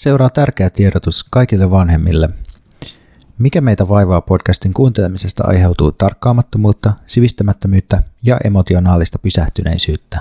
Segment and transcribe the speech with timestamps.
[0.00, 2.28] Seuraa tärkeä tiedotus kaikille vanhemmille.
[3.38, 10.20] Mikä meitä vaivaa podcastin kuuntelemisesta aiheutuu tarkkaamattomuutta, sivistämättömyyttä ja emotionaalista pysähtyneisyyttä.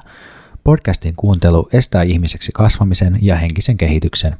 [0.63, 4.36] Podcastin kuuntelu estää ihmiseksi kasvamisen ja henkisen kehityksen.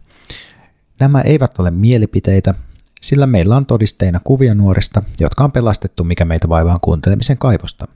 [1.00, 2.54] Nämä eivät ole mielipiteitä,
[3.02, 7.88] sillä meillä on todisteina kuvia nuorista, jotka on pelastettu mikä meitä vaivaa kuuntelemisen kaivosta.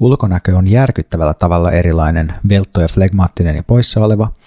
[0.00, 4.32] Ulkonäkö on järkyttävällä tavalla erilainen, veltto ja flegmaattinen ja poissa oleva–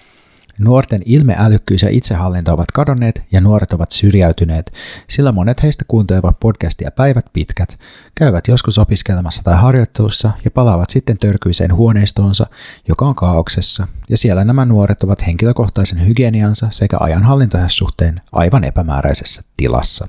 [0.58, 4.72] Nuorten ilmeälykkyys ja itsehallinta ovat kadonneet ja nuoret ovat syrjäytyneet,
[5.08, 7.78] sillä monet heistä kuuntelevat podcastia päivät pitkät,
[8.14, 12.46] käyvät joskus opiskelemassa tai harjoittelussa ja palaavat sitten törkyiseen huoneistoonsa,
[12.88, 19.42] joka on kaauksessa, ja siellä nämä nuoret ovat henkilökohtaisen hygieniansa sekä ajanhallintansa suhteen aivan epämääräisessä
[19.56, 20.08] tilassa.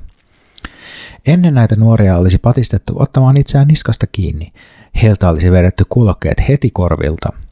[1.26, 4.54] Ennen näitä nuoria olisi patistettu ottamaan itseään niskasta kiinni.
[5.02, 7.30] Heiltä olisi vedetty kulokkeet heti korvilta–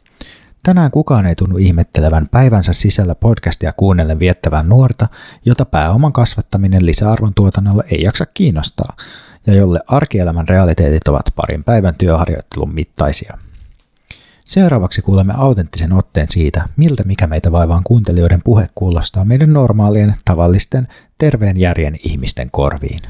[0.66, 5.08] Tänään kukaan ei tunnu ihmettelevän päivänsä sisällä podcastia kuunnellen viettävän nuorta,
[5.46, 8.96] jota pääoman kasvattaminen lisäarvon tuotannolla ei jaksa kiinnostaa,
[9.48, 13.38] ja jolle arkielämän realiteetit ovat parin päivän työharjoittelun mittaisia.
[14.46, 20.88] Seuraavaksi kuulemme autenttisen otteen siitä, miltä mikä meitä vaivaan kuuntelijoiden puhe kuulostaa meidän normaalien, tavallisten,
[21.18, 23.02] terveen järjen ihmisten korviin.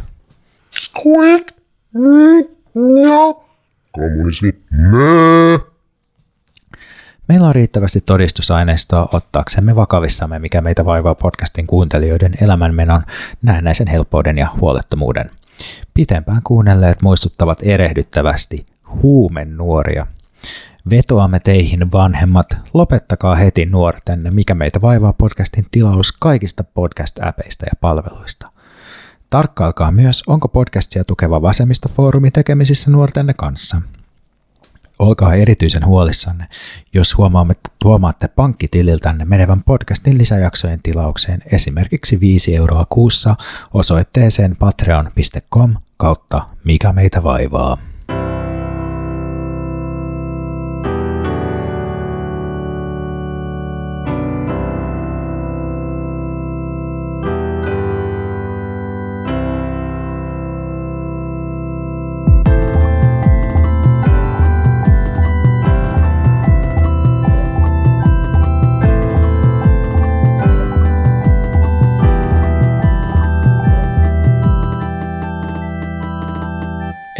[0.72, 1.48] Squeak!
[3.92, 4.52] Kommunismi.
[4.72, 5.75] Mää!
[7.28, 13.02] Meillä on riittävästi todistusaineistoa ottaaksemme vakavissamme, mikä meitä vaivaa podcastin kuuntelijoiden elämänmenon,
[13.42, 15.30] näennäisen helppouden ja huolettomuuden.
[15.94, 18.66] Pitempään kuunnelleet muistuttavat erehdyttävästi
[19.04, 20.08] huumen nuoria.
[20.90, 28.52] Vetoamme teihin vanhemmat, lopettakaa heti nuortenne, mikä meitä vaivaa podcastin tilaus kaikista podcast-äpeistä ja palveluista.
[29.30, 33.82] Tarkkailkaa myös, onko podcastia tukeva vasemmistofoorumi tekemisissä nuortenne kanssa–
[35.00, 36.48] Olkaa erityisen huolissanne,
[36.94, 37.18] jos
[37.84, 43.36] huomaatte pankkitililtänne menevän podcastin lisäjaksojen tilaukseen esimerkiksi 5 euroa kuussa
[43.74, 47.78] osoitteeseen patreon.com kautta mikä meitä vaivaa.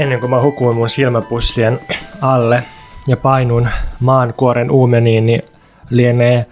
[0.06, 1.80] Ennen kuin mä hukuin mun silmäpussien
[2.22, 2.64] alle
[3.08, 3.68] ja painun
[4.00, 5.42] maankuoren uumeniin, niin
[5.90, 6.46] lienee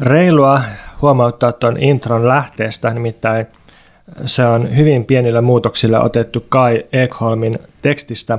[0.00, 0.60] reilua
[1.02, 3.46] huomauttaa tuon intron lähteestä, nimittäin
[4.24, 8.38] se on hyvin pienillä muutoksilla otettu Kai Ekholmin tekstistä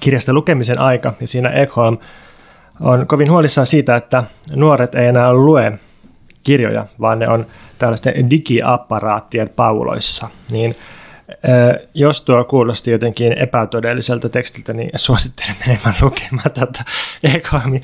[0.00, 1.98] kirjasta lukemisen aika, ja siinä Ekholm
[2.80, 4.24] on kovin huolissaan siitä, että
[4.54, 5.78] nuoret ei enää lue
[6.42, 7.46] kirjoja, vaan ne on
[7.78, 10.28] tällaisten digiapparaattien pauloissa.
[10.50, 10.76] Niin
[11.94, 16.84] jos tuo kuulosti jotenkin epätodelliselta tekstiltä, niin suosittelen menemään lukemaan tätä
[17.34, 17.82] Ekholmin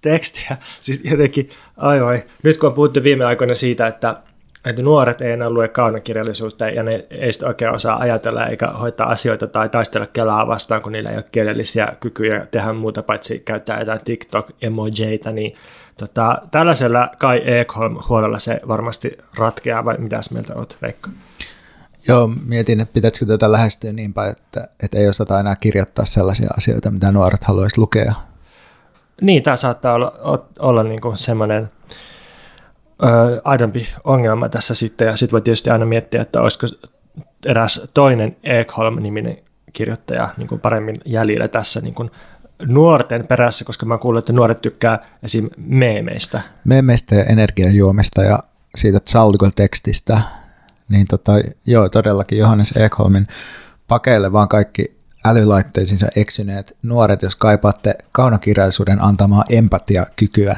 [0.00, 0.56] tekstiä.
[0.78, 2.22] Siis jotenkin, ai ai.
[2.42, 4.16] Nyt kun on puhuttu viime aikoina siitä, että,
[4.64, 9.10] että nuoret ei enää lue kaunokirjallisuutta ja ne ei sitä oikein osaa ajatella eikä hoitaa
[9.10, 13.80] asioita tai taistella kelaa vastaan, kun niillä ei ole kielellisiä kykyjä tehdä muuta paitsi käyttää
[13.80, 15.54] jotain TikTok-emojeita, niin
[15.98, 21.10] tota, tällaisella Kai Ekholm huolella se varmasti ratkeaa, vai mitäs mieltä olet, Veikka?
[22.08, 26.48] Joo, mietin, että pitäisikö tätä lähestyä niin päin, että, että ei osata enää kirjoittaa sellaisia
[26.56, 28.14] asioita, mitä nuoret haluaisivat lukea.
[29.20, 31.70] Niin, tämä saattaa olla, olla niin kuin semmoinen
[33.02, 33.06] ö,
[33.44, 36.66] aidompi ongelma tässä sitten, ja sitten voi tietysti aina miettiä, että olisiko
[37.46, 39.36] eräs toinen Ekholm-niminen
[39.72, 42.10] kirjoittaja niin kuin paremmin jäljellä tässä niin kuin
[42.66, 45.50] nuorten perässä, koska mä kuullut, että nuoret tykkää esim.
[45.56, 46.40] meemeistä.
[46.64, 48.38] Meemeistä ja energiajuomista ja
[48.74, 50.20] siitä Chalgol-tekstistä,
[50.90, 51.32] niin tota,
[51.66, 53.26] joo, todellakin Johannes Ekholmin
[53.88, 60.56] pakeille vaan kaikki älylaitteisiinsa eksyneet nuoret, jos kaipaatte kaunokirjallisuuden antamaa empatiakykyä.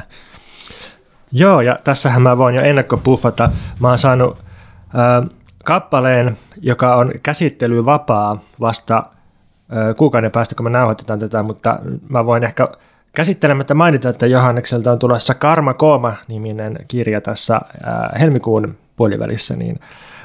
[1.31, 3.49] Joo, ja tässähän mä voin jo ennakkopuffata.
[3.79, 5.29] Mä oon saanut äh,
[5.63, 11.79] kappaleen, joka on käsittelyvapaa vasta äh, kuukauden päästä, kun me nauhoitetaan tätä, mutta
[12.09, 12.67] mä voin ehkä
[13.15, 19.79] käsittelemättä mainita, että Johannekselta on tulossa Karma Kooma-niminen kirja tässä äh, helmikuun puolivälissä, niin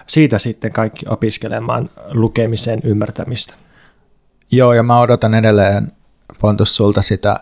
[0.09, 3.55] siitä sitten kaikki opiskelemaan lukemisen ymmärtämistä.
[4.51, 5.93] Joo, ja mä odotan edelleen
[6.41, 7.41] Pontus sulta sitä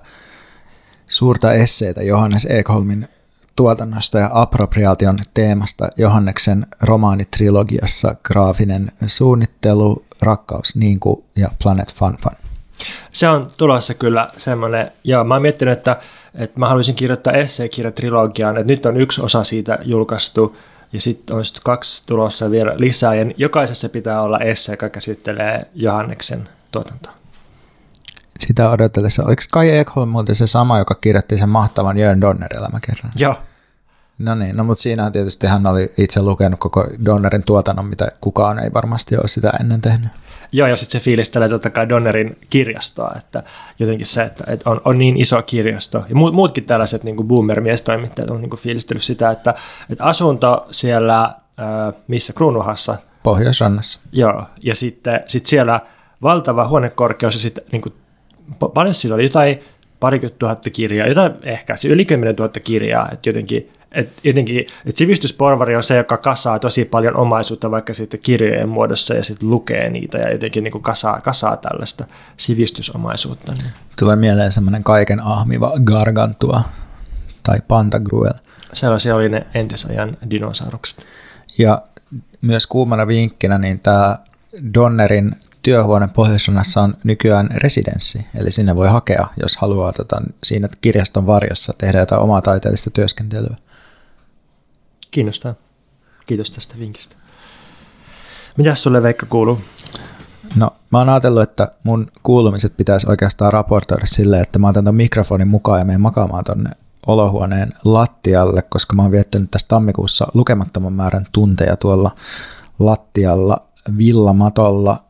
[1.07, 3.09] suurta esseitä Johannes Ekholmin
[3.57, 12.47] tuotannosta ja appropriaation teemasta Johanneksen romaanitrilogiassa graafinen suunnittelu, rakkaus, niin kuin ja Planet Fun Fun.
[13.11, 16.01] Se on tulossa kyllä semmoinen, joo mä oon miettinyt, että,
[16.35, 20.57] että mä haluaisin kirjoittaa esseekirjatrilogiaan, että nyt on yksi osa siitä julkaistu,
[20.93, 25.67] ja sitten on sit kaksi tulossa vielä lisää, ja jokaisessa pitää olla esse, joka käsittelee
[25.75, 27.13] Johanneksen tuotantoa.
[28.39, 29.25] Sitä odotellessa.
[29.25, 33.11] Oliko Kai Ekholm muuten se sama, joka kirjoitti sen mahtavan Jörn Donner-elämäkerran?
[33.17, 33.37] Joo,
[34.19, 38.59] No niin, no mutta siinä tietysti hän oli itse lukenut koko Donnerin tuotannon, mitä kukaan
[38.59, 40.11] ei varmasti ole sitä ennen tehnyt.
[40.53, 43.43] Joo, ja sitten se fiilistelee totta kai Donnerin kirjastoa, että
[43.79, 46.05] jotenkin se, että, että on, on niin iso kirjasto.
[46.09, 49.55] Ja muut, muutkin tällaiset niin kuin boomer-miestoimittajat on niin kuin fiilistellyt sitä, että,
[49.91, 54.01] että asunto siellä, äh, missä Kruunuhassa, Pohjoisrannassa.
[54.13, 55.81] joo, ja sitten sit siellä
[56.23, 57.95] valtava huonekorkeus, ja sitten niin kuin,
[58.75, 59.61] paljon sillä oli jotain
[60.01, 64.99] parikymmentä tuhatta kirjaa, jotain ehkä, se yli kymmenen tuhatta kirjaa, että jotenkin, et jotenkin, että
[64.99, 69.91] sivistysporvari on se, joka kasaa tosi paljon omaisuutta vaikka sitten kirjojen muodossa ja sitten lukee
[69.91, 72.05] niitä ja jotenkin niin kuin kasaa, kasaa tällaista
[72.37, 73.53] sivistysomaisuutta.
[73.53, 73.71] Niin.
[73.99, 76.63] Tulee mieleen semmoinen kaiken ahmiva gargantua
[77.43, 78.35] tai pantagruel.
[78.73, 81.07] Sellaisia oli ne entisajan dinosaurukset.
[81.59, 81.83] Ja
[82.41, 84.19] myös kuumana vinkkinä, niin tämä
[84.75, 91.27] Donnerin työhuone Pohjoisrannassa on nykyään residenssi, eli sinne voi hakea, jos haluaa tota, siinä kirjaston
[91.27, 93.57] varjossa tehdä jotain omaa taiteellista työskentelyä.
[95.11, 95.55] Kiinnostaa.
[96.27, 97.17] Kiitos tästä vinkistä.
[98.57, 99.61] Mitäs sulle Veikka kuuluu?
[100.57, 104.95] No, mä oon ajatellut, että mun kuulumiset pitäisi oikeastaan raportoida silleen, että mä otan ton
[104.95, 106.71] mikrofonin mukaan ja menen makaamaan tonne
[107.07, 112.15] olohuoneen lattialle, koska mä oon viettänyt tässä tammikuussa lukemattoman määrän tunteja tuolla
[112.79, 113.67] lattialla
[113.99, 115.05] villamatolla.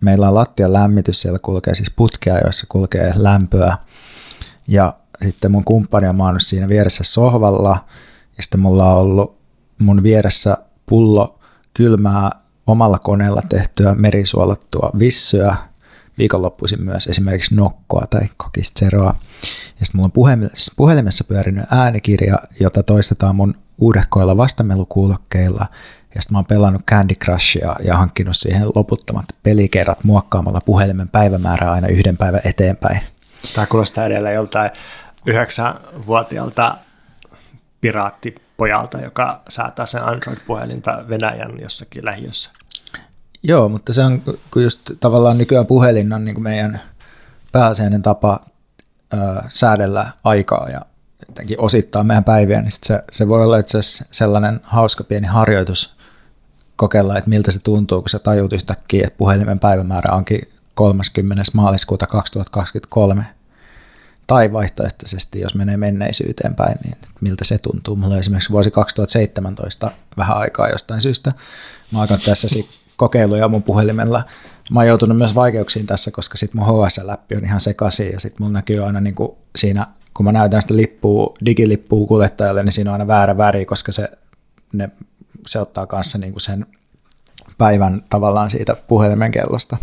[0.00, 3.76] Meillä on lattian lämmitys, siellä kulkee siis putkea, joissa kulkee lämpöä.
[4.68, 4.94] Ja
[5.24, 7.78] sitten mun kumppani on maannut siinä vieressä sohvalla,
[8.36, 9.35] ja sitten mulla on ollut
[9.78, 11.38] mun vieressä pullo
[11.74, 12.30] kylmää
[12.66, 15.56] omalla koneella tehtyä merisuolattua vissyä,
[16.18, 19.14] viikonloppuisin myös esimerkiksi nokkoa tai kokisteroa.
[19.80, 25.66] Ja sitten mulla on puhelimessa, puhelimessa pyörinyt äänikirja, jota toistetaan mun uudehkoilla vastamelukuulokkeilla.
[26.14, 31.72] Ja sitten mä oon pelannut Candy Crushia ja hankkinut siihen loputtomat pelikerrat muokkaamalla puhelimen päivämäärää
[31.72, 33.00] aina yhden päivän eteenpäin.
[33.54, 34.70] Tämä kuulostaa edelleen joltain
[35.26, 36.76] yhdeksänvuotiaalta
[38.56, 42.50] piraattipojalta, joka säätää sen Android-puhelinta Venäjän jossakin lähiössä.
[43.42, 46.80] Joo, mutta se on, kun just tavallaan nykyään puhelin on niin kuin meidän
[47.52, 48.40] pääasiallinen tapa
[49.14, 49.16] ö,
[49.48, 50.80] säädellä aikaa ja
[51.28, 55.26] jotenkin osittaa meidän päiviä, niin sit se, se voi olla itse asiassa sellainen hauska pieni
[55.26, 55.96] harjoitus
[56.76, 61.42] kokeilla, että miltä se tuntuu, kun sä tajut yhtäkkiä, että puhelimen päivämäärä onkin 30.
[61.54, 63.35] maaliskuuta 2023.
[64.26, 67.96] Tai vaihtoehtoisesti, jos menee menneisyyteen päin, niin miltä se tuntuu.
[67.96, 71.32] Mulla oli esimerkiksi vuosi 2017 vähän aikaa jostain syystä.
[71.92, 72.48] Mä oon tässä
[72.96, 74.22] kokeiluja mun puhelimella.
[74.70, 78.38] Mä oon joutunut myös vaikeuksiin tässä, koska sit mun HSL-läppi on ihan sekaisin ja sit
[78.38, 82.90] mulla näkyy aina niin kuin siinä, kun mä näytän sitä lippua, digilippua kuljettajalle, niin siinä
[82.90, 84.08] on aina väärä väri, koska se,
[84.72, 84.90] ne,
[85.46, 86.66] se ottaa kanssa niin kuin sen
[87.58, 89.76] päivän tavallaan siitä puhelimen kellosta.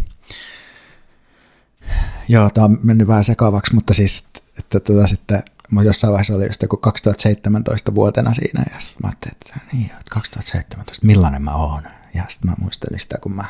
[2.28, 4.28] Joo, tämä on mennyt vähän sekavaksi, mutta siis,
[4.60, 9.08] että tuota sitten mä jossain vaiheessa oli just joku 2017 vuotena siinä, ja sitten mä
[9.08, 11.84] ajattelin, että niin, että 2017, millainen mä oon?
[12.14, 13.46] Ja sitten mä muistelin sitä, kun mä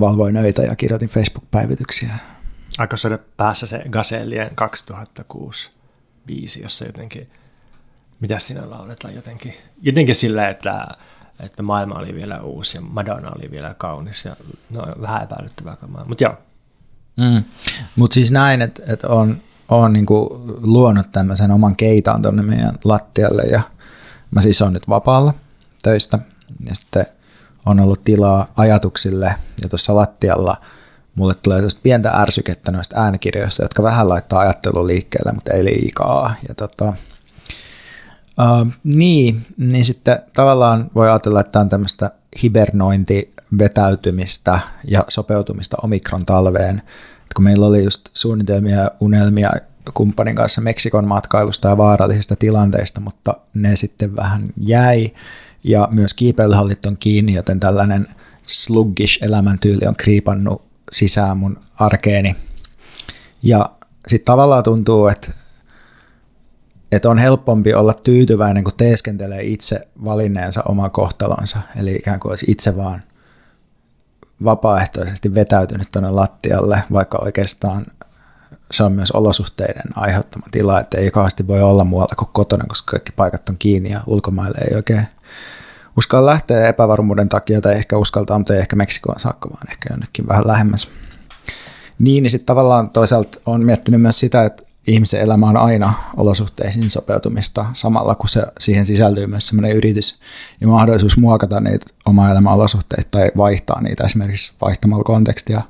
[0.00, 2.14] valvoin öitä ja kirjoitin Facebook-päivityksiä.
[2.78, 5.70] Aika se päässä se Gazellien 2006
[6.26, 7.30] biisi, jossa jotenkin,
[8.20, 10.88] mitä siinä lauletaan jotenkin, jotenkin sillä, että,
[11.40, 14.36] että maailma oli vielä uusi ja Madonna oli vielä kaunis ja
[14.70, 16.38] no vähän epäilyttävää kamaa, mutta joo.
[17.16, 17.44] Mm.
[17.96, 23.42] Mutta siis näin, että, että on, on niinku luonut tämmöisen oman keitaan tuonne meidän lattialle
[23.42, 23.60] ja
[24.30, 25.34] mä siis on nyt vapaalla
[25.82, 26.18] töistä
[26.66, 27.06] ja sitten
[27.66, 30.56] on ollut tilaa ajatuksille ja tuossa lattialla
[31.14, 36.34] mulle tulee sellaista pientä ärsykettä noista äänikirjoista, jotka vähän laittaa ajattelun liikkeelle, mutta ei liikaa.
[36.48, 36.92] Ja tota,
[38.38, 42.10] uh, niin, niin sitten tavallaan voi ajatella, että tämä on tämmöistä
[42.42, 46.82] hibernointi, vetäytymistä ja sopeutumista omikron talveen.
[47.36, 49.50] Kun meillä oli just suunnitelmia ja unelmia
[49.94, 55.10] kumppanin kanssa Meksikon matkailusta ja vaarallisista tilanteista, mutta ne sitten vähän jäi
[55.64, 58.06] ja myös kiipeilyhallit on kiinni, joten tällainen
[58.42, 62.36] sluggish elämäntyyli on kriipannut sisään mun arkeeni.
[63.42, 63.70] Ja
[64.06, 65.32] sitten tavallaan tuntuu, että,
[66.92, 71.58] että on helpompi olla tyytyväinen, kun teeskentelee itse valinneensa oman kohtalonsa.
[71.76, 73.02] Eli ikään kuin olisi itse vaan
[74.44, 77.86] vapaaehtoisesti vetäytynyt tuonne lattialle, vaikka oikeastaan
[78.70, 82.90] se on myös olosuhteiden aiheuttama tila, että ei kauheasti voi olla muualla kuin kotona, koska
[82.90, 85.06] kaikki paikat on kiinni ja ulkomaille ei oikein
[85.96, 90.28] uskalla lähteä epävarmuuden takia, tai ehkä uskaltaa, mutta ei ehkä Meksikoon saakka, vaan ehkä jonnekin
[90.28, 90.88] vähän lähemmäs.
[91.98, 96.90] Niin, niin sitten tavallaan toisaalta on miettinyt myös sitä, että ihmisen elämä on aina olosuhteisiin
[96.90, 100.20] sopeutumista samalla, kun se, siihen sisältyy myös sellainen yritys
[100.60, 105.62] ja mahdollisuus muokata niitä oma elämän olosuhteita tai vaihtaa niitä esimerkiksi vaihtamalla kontekstia.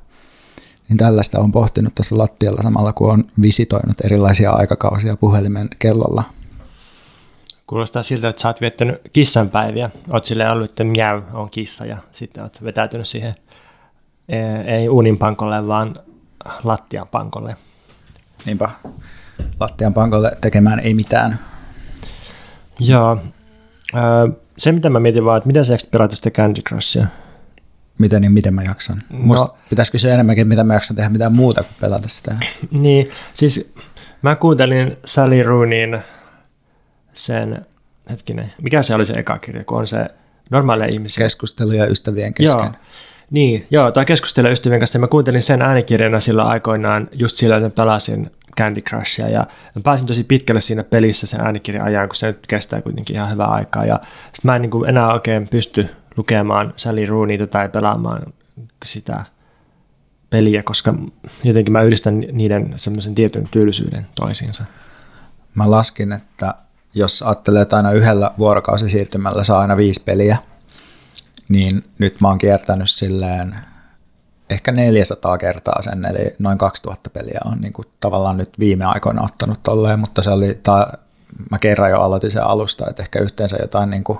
[0.89, 6.23] Niin tällaista on pohtinut tässä lattialla samalla, kun on visitoinut erilaisia aikakausia puhelimen kellolla.
[7.67, 9.89] Kuulostaa siltä, että sä oot viettänyt kissanpäiviä.
[10.11, 13.35] Oot silleen ollut, että miau on kissa ja sitten oot vetäytynyt siihen
[14.65, 15.93] ei uunin pankolle, vaan
[16.63, 17.55] lattian pankolle.
[18.45, 18.69] Niinpä
[19.59, 21.39] lattian pankolle tekemään ei mitään.
[22.79, 23.19] Joo.
[24.57, 27.07] Se, mitä mä mietin vaan, että miten sä pelata sitä Candy Crushia?
[27.97, 29.03] Miten niin miten mä jaksan?
[29.09, 32.35] No, Musta pitäisikö se enemmänkin, mitä mä jaksan tehdä mitään muuta kuin pelata sitä?
[32.71, 33.73] Niin, siis
[34.21, 35.99] mä kuuntelin Sally Rooneyin
[37.13, 37.65] sen,
[38.09, 40.07] hetkinen, mikä se oli se eka kirja, kun on se
[40.51, 41.25] normaalia ihmisiä.
[41.25, 42.59] Keskusteluja ystävien kesken.
[42.59, 42.71] Joo.
[43.31, 44.99] Niin, joo, tai keskustella ystävien kanssa.
[44.99, 49.47] Mä kuuntelin sen äänikirjana sillä aikoinaan just sillä, että pelasin Candy Crushia ja
[49.83, 53.47] pääsin tosi pitkälle siinä pelissä sen äänikirjan ajan, kun se nyt kestää kuitenkin ihan hyvää
[53.47, 53.85] aikaa.
[53.85, 53.99] Ja
[54.33, 58.33] sit mä en niin kuin enää oikein pysty lukemaan Sally Rooneyta tai pelaamaan
[58.85, 59.25] sitä
[60.29, 60.93] peliä, koska
[61.43, 64.63] jotenkin mä yhdistän niiden semmoisen tietyn tyylisyyden toisiinsa.
[65.55, 66.53] Mä laskin, että
[66.93, 70.37] jos ajattelee, että aina yhdellä vuorokausisiirtymällä saa aina viisi peliä,
[71.49, 73.55] niin nyt mä oon kiertänyt silleen
[74.49, 79.23] ehkä 400 kertaa sen, eli noin 2000 peliä on niin kuin tavallaan nyt viime aikoina
[79.23, 80.93] ottanut tolleen, mutta se oli, ta,
[81.51, 84.19] mä kerran jo aloitin sen alusta, että ehkä yhteensä jotain niin kuin,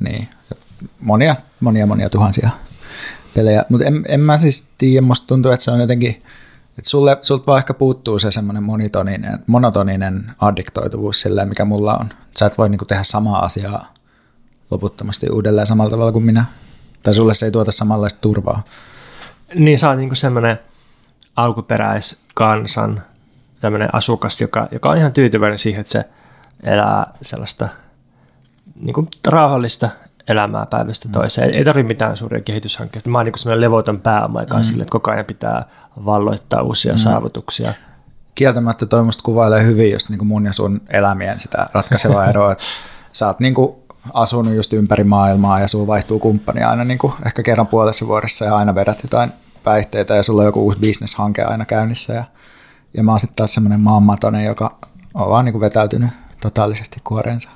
[0.00, 0.28] niin,
[1.00, 2.50] monia, monia, monia tuhansia
[3.34, 6.22] pelejä, mutta en, en mä siis tiedä, musta tuntuu, että se on jotenkin,
[6.78, 12.08] että sulle, sulta vaan ehkä puuttuu se semmoinen monotoninen, monotoninen addiktoituvuus silleen, mikä mulla on.
[12.38, 13.93] Sä et voi niinku tehdä samaa asiaa
[14.70, 16.44] loputtomasti uudelleen samalla tavalla kuin minä.
[17.02, 18.62] Tai sulle se ei tuota samanlaista turvaa.
[19.54, 20.58] Niin sä oot niinku semmoinen
[21.36, 23.02] alkuperäiskansan
[23.60, 26.04] tämmöinen asukas, joka, joka on ihan tyytyväinen siihen, että se
[26.62, 27.68] elää sellaista
[28.80, 29.88] niin kuin rauhallista
[30.28, 31.12] elämää päivästä mm.
[31.12, 31.50] toiseen.
[31.50, 33.10] Ei, ei tarvitse mitään suuria kehityshankkeita.
[33.10, 34.62] Mä oon niin semmoinen levoton pääoma, joka mm.
[34.62, 35.64] sille, että koko ajan pitää
[36.04, 36.98] valloittaa uusia mm.
[36.98, 37.74] saavutuksia.
[38.34, 42.56] Kieltämättä toi musta kuvailee hyvin just niin kuin mun ja sun elämien sitä ratkaisevaa eroa,
[43.12, 43.74] sä oot niin kuin
[44.12, 48.44] asunut just ympäri maailmaa ja sulla vaihtuu kumppani aina niin kuin ehkä kerran puolessa vuodessa
[48.44, 49.32] ja aina vedät jotain
[49.64, 52.24] päihteitä ja sulla on joku uusi bisneshanke aina käynnissä ja,
[52.94, 54.78] ja mä oon sitten taas semmoinen maanmatonen, joka
[55.14, 57.50] on vaan niin kuin vetäytynyt totaalisesti kuoreensa.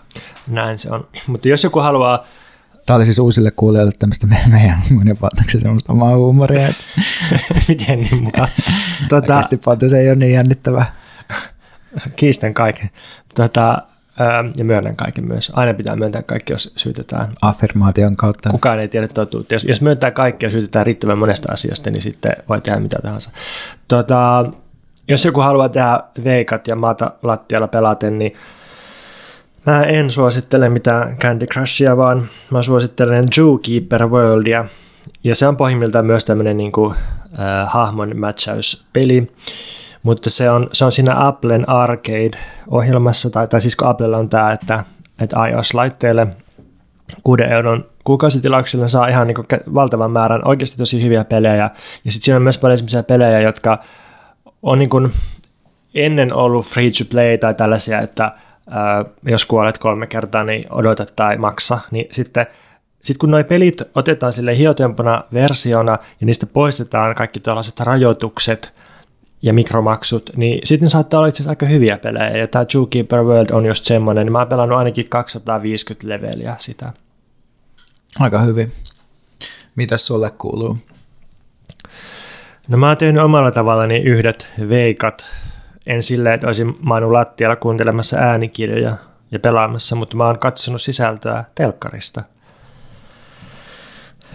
[0.47, 1.07] Näin se on.
[1.27, 2.25] Mutta jos joku haluaa
[2.89, 6.69] Tämä oli siis uusille kuulijoille tämmöistä meidän monenvaltauksen semmoista omaa huumoria.
[6.69, 6.85] Että...
[7.69, 8.49] Miten niin mukaan?
[9.09, 9.43] Tuota...
[9.89, 10.95] se ei ole niin jännittävää.
[12.17, 12.91] Kiistän kaiken.
[13.35, 13.83] Tuota,
[14.57, 15.53] ja myönnän kaiken myös.
[15.55, 17.29] Aina pitää myöntää kaikki, jos syytetään.
[17.43, 18.51] Affirmaation kautta.
[18.51, 19.55] Kukaan ei tiedä totuutta.
[19.55, 23.31] Jos, jos myöntää kaikki ja syytetään riittävän monesta asiasta, niin sitten voi tehdä mitä tahansa.
[23.89, 24.47] Tuota,
[25.09, 28.35] jos joku haluaa tehdä veikat ja maata lattialla pelaten, niin
[29.67, 34.65] mä en suosittele mitään Candy Crushia, vaan mä suosittelen Zookeeper Worldia.
[35.25, 39.33] Ja se on pohjimmiltaan myös tämmöinen niin kuin, äh, hahmon matchauspeli.
[40.03, 44.53] Mutta se on, se on siinä Applen Arcade-ohjelmassa, tai, tai siis kun Applella on tämä,
[44.53, 44.85] että,
[45.21, 46.27] että iOS-laitteelle
[47.25, 49.37] 6 euron kuukausitilauksilla saa ihan niin
[49.75, 51.71] valtavan määrän oikeasti tosi hyviä pelejä.
[52.05, 53.79] Ja sitten siinä on myös paljon sellaisia pelejä, jotka
[54.63, 55.13] on niin kuin
[55.95, 58.33] ennen ollut free to play tai tällaisia, että
[58.71, 62.47] ää, jos kuolet kolme kertaa, niin odotat tai maksa, niin sitten
[63.03, 68.73] sitten kun nuo pelit otetaan sille hiotempona versiona ja niistä poistetaan kaikki tällaiset rajoitukset,
[69.43, 72.37] ja mikromaksut, niin sitten saattaa olla itse asiassa aika hyviä pelejä.
[72.37, 76.93] Ja tämä Zookeeper World on just semmoinen, niin mä oon pelannut ainakin 250 leveliä sitä.
[78.21, 78.73] Aika hyvin.
[79.77, 80.77] Mitäs sulle kuuluu?
[82.69, 85.27] No mä oon tehnyt omalla tavallani yhdet veikat.
[85.87, 88.97] En silleen, että olisin maannut lattialla kuuntelemassa äänikirjoja
[89.31, 92.23] ja pelaamassa, mutta mä oon katsonut sisältöä telkkarista.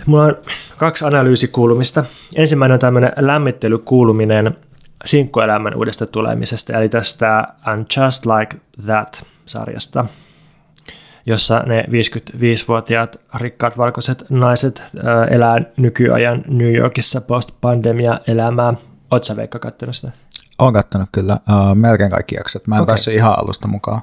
[0.06, 0.38] Mulla on
[0.78, 2.04] kaksi analyysikuulumista.
[2.36, 4.58] Ensimmäinen on tämmöinen lämmittelykuuluminen
[5.06, 10.06] sinkkuelämän uudesta tulemisesta, eli tästä And Just Like That-sarjasta,
[11.26, 14.84] jossa ne 55-vuotiaat rikkaat valkoiset naiset
[15.30, 18.74] elää nykyajan New Yorkissa post-pandemia-elämää.
[19.12, 20.12] Oletko Veikka kattonut sitä?
[20.60, 22.68] Olen kattonut kyllä, uh, melkein kaikki jaksot.
[22.68, 22.92] Mä en okay.
[22.92, 24.02] päässyt ihan alusta mukaan.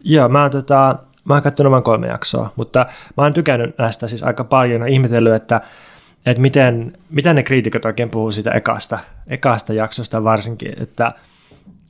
[0.00, 2.86] Joo, mä oon, tota, mä oon katsonut vain kolme jaksoa, mutta
[3.16, 5.60] mä oon tykännyt näistä siis aika paljon ja ihmetellyt, että
[6.26, 11.12] että miten, mitä ne kriitikot oikein puhuu siitä ekasta, ekasta jaksosta varsinkin, että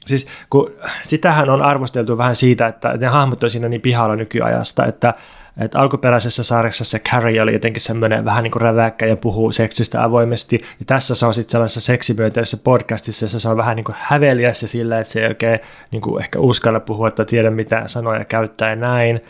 [0.09, 4.87] Siis kun, sitähän on arvosteltu vähän siitä, että ne hahmot on siinä niin pihalla nykyajasta,
[4.87, 5.15] että,
[5.59, 10.05] että alkuperäisessä sarjassa se Carrie oli jotenkin semmoinen vähän niin kuin räväkkä ja puhuu seksistä
[10.05, 13.97] avoimesti, ja tässä se on sitten sellaisessa seksimyönteisessä podcastissa, jossa se on vähän niin kuin
[13.99, 18.25] häveliässä sillä, että se ei oikein niin kuin ehkä uskalla puhua, että tiedä mitä sanoja
[18.25, 19.21] käyttää ja näin.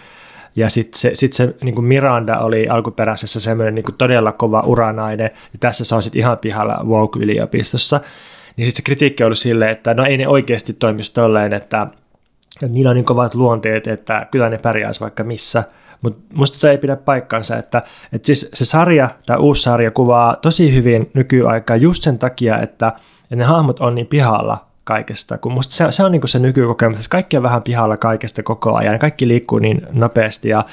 [0.59, 5.31] Ja sitten se, sit se niin kuin Miranda oli alkuperäisessä semmoinen niin todella kova uranainen,
[5.35, 8.01] ja tässä se on sitten ihan pihalla Woke-yliopistossa.
[8.57, 11.87] Niin sitten se kritiikki on ollut silleen, että no ei ne oikeasti toimisi tolleen, että,
[12.63, 15.65] että niillä on niin kovat luonteet, että kyllä ne pärjäisi vaikka missä.
[16.03, 20.37] Mutta musta tämä ei pidä paikkansa, että, että siis se sarja, tämä uusi sarja kuvaa
[20.37, 25.53] tosi hyvin nykyaikaa just sen takia, että, että ne hahmot on niin pihalla kaikesta, kun
[25.53, 28.75] musta se, se on niin kuin se nykykokemus, että kaikki on vähän pihalla kaikesta koko
[28.75, 30.65] ajan, ja kaikki liikkuu niin nopeasti, ja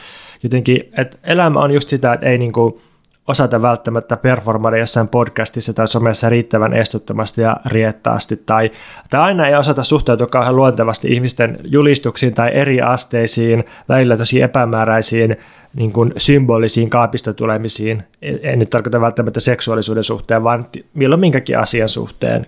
[0.44, 2.82] jotenkin, että elämä on just sitä, että ei niin kuin
[3.28, 8.72] osata välttämättä performada jossain podcastissa tai somessa riittävän estottomasti ja riettaasti, tai,
[9.10, 15.36] tai aina ei osata suhtautua kauhean luontevasti ihmisten julistuksiin tai eri asteisiin, välillä tosi epämääräisiin
[15.74, 21.90] niin kuin symbolisiin kaapista tulemisiin, en nyt tarkoita välttämättä seksuaalisuuden suhteen, vaan milloin minkäkin asian
[21.90, 22.46] suhteen.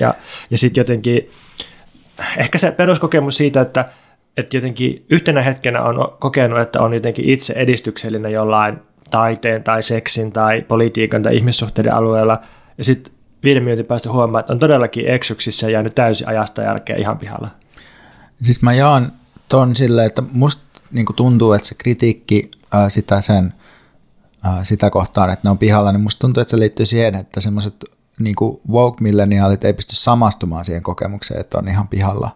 [0.00, 0.14] Ja,
[0.50, 1.30] ja sitten jotenkin,
[2.36, 3.88] ehkä se peruskokemus siitä, että,
[4.36, 8.78] että jotenkin yhtenä hetkenä on kokenut, että on jotenkin itse edistyksellinen jollain
[9.10, 12.40] taiteen tai seksin tai politiikan tai ihmissuhteiden alueella,
[12.78, 13.12] ja sitten
[13.44, 17.50] viiden minuutin päästä huomaa, että on todellakin eksyksissä ja jäänyt täysin ajasta jälkeen ihan pihalla.
[18.42, 19.12] Siis mä jaan
[19.48, 23.54] ton silleen, että musta niin tuntuu, että se kritiikki ää, sitä sen
[24.44, 27.40] ää, sitä kohtaan, että ne on pihalla, niin musta tuntuu, että se liittyy siihen, että
[27.40, 27.74] semmoiset
[28.20, 28.36] niin
[28.70, 32.30] woke-milleniaalit ei pysty samastumaan siihen kokemukseen, että on ihan pihalla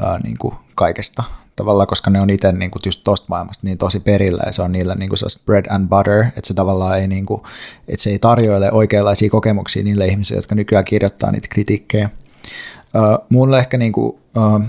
[0.00, 1.24] ää, niin kuin kaikesta
[1.56, 4.62] tavallaan, koska ne on itse niin kuin just tosta maailmasta niin tosi perillä ja se
[4.62, 7.42] on niillä niin kuin bread and butter, että se tavallaan ei, niin kuin,
[7.88, 12.10] että se ei tarjoile oikeanlaisia kokemuksia niille ihmisille, jotka nykyään kirjoittaa niitä kritiikkejä.
[12.94, 14.62] Uh, mulle ehkä niin kuin, uh,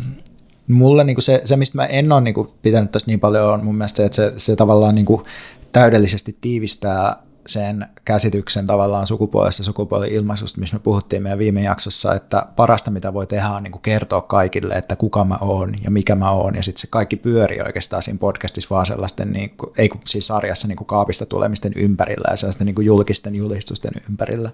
[0.68, 3.54] mulle niin kuin se, se, mistä mä en ole niin kuin pitänyt tässä niin paljon,
[3.54, 5.24] on mun mielestä se, että se, se tavallaan niin kuin
[5.72, 12.92] täydellisesti tiivistää sen käsityksen tavallaan sukupuolesta sukupuoli-ilmaisusta, missä me puhuttiin meidän viime jaksossa, että parasta
[12.92, 16.32] mitä voi tehdä on niin kuin kertoa kaikille, että kuka mä oon ja mikä mä
[16.32, 20.02] oon, ja sitten se kaikki pyörii oikeastaan siinä podcastissa vaan sellaisten, niin kuin, ei kun
[20.06, 24.50] siis sarjassa niin kuin kaapista tulemisten ympärillä ja sellaisten niin kuin julkisten julistusten ympärillä,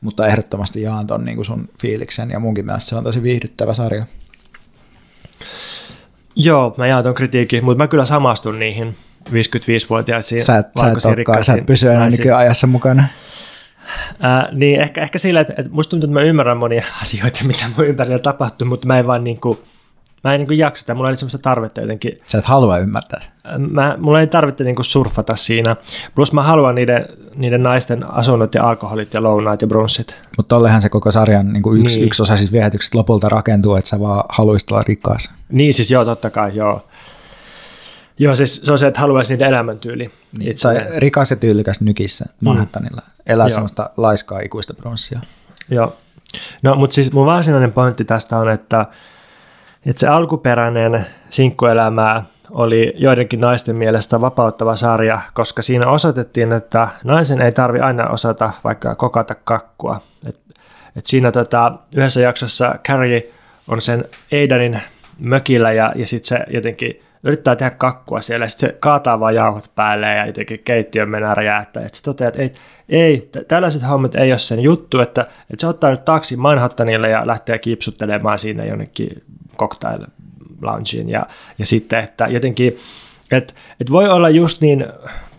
[0.00, 3.74] mutta ehdottomasti jaan ton niin kuin sun fiiliksen, ja munkin mielestä se on tosi viihdyttävä
[3.74, 4.04] sarja.
[6.36, 8.96] Joo, mä jaan ton kritiikin, mutta mä kyllä samastun niihin
[9.28, 13.04] 55-vuotiaisiin sä et, sä et, olekaan, sä et pysy enää nykyajassa mukana.
[14.20, 17.64] Ää, niin ehkä, ehkä sillä, että, että musta tuntuu, että mä ymmärrän monia asioita, mitä
[17.76, 19.58] mun ympärillä tapahtuu, mutta mä en vaan niin kuin,
[20.24, 22.20] mä en niin kuin jaksa sitä, mulla ei semmoista tarvetta jotenkin.
[22.26, 23.20] Sä et halua ymmärtää.
[23.58, 25.76] Mä, mulla ei tarvitse niin kuin surfata siinä.
[26.14, 27.06] Plus mä haluan niiden,
[27.36, 30.16] niiden naisten asunnot ja alkoholit ja lounaat ja brunssit.
[30.36, 32.06] Mutta tollehan se koko sarjan niin kuin yksi, niin.
[32.06, 35.34] yksi osa siis viehätykset lopulta rakentuu, että sä vaan haluaisit olla rikkaas.
[35.48, 36.86] Niin siis joo, totta kai joo.
[38.20, 40.10] Joo, siis se on se, että haluaisi niiden elämäntyyli.
[40.38, 43.02] Niin, tai rikas ja tyylikäs nykissä Manhattanilla.
[43.06, 43.22] Mm.
[43.26, 43.48] Elää Joo.
[43.48, 45.20] semmoista laiskaa ikuista pronssia.
[45.70, 45.96] Joo.
[46.62, 48.86] No, mutta siis mun varsinainen pointti tästä on, että,
[49.86, 57.40] että se alkuperäinen sinkkuelämää oli joidenkin naisten mielestä vapauttava sarja, koska siinä osoitettiin, että naisen
[57.40, 60.02] ei tarvi aina osata vaikka kokata kakkua.
[60.28, 60.40] Et,
[60.96, 63.28] et siinä tota, yhdessä jaksossa Carrie
[63.68, 64.80] on sen Aidanin
[65.18, 69.34] mökillä ja, ja sitten se jotenkin yrittää tehdä kakkua siellä, ja sitten se kaataa vaan
[69.34, 71.88] jauhot päälle ja jotenkin keittiön mennä räjähtää.
[71.88, 72.52] Sitten toteaa, että ei,
[72.88, 77.26] ei tällaiset hommat ei ole sen juttu, että, että se ottaa nyt taksi Manhattanille ja
[77.26, 79.22] lähtee kipsuttelemaan siinä jonnekin
[79.58, 80.06] cocktail
[80.62, 81.08] loungeen.
[81.08, 81.26] Ja,
[81.58, 82.78] ja sitten, että jotenkin,
[83.30, 84.86] että, että voi olla just niin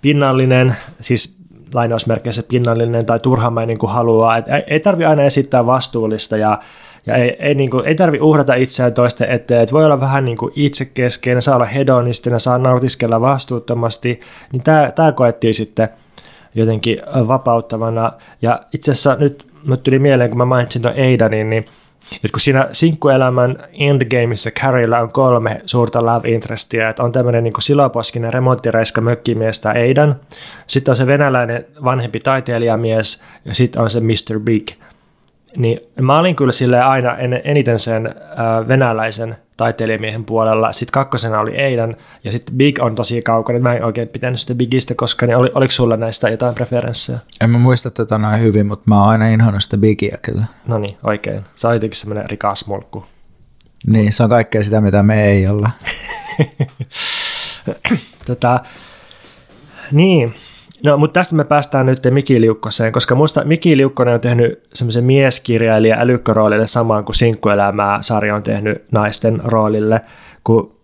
[0.01, 1.41] pinnallinen, siis
[1.73, 6.59] lainausmerkeissä pinnallinen tai turhamainen kuin haluaa, että ei tarvi aina esittää vastuullista ja
[7.05, 10.25] ja ei, ei, niin kuin, ei tarvi uhrata itseään toisten eteen, että voi olla vähän
[10.25, 14.19] niin kuin itsekeskeinen, saa olla hedonistinen, saa nautiskella vastuuttomasti,
[14.51, 15.89] niin tämä, tämä koettiin sitten
[16.55, 18.11] jotenkin vapauttavana.
[18.41, 21.65] Ja itse asiassa nyt mä tuli mieleen, kun mä mainitsin tuon Aidanin, niin
[22.15, 27.53] että kun siinä sinkkuelämän endgameissa Carriella on kolme suurta love interestia, että on tämmöinen niin
[27.59, 30.15] siloposkinen remonttireiska mökkimies tai Aidan,
[30.67, 34.39] sitten on se venäläinen vanhempi taiteilijamies ja sitten on se Mr.
[34.39, 34.67] Big–
[35.57, 40.71] niin mä olin kyllä sille aina en, eniten sen äh, venäläisen taiteilijamiehen puolella.
[40.71, 43.59] Sitten kakkosena oli Eidan ja sitten Big on tosi kaukana.
[43.59, 47.19] Mä en oikein pitänyt sitä Bigistä koska niin oli, oliko sulla näistä jotain preferenssejä?
[47.41, 50.45] En mä muista tätä näin hyvin, mutta mä oon aina inhonnut sitä Bigia kyllä.
[50.67, 51.43] No niin, oikein.
[51.55, 53.05] Se on jotenkin semmoinen rikas mulkku.
[53.87, 55.71] Niin, se on kaikkea sitä, mitä me ei olla.
[58.27, 58.59] tota,
[59.91, 60.33] niin,
[60.83, 65.03] No, mutta tästä me päästään nyt Miki Liukkoseen, koska musta Miki Liukkonen on tehnyt semmoisen
[65.03, 70.01] mieskirjailija älykköroolille samaan kuin Sinkkuelämää sarja on tehnyt naisten roolille,
[70.43, 70.75] kun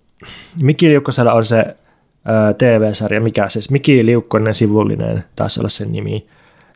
[0.62, 1.76] Miki Liukkosella on se
[2.58, 6.28] TV-sarja, mikä siis Miki Liukkonen sivullinen, taisi olla sen nimi.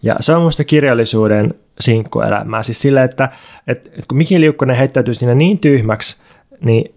[0.04, 2.64] Ja se on musta kirjallisuuden sinkkuelämää.
[2.64, 3.30] Siis sillä, että,
[3.68, 6.24] että, että kun Miki Liukkonen heittäytyy siinä niin tyhmäksi,
[6.62, 6.96] niin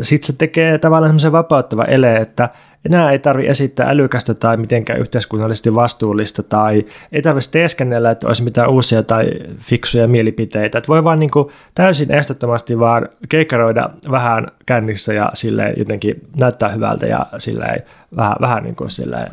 [0.00, 2.48] sitten se tekee tavallaan semmoisen vapauttava ele, että
[2.84, 8.44] enää ei tarvi esittää älykästä tai mitenkään yhteiskunnallisesti vastuullista tai ei tarvitse teeskennellä, että olisi
[8.44, 10.78] mitään uusia tai fiksuja mielipiteitä.
[10.78, 16.68] Että voi vaan niin kuin täysin estettömästi vaan keikkaroida vähän kännissä ja sille jotenkin näyttää
[16.68, 17.84] hyvältä ja sille
[18.16, 19.26] vähän, vähän niin kuin sille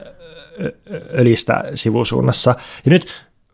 [1.17, 2.55] öljistä sivusuunnassa.
[2.85, 3.07] Ja nyt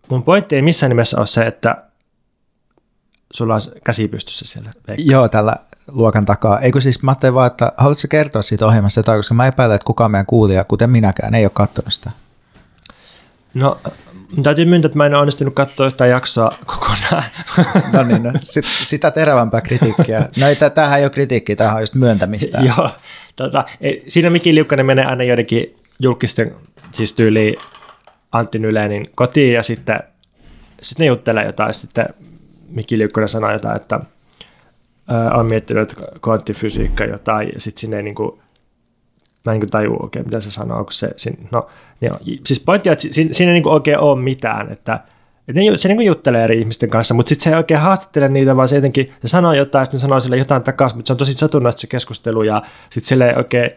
[0.10, 1.84] mun pointti ei missään nimessä ole se, että
[3.34, 4.72] sulla on käsi pystyssä siellä.
[4.88, 5.12] Veikka.
[5.12, 5.56] Joo, tällä
[5.92, 6.60] luokan takaa.
[6.60, 9.86] Eikö siis, mä ajattelin vaan, että haluatko kertoa siitä ohjelmasta jotain, koska mä epäilen, että
[9.86, 12.12] kukaan meidän kuulija, kuten minäkään, ei ole katsonut sitä.
[13.54, 13.78] No,
[14.44, 17.24] täytyy myöntää, että mä en ole onnistunut katsoa yhtään jaksoa kokonaan.
[17.94, 20.30] No niin, no, sit, sitä terävämpää kritiikkiä.
[20.40, 22.58] No ei, tämähän ei ole kritiikki, tämähän on just myöntämistä.
[22.78, 22.90] Joo,
[23.36, 26.56] tota, ei, siinä Miki Liukkanen menee aina joidenkin julkisten,
[26.92, 27.56] siis tyyliin
[28.32, 30.00] Antti Nylenin kotiin ja sitten,
[30.82, 32.06] sitten ne juttelee jotain, sitten
[32.70, 34.00] Miki Liukkonen sanoo jotain, että
[35.08, 38.40] ää, on miettinyt kvanttifysiikka jotain, ja sitten sinne ei niin kuin,
[39.46, 41.68] mä en niin tajua oikein, mitä se sanoo, kun se, sin, no,
[42.02, 45.00] niin, siis pointti että siinä, siinä ei niin oikein ole mitään, että
[45.48, 48.56] et ne, se niin juttelee eri ihmisten kanssa, mutta sitten se ei oikein haastattele niitä,
[48.56, 51.34] vaan se jotenkin, se sanoo jotain, sitten sanoo sille jotain takaisin, mutta se on tosi
[51.34, 53.72] satunnaista se keskustelu, ja sitten sille ei oikein,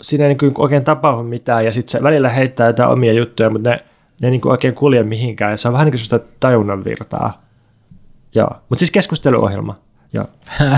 [0.00, 3.70] siinä ei niin oikein tapahdu mitään, ja sitten se välillä heittää jotain omia juttuja, mutta
[3.70, 3.78] ne,
[4.20, 7.42] ne ei niin oikein kulje mihinkään, ja se on vähän niin kuin tajunnan virtaa.
[8.34, 9.78] Joo, mutta siis keskusteluohjelma.
[10.12, 10.28] Joo.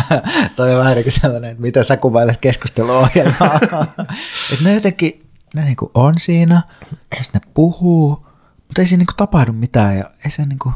[0.57, 3.61] Toi on vähän niin kuin sellainen, että miten sä kuvailet keskusteluohjelmaa.
[4.53, 5.23] että ne jotenkin,
[5.55, 6.63] ne niin kuin on siinä,
[7.11, 10.75] ja ne puhuu, mutta ei siinä niin kuin tapahdu mitään ja ei se niin kuin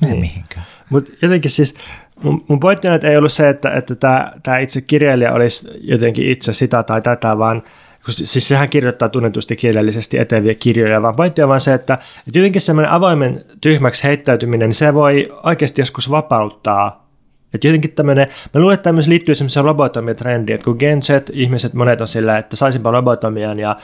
[0.00, 0.20] mene niin.
[0.20, 0.66] mihinkään.
[0.90, 1.74] Mutta jotenkin siis,
[2.22, 5.68] mun, mun pointti on, että ei ollut se, että, että tämä, tämä itse kirjailija olisi
[5.80, 7.62] jotenkin itse sitä tai tätä, vaan
[8.08, 11.94] siis sehän kirjoittaa tunnetusti kielellisesti eteviä kirjoja, vaan pointti on vaan se, että,
[12.26, 17.09] että jotenkin semmoinen avoimen tyhmäksi heittäytyminen, niin se voi oikeasti joskus vapauttaa
[17.54, 21.74] että jotenkin tämmöinen, mä luulen, että tämmöisen liittyy semmoiseen lobotomiatrendiin, että kun Gen Z, ihmiset
[21.74, 23.76] monet on sillä, että saisinpa lobotomian ja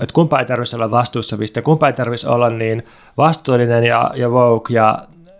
[0.00, 2.82] että kumpa ei tarvitsisi olla vastuussa mistä, kumpa ei tarvitsisi olla niin
[3.16, 4.98] vastuullinen ja, ja woke ja,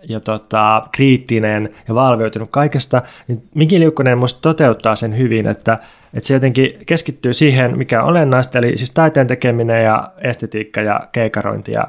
[0.08, 5.78] ja tota, kriittinen ja valveutunut kaikesta, niin Miki Liukkonen musta toteuttaa sen hyvin, että,
[6.14, 11.08] että se jotenkin keskittyy siihen, mikä on olennaista, eli siis taiteen tekeminen ja estetiikka ja
[11.12, 11.88] keikarointi ja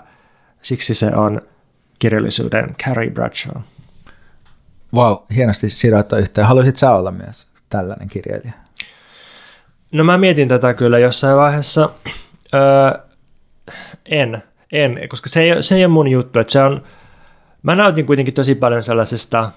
[0.62, 1.42] siksi se on
[2.00, 3.62] kirjallisuuden Carrie Bradshaw.
[4.96, 6.48] Vau, wow, hienosti sidottu yhteen.
[6.48, 8.54] Haluaisit sä olla myös tällainen kirjailija?
[9.92, 11.90] No mä mietin tätä kyllä jossain vaiheessa.
[12.54, 13.00] Öö,
[14.06, 16.40] en, en, koska se ei, se ei ole mun juttu.
[16.40, 16.84] Että se on,
[17.64, 19.52] mä nautin kuitenkin tosi paljon sellaisesta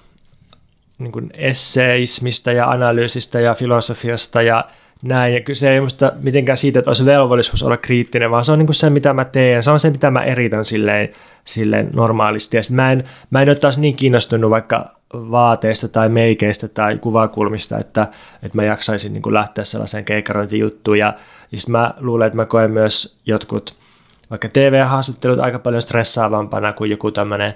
[0.98, 4.64] niin esseismistä ja analyysistä ja filosofiasta ja
[5.02, 5.34] näin.
[5.34, 8.74] Ja kyse ei musta mitenkään siitä, että olisi velvollisuus olla kriittinen, vaan se on niin
[8.74, 9.62] se, mitä mä teen.
[9.62, 11.08] Se on se, mitä mä eritän silleen,
[11.44, 12.56] silleen normaalisti.
[12.56, 17.78] Ja mä en, mä en ole taas niin kiinnostunut vaikka vaateista tai meikeistä tai kuvakulmista,
[17.78, 18.06] että,
[18.42, 20.98] että mä jaksaisin niin lähteä sellaiseen keikkarointijuttuun.
[20.98, 21.14] Ja,
[21.52, 23.74] ja sitten mä luulen, että mä koen myös jotkut
[24.30, 27.54] vaikka TV-haastattelut aika paljon stressaavampana kuin joku tämmöinen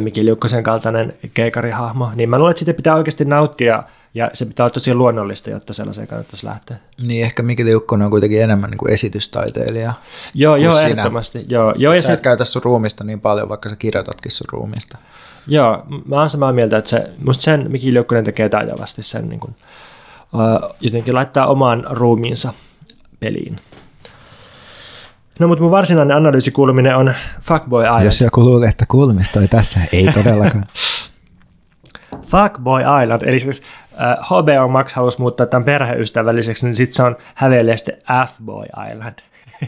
[0.00, 3.82] Miki Liukkosen kaltainen keikarihahmo, niin mä luulen, että sitä pitää oikeasti nauttia
[4.14, 6.76] ja se pitää olla tosi luonnollista, jotta sellaiseen kannattaisi lähteä.
[7.06, 9.92] Niin, ehkä Miki Liukkonen on kuitenkin enemmän niin kuin esitystaiteilija.
[10.34, 10.88] Joo, joo, sinä.
[10.88, 11.44] ehdottomasti.
[11.48, 14.98] Joo, joo, ja sä et käytä sun ruumista niin paljon, vaikka sä kirjoitatkin sun ruumista.
[15.46, 19.40] Joo, mä oon samaa mieltä, että se, musta sen Miki Liukkonen tekee taitavasti sen niin
[19.40, 19.54] kuin,
[20.32, 22.52] uh, jotenkin laittaa oman ruumiinsa
[23.20, 23.56] peliin.
[25.38, 28.04] No mutta mun varsinainen analyysikulminen on Fuckboy Island.
[28.04, 30.66] Jos joku luulee, että kulmistoi tässä, ei todellakaan.
[32.30, 37.16] Fuckboy Island, eli siis uh, HBO Max halusi muuttaa tämän perheystävälliseksi, niin sitten se on
[37.34, 37.92] häveliästi
[38.26, 39.18] F-Boy Island.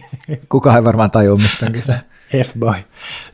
[0.49, 1.93] Kuka ei varmaan tajua, mistä onkin se.
[2.45, 2.75] F-Boy.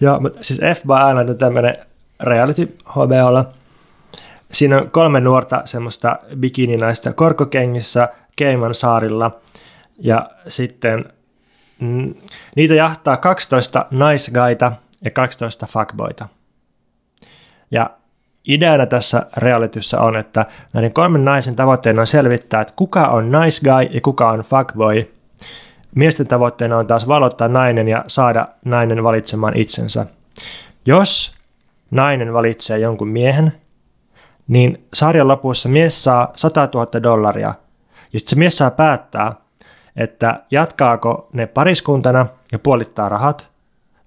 [0.00, 1.76] Joo, mutta siis F-Boy Island on tämmöinen
[2.20, 3.48] reality HBOlla.
[4.52, 9.40] Siinä on kolme nuorta semmoista bikininaista korkokengissä Keiman saarilla
[9.98, 11.04] ja sitten
[11.82, 12.14] mm,
[12.56, 14.72] niitä jahtaa 12 nice guyta
[15.04, 16.28] ja 12 fuckboyta.
[17.70, 17.90] Ja
[18.48, 23.60] ideana tässä realityssä on, että näiden kolmen naisen tavoitteena on selvittää, että kuka on nice
[23.64, 25.14] guy ja kuka on fuckboy.
[25.94, 30.06] Miesten tavoitteena on taas valottaa nainen ja saada nainen valitsemaan itsensä.
[30.86, 31.36] Jos
[31.90, 33.52] nainen valitsee jonkun miehen,
[34.48, 37.54] niin sarjan lopussa mies saa 100 000 dollaria.
[38.12, 39.34] Ja sitten se mies saa päättää,
[39.96, 43.48] että jatkaako ne pariskuntana ja puolittaa rahat,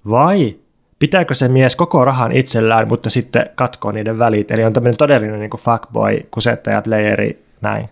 [0.10, 0.56] vai
[1.00, 4.52] pitääkö se mies koko rahan itsellään, mutta sitten katkoo niiden välit.
[4.52, 7.90] Eli on tämmöinen todellinen niin fuckboy, kusettaja, playeri, näin.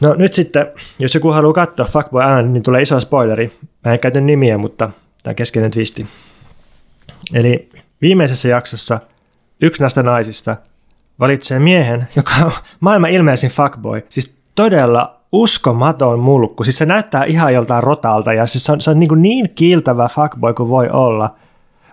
[0.00, 0.66] No nyt sitten,
[0.98, 3.52] jos joku haluaa katsoa Fuckboy ään, niin tulee iso spoileri.
[3.84, 4.90] Mä en käytä nimiä, mutta
[5.22, 6.06] tämä on keskeinen twisti.
[7.34, 7.70] Eli
[8.02, 9.00] viimeisessä jaksossa
[9.60, 10.56] yksi näistä naisista
[11.20, 14.06] valitsee miehen, joka on maailman ilmeisin fuckboy.
[14.08, 16.64] Siis todella uskomaton mulkku.
[16.64, 20.08] Siis se näyttää ihan joltain rotalta ja siis se on, se on niin, niin kiiltävä
[20.08, 21.34] fuckboy kuin voi olla.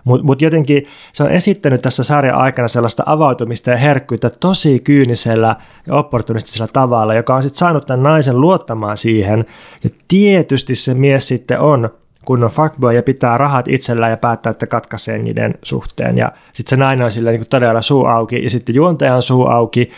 [0.04, 5.56] Mutta mut jotenkin se on esittänyt tässä sarjan aikana sellaista avautumista ja herkkyyttä tosi kyynisellä
[5.86, 9.44] ja opportunistisella tavalla, joka on sitten saanut tämän naisen luottamaan siihen.
[9.84, 11.90] Ja tietysti se mies sitten on
[12.26, 16.18] kun on fuckboy ja pitää rahat itsellään ja päättää, että katkaisee niiden suhteen.
[16.18, 19.46] Ja sitten se nainen on sillä niin todella suu auki ja sitten juontaja on suu
[19.46, 19.90] auki.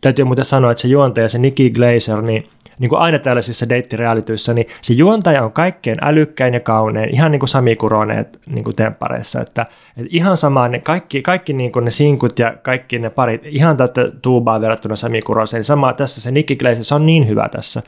[0.00, 2.48] Täytyy muuten sanoa, että se juontaja, se Nikki Glazer, niin
[2.80, 7.40] niin kuin aina tällaisissa deittirealityissä, niin se juontaja on kaikkein älykkäin ja kaunein, ihan niin
[7.40, 9.62] kuin Sami Kuroneet niin kuin temppareissa, että,
[9.96, 13.76] että ihan sama, ne kaikki, kaikki niin kuin ne sinkut ja kaikki ne parit, ihan
[13.76, 17.82] täyttä tuubaa verrattuna Sami Kuroseen, sama tässä se Nikki Glazer, se on niin hyvä tässä.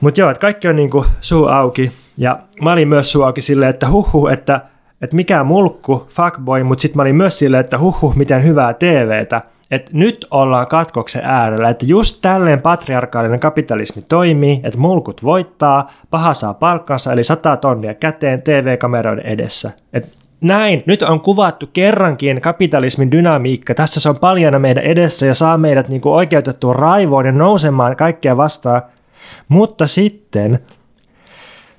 [0.00, 3.40] Mutta joo, että kaikki on niin kuin suu auki, ja mä olin myös suu auki
[3.40, 4.60] silleen, että huhu, että,
[5.02, 9.42] että mikä mulkku, fuckboy, mutta sitten mä olin myös silleen, että huhu, miten hyvää TVtä,
[9.70, 16.34] että nyt ollaan katkoksen äärellä, että just tälleen patriarkaalinen kapitalismi toimii, että mulkut voittaa, paha
[16.34, 19.70] saa palkkansa, eli 100 tonnia käteen TV-kameroiden edessä.
[19.92, 23.74] Et näin, nyt on kuvattu kerrankin kapitalismin dynamiikka.
[23.74, 28.36] Tässä se on paljana meidän edessä ja saa meidät niin oikeutettua raivoon ja nousemaan kaikkea
[28.36, 28.82] vastaan.
[29.48, 30.58] Mutta sitten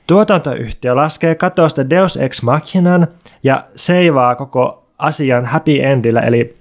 [0.07, 3.07] tuotantoyhtiö laskee katosta Deus Ex Machinan
[3.43, 6.57] ja seivaa koko asian happy endillä, eli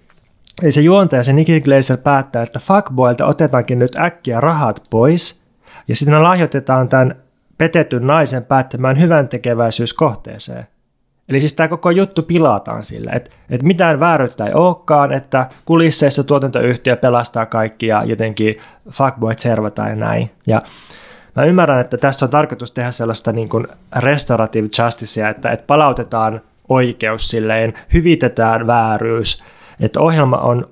[0.62, 5.46] Eli se juontaja, se Nicky Glazer päättää, että fuckboilta otetaankin nyt äkkiä rahat pois,
[5.88, 7.14] ja sitten lahjoitetaan tämän
[7.58, 10.66] petetyn naisen päättämään hyvän tekeväisyyskohteeseen.
[11.28, 16.24] Eli siis tämä koko juttu pilataan sillä, että, että mitään vääryyttä ei olekaan, että kulisseissa
[16.24, 18.58] tuotantoyhtiö pelastaa kaikki ja jotenkin
[18.90, 20.30] fuckboyt servataan ja näin.
[20.46, 20.62] Ja
[21.36, 23.66] mä ymmärrän, että tässä on tarkoitus tehdä sellaista niin kuin
[23.96, 29.42] restorative justicea, että, että palautetaan oikeus silleen, hyvitetään vääryys–
[29.80, 30.68] että ohjelma on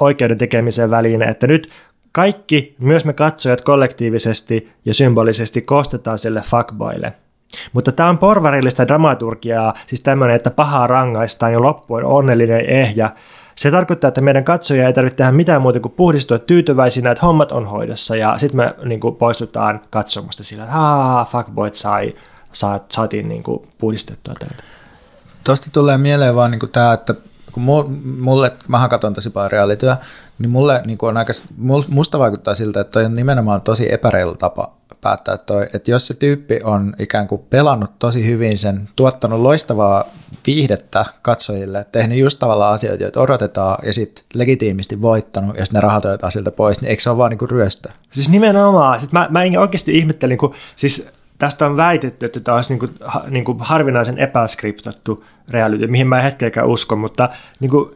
[0.00, 1.70] oikeuden tekemisen väline, että nyt
[2.12, 7.12] kaikki, myös me katsojat kollektiivisesti ja symbolisesti kostetaan sille fuckboille.
[7.72, 13.10] Mutta tämä on porvarillista dramaturgiaa, siis tämmöinen, että pahaa rangaistaan ja loppu on onnellinen ehjä.
[13.54, 17.52] Se tarkoittaa, että meidän katsoja ei tarvitse tehdä mitään muuta kuin puhdistua tyytyväisinä, että hommat
[17.52, 22.14] on hoidossa ja sitten me niin kuin, poistutaan katsomusta sillä, että Haa, fuckboyt sai,
[22.88, 24.62] saatiin niin kuin, puhdistettua täältä.
[25.44, 27.14] Tuosta tulee mieleen vaan niin tämä, että
[27.54, 27.62] kun
[28.18, 29.96] mulle, mähän katson tosi paljon reaalityä,
[30.38, 31.32] niin mulle niin on aika,
[31.88, 36.14] musta vaikuttaa siltä, että toi on nimenomaan tosi epäreilu tapa päättää toi, että jos se
[36.14, 40.04] tyyppi on ikään kuin pelannut tosi hyvin sen, tuottanut loistavaa
[40.46, 45.82] viihdettä katsojille, tehnyt just tavallaan asioita, joita odotetaan, ja sitten legitiimisti voittanut, ja sitten ne
[45.82, 47.88] rahat otetaan siltä pois, niin eikö se ole vaan niin ryöstö?
[48.10, 49.00] Siis nimenomaan.
[49.00, 51.08] Sitten mä, mä oikeasti ihmettelin, kun siis
[51.38, 52.98] tästä on väitetty, että tämä olisi niin kuin,
[53.30, 57.28] niin kuin harvinaisen epäskriptattu reality, mihin mä en hetkeäkään usko, mutta
[57.60, 57.94] niin kuin,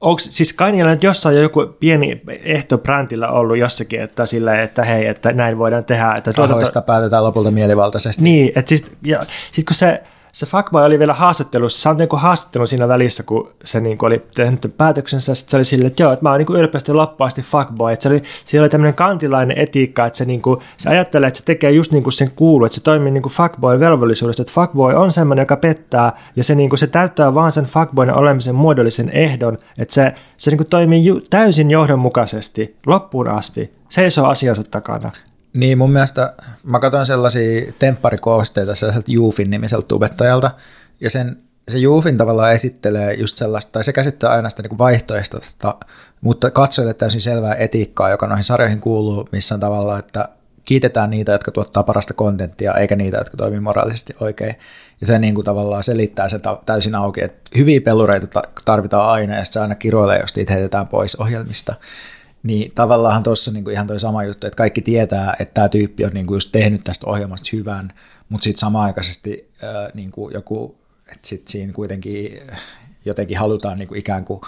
[0.00, 4.62] onko, siis kai niillä nyt jossain jo joku pieni ehto brändillä ollut jossakin, että sillä,
[4.62, 6.14] että hei, että näin voidaan tehdä.
[6.14, 8.22] Että tuota, päätetään lopulta mielivaltaisesti.
[8.22, 12.08] Niin, että siis, ja, sit kun se se fuckboy oli vielä haastattelussa, se on niin
[12.12, 16.12] haastattelu siinä välissä, kun se niin kuin oli tehnyt päätöksensä, se oli silleen, että joo,
[16.12, 20.06] että mä oon niin ylpeästi loppuasti fuckboy, että se oli, siellä oli tämmöinen kantilainen etiikka,
[20.06, 22.74] että se, niin kuin, se ajattelee, että se tekee just niin kuin sen kuuluu, että
[22.74, 26.70] se toimii niin kuin fuckboy velvollisuudesta, että fuckboy on semmoinen, joka pettää, ja se, niin
[26.70, 31.04] kuin, se täyttää vaan sen fuckboyn olemisen muodollisen ehdon, että se, se niin kuin toimii
[31.04, 35.10] ju, täysin johdonmukaisesti loppuun asti, seisoo asiansa takana.
[35.52, 40.50] Niin, mun mielestä mä katson sellaisia tempparikoosteita sellaiselta Juufin nimiseltä tubettajalta,
[41.00, 45.74] ja sen, se Juufin tavallaan esittelee just sellaista, tai se käsittää aina sitä niin vaihtoehtoista,
[46.20, 50.28] mutta katsojille täysin selvää etiikkaa, joka noihin sarjoihin kuuluu, missä on tavallaan, että
[50.64, 54.54] kiitetään niitä, jotka tuottaa parasta kontenttia, eikä niitä, jotka toimii moraalisesti oikein.
[55.00, 59.44] Ja se niin kuin tavallaan selittää se täysin auki, että hyviä pelureita tarvitaan aina, ja
[59.44, 61.74] se aina kiroilee, jos niitä heitetään pois ohjelmista.
[62.42, 66.10] Niin tavallaan tuossa niinku ihan toi sama juttu, että kaikki tietää, että tämä tyyppi on
[66.14, 67.92] niinku just tehnyt tästä ohjelmasta hyvän,
[68.28, 70.76] mutta sitten samaaikaisesti äh, niinku joku,
[71.06, 72.40] että sitten siinä kuitenkin
[73.04, 74.40] jotenkin halutaan niinku ikään kuin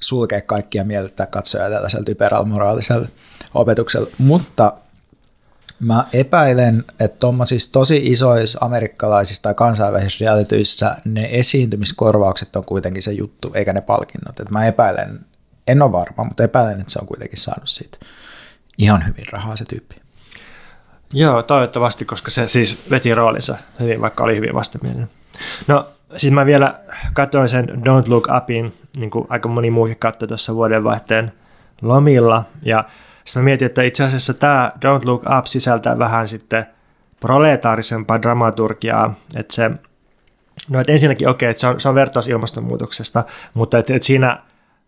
[0.00, 3.08] sulkea kaikkia mieltä katsoja tällaisella typerällä moraalisella
[3.54, 4.10] opetuksella.
[4.18, 4.72] Mutta
[5.80, 13.12] mä epäilen, että tuommoisissa tosi isoissa amerikkalaisissa tai kansainvälisissä realityissä ne esiintymiskorvaukset on kuitenkin se
[13.12, 14.40] juttu, eikä ne palkinnot.
[14.40, 15.20] Et mä epäilen,
[15.68, 17.98] en ole varma, mutta epäilen, että se on kuitenkin saanut siitä
[18.78, 19.96] ihan hyvin rahaa se tyyppi.
[21.12, 25.10] Joo, toivottavasti, koska se siis veti roolinsa hyvin, vaikka oli hyvin vastamielinen.
[25.66, 26.80] No, siis mä vielä
[27.12, 31.32] katsoin sen Don't Look Upin, niin kuin aika moni muukin katsoi tuossa vuodenvaihteen
[31.82, 32.84] lomilla, ja
[33.24, 36.66] sitten mä mietin, että itse asiassa tämä Don't Look Up sisältää vähän sitten
[37.20, 39.70] proletaarisempaa dramaturgiaa, että se,
[40.68, 44.06] no että ensinnäkin okei, okay, että se on, se on vertaus ilmastonmuutoksesta, mutta että, että
[44.06, 44.42] siinä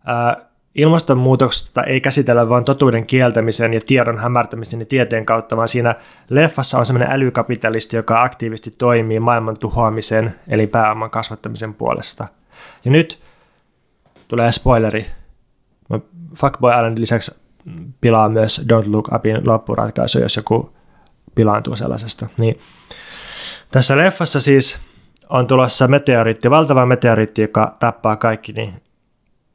[0.05, 0.37] ää,
[0.75, 5.95] ilmastonmuutoksesta ei käsitellä vain totuuden kieltämisen ja tiedon hämärtämisen ja tieteen kautta, vaan siinä
[6.29, 12.27] leffassa on semmoinen älykapitalisti, joka aktiivisesti toimii maailman tuhoamisen eli pääoman kasvattamisen puolesta.
[12.85, 13.19] Ja nyt
[14.27, 15.05] tulee spoileri.
[16.35, 17.41] Fuckboy Island lisäksi
[18.01, 20.73] pilaa myös Don't Look Upin loppuratkaisu, jos joku
[21.35, 22.27] pilaantuu sellaisesta.
[22.37, 22.59] Niin
[23.71, 24.81] tässä leffassa siis
[25.29, 28.81] on tulossa meteoriitti, valtava meteoriitti, joka tappaa kaikki niin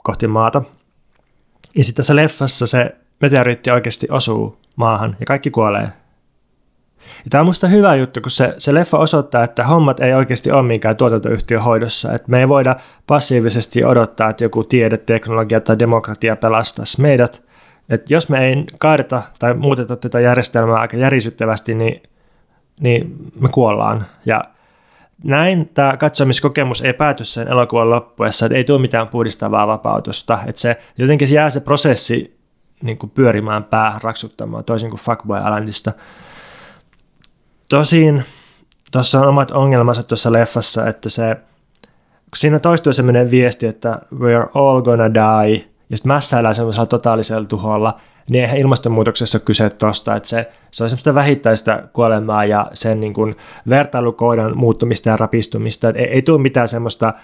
[0.03, 0.63] kohti maata.
[1.77, 5.89] Ja sitten tässä leffassa se meteoriitti oikeasti osuu maahan ja kaikki kuolee.
[7.25, 10.53] Ja tämä on musta hyvä juttu, kun se, se leffa osoittaa, että hommat ei oikeasti
[10.53, 12.15] ole minkään tuotantoyhtiön hoidossa.
[12.15, 17.43] Että me ei voida passiivisesti odottaa, että joku tiede, teknologia tai demokratia pelastaisi meidät.
[17.89, 22.03] Että jos me ei kaadeta tai muuteta tätä järjestelmää aika järisyttävästi, niin,
[22.81, 24.07] niin me kuollaan.
[24.25, 24.45] Ja
[25.25, 30.61] näin tämä katsomiskokemus ei pääty sen elokuvan loppuessa, että ei tule mitään puhdistavaa vapautusta, että
[30.61, 32.37] se jotenkin jää se prosessi
[32.83, 35.93] niin kuin pyörimään päähän, raksuttamaan, toisin kuin Fuckboy Islandista.
[37.69, 38.25] Tosin
[38.93, 41.37] tuossa on omat ongelmansa tuossa leffassa, että se,
[42.37, 47.97] siinä toistuu sellainen viesti, että we're all gonna die, ja sitten mässäillään semmoisella totaalisella tuholla,
[48.31, 53.01] niin eihän ilmastonmuutoksessa ole kyse tuosta, että se, se on semmoista vähittäistä kuolemaa ja sen
[53.01, 53.37] niin kuin
[53.69, 57.15] vertailukoodan muuttumista ja rapistumista, että ei, ei tule mitään semmoista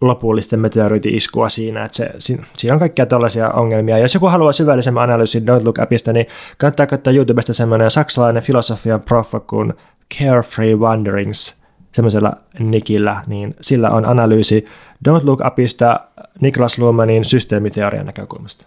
[0.00, 3.98] lopullisten meteoriiti-iskua siinä, että se, siinä, siinä on kaikkia tällaisia ongelmia.
[3.98, 6.26] Jos joku haluaa syvällisemmän analyysin Don't Look Appista, niin
[6.58, 9.74] kannattaa katsoa YouTubesta semmoinen saksalainen filosofian proffa kuin
[10.18, 11.59] Carefree Wanderings,
[11.92, 14.66] semmoisella nikillä, niin sillä on analyysi
[15.08, 16.00] Don't Look Upista
[16.40, 18.66] Niklas Luhmanin systeemiteorian näkökulmasta.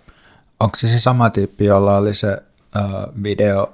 [0.60, 2.38] Onko se se sama tyyppi, jolla oli se
[2.76, 3.74] uh, video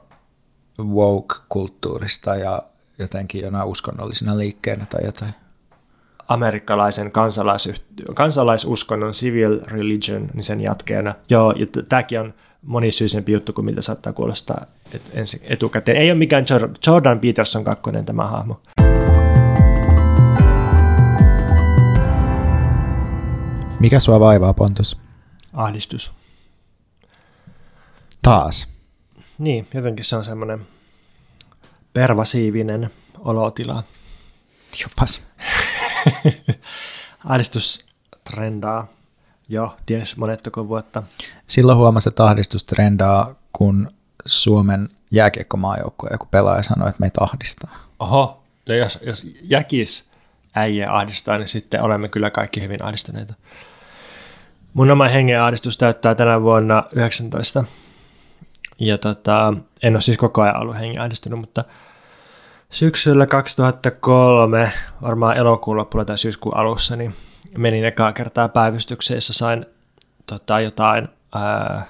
[0.79, 2.62] woke-kulttuurista ja
[2.99, 5.33] jotenkin jonain uskonnollisena liikkeenä tai jotain?
[6.29, 7.12] amerikkalaisen
[8.15, 11.15] kansalaisuskonnon civil religion, niin sen jatkeena.
[11.29, 15.97] Joo, ja tämäkin on monisyisempi juttu kuin miltä saattaa kuulostaa et ensin etukäteen.
[15.97, 16.45] Ei ole mikään
[16.88, 18.62] Jordan Peterson kakkonen tämä hahmo.
[23.79, 24.97] Mikä sua vaivaa, Pontus?
[25.53, 26.11] Ahdistus.
[28.21, 28.67] Taas?
[29.37, 30.67] Niin, jotenkin se on semmoinen
[31.93, 32.89] pervasiivinen
[33.19, 33.83] olotila.
[34.81, 35.27] Jopas.
[37.25, 37.85] ahdistus
[38.31, 38.87] trendaa
[39.49, 41.03] jo ties monettako vuotta.
[41.47, 43.87] Silloin huomasi, että ahdistus trendaa, kun
[44.25, 47.77] Suomen jääkiekkomaajoukkue joku pelaaja sanoi, että meitä ahdistaa.
[47.99, 50.11] Oho, no jos, jos jäkis
[50.55, 53.33] äijä ahdistaa, niin sitten olemme kyllä kaikki hyvin ahdistuneita.
[54.73, 57.63] Mun oma hengen ahdistus täyttää tänä vuonna 19.
[58.79, 59.53] Ja tota,
[59.84, 61.63] en ole siis koko ajan ollut hengen ahdistunut, mutta
[62.69, 67.15] syksyllä 2003, varmaan elokuun loppulla tai syyskuun alussa, niin
[67.58, 69.65] menin ekaa kertaa päivystykseen, jossa sain
[70.25, 71.86] tota, jotain ää,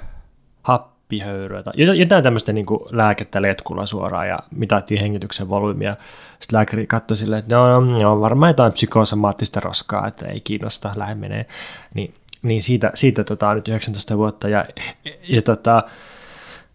[0.63, 5.96] happihöyryä tai jotain tämmöistä niin kuin lääkettä letkulla suoraan ja mitattiin hengityksen volyymia.
[6.39, 11.15] Sitten lääkäri katsoi silleen, että no, no varmaan jotain psykosomaattista roskaa, että ei kiinnosta, lähde
[11.15, 11.46] menee.
[11.94, 14.65] Niin, niin siitä, siitä tota, nyt 19 vuotta ja,
[15.28, 15.84] ja, tota,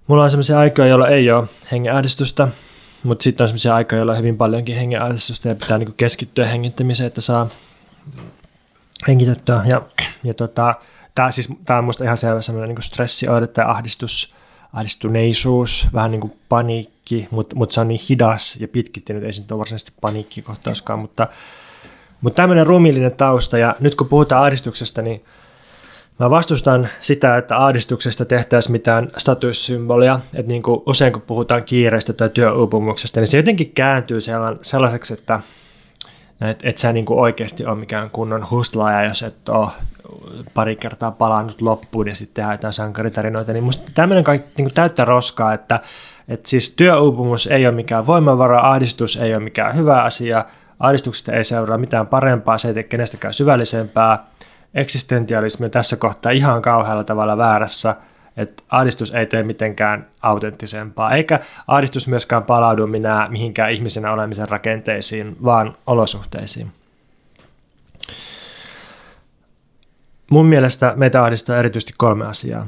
[0.06, 2.48] mulla on sellaisia aikoja, joilla ei ole hengenahdistusta,
[3.02, 7.06] mutta sitten on sellaisia aikoja, joilla on hyvin paljonkin hengenahdistusta ja pitää niinku keskittyä hengittämiseen,
[7.06, 7.48] että saa
[9.08, 9.62] hengitettyä.
[9.66, 9.82] Ja,
[10.24, 10.74] ja tota,
[11.14, 14.34] tämä siis, tää on musta ihan selvä sellainen niinku stressioire tai ahdistus,
[14.72, 19.40] ahdistuneisuus, vähän niin kuin paniikki, mutta mut se on niin hidas ja pitkittynyt, ei se
[19.42, 21.28] nyt ole varsinaisesti paniikkikohtauskaan, mutta,
[22.20, 25.24] mutta tämmöinen rumillinen tausta, ja nyt kun puhutaan ahdistuksesta, niin
[26.18, 32.12] Mä vastustan sitä, että ahdistuksesta tehtäisiin mitään statussymbolia, että niin kuin usein kun puhutaan kiireistä
[32.12, 34.18] tai työuupumuksesta, niin se jotenkin kääntyy
[34.62, 35.40] sellaiseksi, että
[36.40, 39.68] et, et sä niin kuin oikeasti ole mikään kunnon hustlaaja, jos et ole
[40.54, 44.74] pari kertaa palannut loppuun ja sitten tehdään jotain sankaritarinoita, niin musta tämmöinen kaikki niin kuin
[44.74, 45.80] täyttä roskaa, että
[46.28, 50.44] et siis työuupumus ei ole mikään voimavara, ahdistus ei ole mikään hyvä asia,
[50.80, 54.24] ahdistuksesta ei seuraa mitään parempaa, se ei tee kenestäkään syvällisempää,
[54.74, 57.96] eksistentialismi tässä kohtaa ihan kauhealla tavalla väärässä,
[58.36, 65.36] että ahdistus ei tee mitenkään autenttisempaa, eikä ahdistus myöskään palaudu minä mihinkään ihmisenä olemisen rakenteisiin,
[65.44, 66.72] vaan olosuhteisiin.
[70.30, 72.66] Mun mielestä meitä ahdistaa erityisesti kolme asiaa.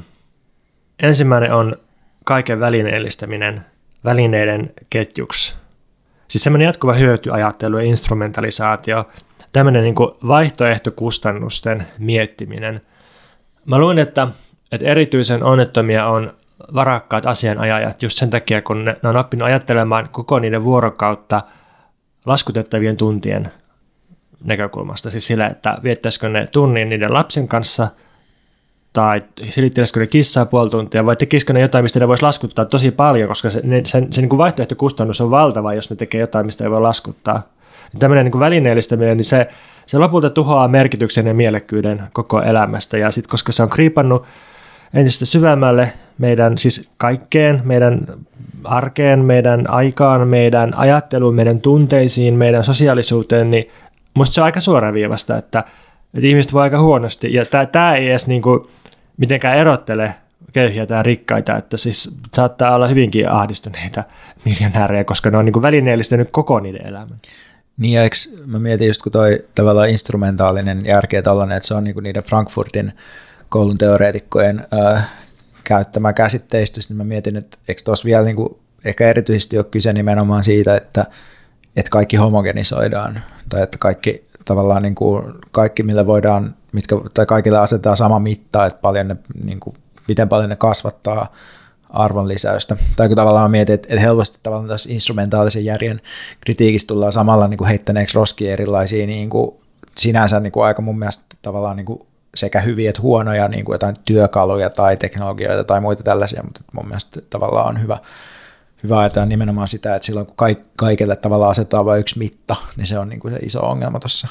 [0.99, 1.75] Ensimmäinen on
[2.23, 3.65] kaiken välineellistäminen,
[4.05, 5.55] välineiden ketjuksi.
[6.27, 9.07] Siis semmoinen jatkuva hyötyajattelu ja instrumentalisaatio,
[9.57, 9.95] tämmöinen niin
[10.27, 12.81] vaihtoehtokustannusten miettiminen.
[13.65, 14.27] Mä luin, että,
[14.71, 16.33] että erityisen onnettomia on
[16.73, 21.41] varakkaat asianajajat just sen takia, kun ne, ne on oppinut ajattelemaan koko niiden vuorokautta
[22.25, 23.51] laskutettavien tuntien
[24.43, 25.11] näkökulmasta.
[25.11, 27.87] Siis sillä, että viettäisikö ne tunnin niiden lapsen kanssa–
[28.97, 32.91] tai silittelisikö ne kissaa puoli tuntia vai tekisikö ne jotain, mistä ne voisi laskuttaa tosi
[32.91, 36.45] paljon, koska se, ne, se, se niin kuin vaihtoehtokustannus on valtava, jos ne tekee jotain,
[36.45, 37.43] mistä ei voi laskuttaa.
[37.99, 39.47] Tämmöinen niin kuin välineellistäminen, niin se,
[39.85, 42.97] se lopulta tuhoaa merkityksen ja mielekkyyden koko elämästä.
[42.97, 44.25] Ja sitten koska se on kriipannut
[44.93, 48.01] entistä syvemmälle meidän siis kaikkeen, meidän
[48.63, 53.69] arkeen, meidän aikaan, meidän ajatteluun, meidän tunteisiin, meidän sosiaalisuuteen, niin
[54.13, 55.59] musta se on aika suoraviivasta, että,
[56.13, 57.33] että ihmiset voi aika huonosti.
[57.33, 58.61] Ja tämä ei edes niin kuin,
[59.17, 60.13] mitenkään erottele
[60.53, 64.03] köyhiä tai rikkaita, että siis saattaa olla hyvinkin ahdistuneita
[64.45, 67.17] miljonäärejä, koska ne on niin välineellistänyt koko niiden elämän.
[67.77, 68.15] Niin ja eikö,
[68.45, 72.93] mä mietin just kun toi tavallaan instrumentaalinen järkeä tällainen, että se on niin niiden Frankfurtin
[73.49, 75.09] koulun teoreetikkojen äh,
[75.63, 79.93] käyttämä käsitteistys, niin mä mietin, että eikö tuossa vielä niin kuin, ehkä erityisesti ole kyse
[79.93, 81.05] nimenomaan siitä, että,
[81.75, 87.57] että kaikki homogenisoidaan, tai että kaikki tavallaan niin kuin, kaikki, millä voidaan mitkä, tai kaikille
[87.57, 89.75] asetetaan sama mitta, että paljon ne, niin kuin,
[90.07, 91.33] miten paljon ne kasvattaa
[91.89, 92.77] arvonlisäystä.
[92.95, 96.01] Tai kun tavallaan mietin, että, helposti tavallaan tässä instrumentaalisen järjen
[96.41, 99.55] kritiikistä tullaan samalla niin kuin heittäneeksi roskiin erilaisia niin kuin,
[99.97, 101.99] sinänsä niin kuin aika mun mielestä tavallaan niin kuin
[102.35, 106.87] sekä hyviä että huonoja niin kuin jotain työkaluja tai teknologioita tai muita tällaisia, mutta mun
[106.87, 107.97] mielestä tavallaan on hyvä,
[108.83, 110.35] hyvä ajatella nimenomaan sitä, että silloin kun
[110.75, 114.27] kaikille tavallaan asetetaan vain yksi mitta, niin se on niin kuin se iso ongelma tuossa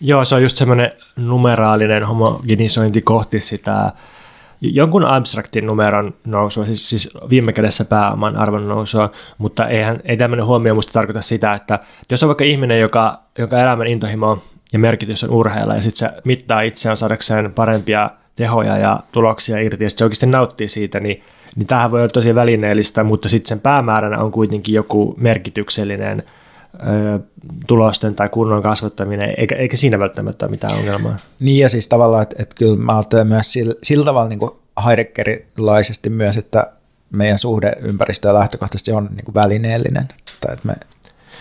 [0.00, 3.92] Joo, se on just semmoinen numeraalinen homogenisointi kohti sitä
[4.60, 10.46] jonkun abstraktin numeron nousua, siis, siis viime kädessä pääoman arvon nousua, mutta eihän, ei tämmöinen
[10.46, 11.78] huomio musta tarkoita sitä, että
[12.10, 14.38] jos on vaikka ihminen, joka, joka elämän intohimo
[14.72, 19.84] ja merkitys on urheilla ja sitten se mittaa itseään saadakseen parempia tehoja ja tuloksia irti
[19.84, 21.22] ja sitten se oikeasti nauttii siitä, niin,
[21.56, 26.22] niin tämähän voi olla tosi välineellistä, mutta sitten sen päämääränä on kuitenkin joku merkityksellinen–
[27.66, 31.16] tulosten tai kunnon kasvattaminen, eikä, eikä siinä välttämättä ole mitään ongelmaa.
[31.40, 34.50] Niin ja siis tavallaan, että, että kyllä mä ajattelen myös sillä, sillä tavalla niin kuin
[36.10, 36.72] myös, että
[37.10, 40.08] meidän suhde ympäristöön lähtökohtaisesti on niin kuin välineellinen.
[40.40, 40.74] Tai että me...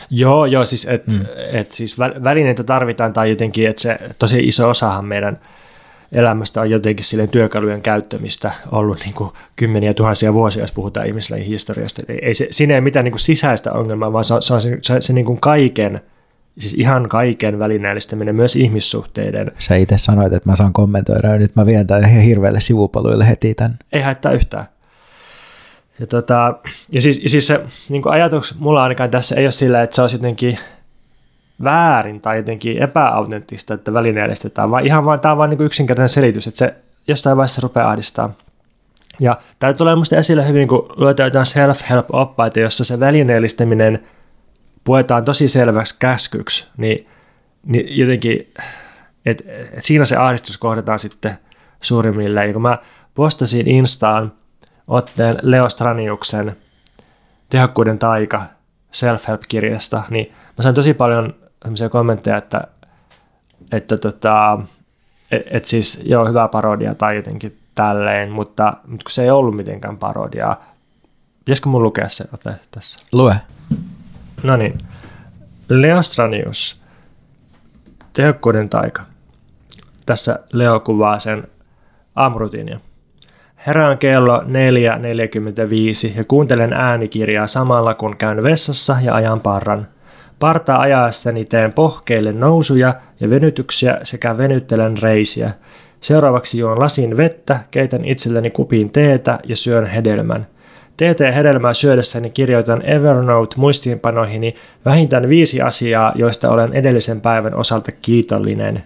[0.10, 1.26] Joo, joo, siis, et, mm.
[1.52, 5.40] et, siis välineitä tarvitaan tai jotenkin, että se tosi iso osahan meidän
[6.12, 11.46] elämästä on jotenkin silleen työkalujen käyttämistä ollut niin kuin kymmeniä tuhansia vuosia, jos puhutaan ihmislajin
[11.46, 12.02] historiasta.
[12.08, 14.78] Ei, ei se, siinä ei mitään niin kuin sisäistä ongelmaa, vaan se se, on se,
[14.82, 16.02] se, se niin kuin kaiken,
[16.58, 19.52] siis ihan kaiken välineellistäminen, myös ihmissuhteiden.
[19.58, 23.28] Sä itse sanoit, että mä saan kommentoida ja nyt mä vien tämän ihan hirveälle sivupoluille
[23.28, 23.80] heti tämän.
[23.92, 24.66] Ei haittaa yhtään.
[26.00, 26.60] Ja, tota,
[26.92, 29.96] ja siis, ja siis se niin kuin ajatus mulla ainakaan tässä ei ole sillä, että
[29.96, 30.60] se olisi jotenkin
[31.64, 36.48] väärin tai jotenkin epäautenttista, että välineellistetään, vaan ihan vaan, tämä on vain niin yksinkertainen selitys,
[36.48, 36.76] että se
[37.08, 38.34] jostain vaiheessa rupeaa ahdistaa.
[39.20, 44.04] Ja tämä tulee minusta esille hyvin, kun luetaan jotain self-help-oppaita, jossa se välineellistäminen
[44.84, 47.08] puetaan tosi selväksi käskyksi, niin,
[47.66, 48.54] niin jotenkin,
[49.26, 49.44] että
[49.74, 51.38] et siinä se ahdistus kohdataan sitten
[51.82, 52.48] suurimmilleen.
[52.48, 52.78] Ja kun mä
[53.16, 54.32] postasin Instaan
[54.88, 56.58] otteen Leo Straniuksen
[57.50, 58.44] tehokkuuden taika
[58.92, 62.62] self-help-kirjasta, niin mä sain tosi paljon sellaisia kommentteja, että,
[63.72, 64.60] että tota,
[65.32, 69.56] et, et siis joo, hyvä parodia tai jotenkin tälleen, mutta, mutta kun se ei ollut
[69.56, 70.64] mitenkään parodiaa.
[71.40, 73.00] Pitäisikö mun lukea se ote tässä?
[73.12, 73.36] Lue.
[74.44, 74.78] No niin.
[75.70, 76.82] Leo Stranius,
[78.14, 79.04] tehokkuuden taika.
[80.06, 81.48] Tässä Leo kuvaa sen
[82.16, 82.80] aamurutiinia.
[83.68, 84.46] Herään kello 4.45
[86.18, 89.88] ja kuuntelen äänikirjaa samalla kun käyn vessassa ja ajan parran–
[90.40, 95.52] Partaa ajaessani teen pohkeille nousuja ja venytyksiä sekä venyttelen reisiä.
[96.02, 100.48] Seuraavaksi juon lasin vettä, keitän itselleni kupiin teetä ja syön hedelmän.
[100.98, 107.92] Teetä ja hedelmää syödessäni kirjoitan Evernote muistiinpanoihini vähintään viisi asiaa, joista olen edellisen päivän osalta
[107.92, 108.84] kiitollinen.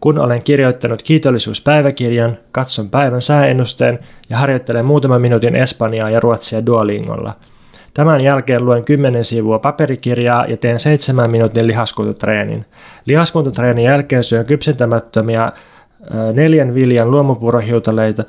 [0.00, 3.98] Kun olen kirjoittanut kiitollisuuspäiväkirjan, katson päivän sääennusteen
[4.30, 7.34] ja harjoittelen muutaman minuutin espanjaa ja ruotsia Duolingolla–
[7.94, 12.64] Tämän jälkeen luen 10 sivua paperikirjaa ja teen 7 minuutin lihaskuntotreenin.
[13.04, 15.52] Lihaskuntotreenin jälkeen syön kypsentämättömiä
[16.32, 18.24] neljän viljan luomupurohiutaleita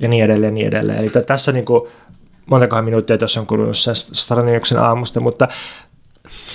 [0.00, 0.98] ja niin edelleen, niin edelleen.
[0.98, 1.90] Eli tässä niin kuin,
[2.46, 5.48] montakohan minuuttia tuossa on kulunut Straniuksen aamusta, mutta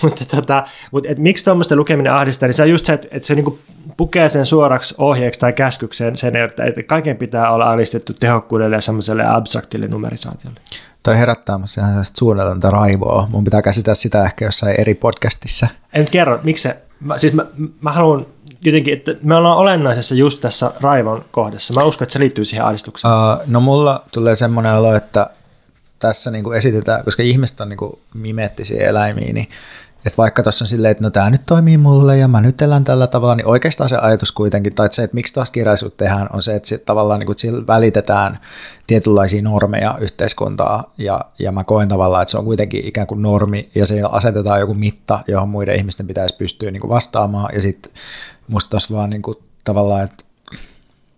[0.04, 3.28] mutta, tota, mutta et miksi tuommoista lukeminen ahdistaa, niin se on just se, että, että
[3.28, 3.60] se niinku
[3.98, 8.82] pukee sen suoraksi ohjeeksi tai käskykseen sen, että, että kaiken pitää olla alistettu tehokkuudelle ja
[8.82, 10.60] semmoiselle abstraktille numerisaatiolle.
[11.04, 13.28] Toi herättää musta ihan sellaista suunnitelmata raivoa.
[13.32, 15.68] Mun pitää käsitellä sitä ehkä jossain eri podcastissa.
[15.94, 17.46] En nyt kerro, miksi se, mä, siis mä,
[17.82, 18.26] mä haluan
[18.62, 21.74] jotenkin, että me ollaan olennaisessa just tässä raivon kohdassa.
[21.74, 23.14] Mä uskon, että se liittyy siihen ahdistukseen.
[23.14, 25.30] Uh, no mulla tulee semmoinen olo, että
[26.00, 29.50] tässä niinku esitetään, koska ihmiset on niinku mimeettisiä eläimiä, niin
[30.06, 32.84] että vaikka tuossa on silleen, että no tämä nyt toimii mulle ja mä nyt elän
[32.84, 36.28] tällä tavalla, niin oikeastaan se ajatus kuitenkin, tai että se, että miksi taas kirjallisuutta tehdään,
[36.34, 38.38] on se, että sit tavallaan niin sillä välitetään
[38.88, 43.70] tietynlaisia normeja yhteiskuntaa, ja, ja mä koen tavallaan, että se on kuitenkin ikään kuin normi,
[43.76, 47.92] ja se asetetaan joku mitta, johon muiden ihmisten pitäisi pystyä niin kuin vastaamaan, ja sitten
[48.48, 50.26] musta tuossa vaan niin kuin, tavallaan, että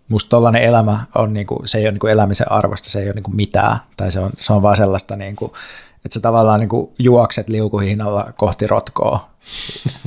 [0.08, 3.06] musta tollainen elämä on, niin kuin, se ei ole niin kuin elämisen arvosta, se ei
[3.06, 5.52] ole niin kuin mitään, tai se on, se on vaan sellaista niin kuin,
[6.06, 9.30] että sä tavallaan niin kuin juokset liukuhihnalla kohti rotkoa.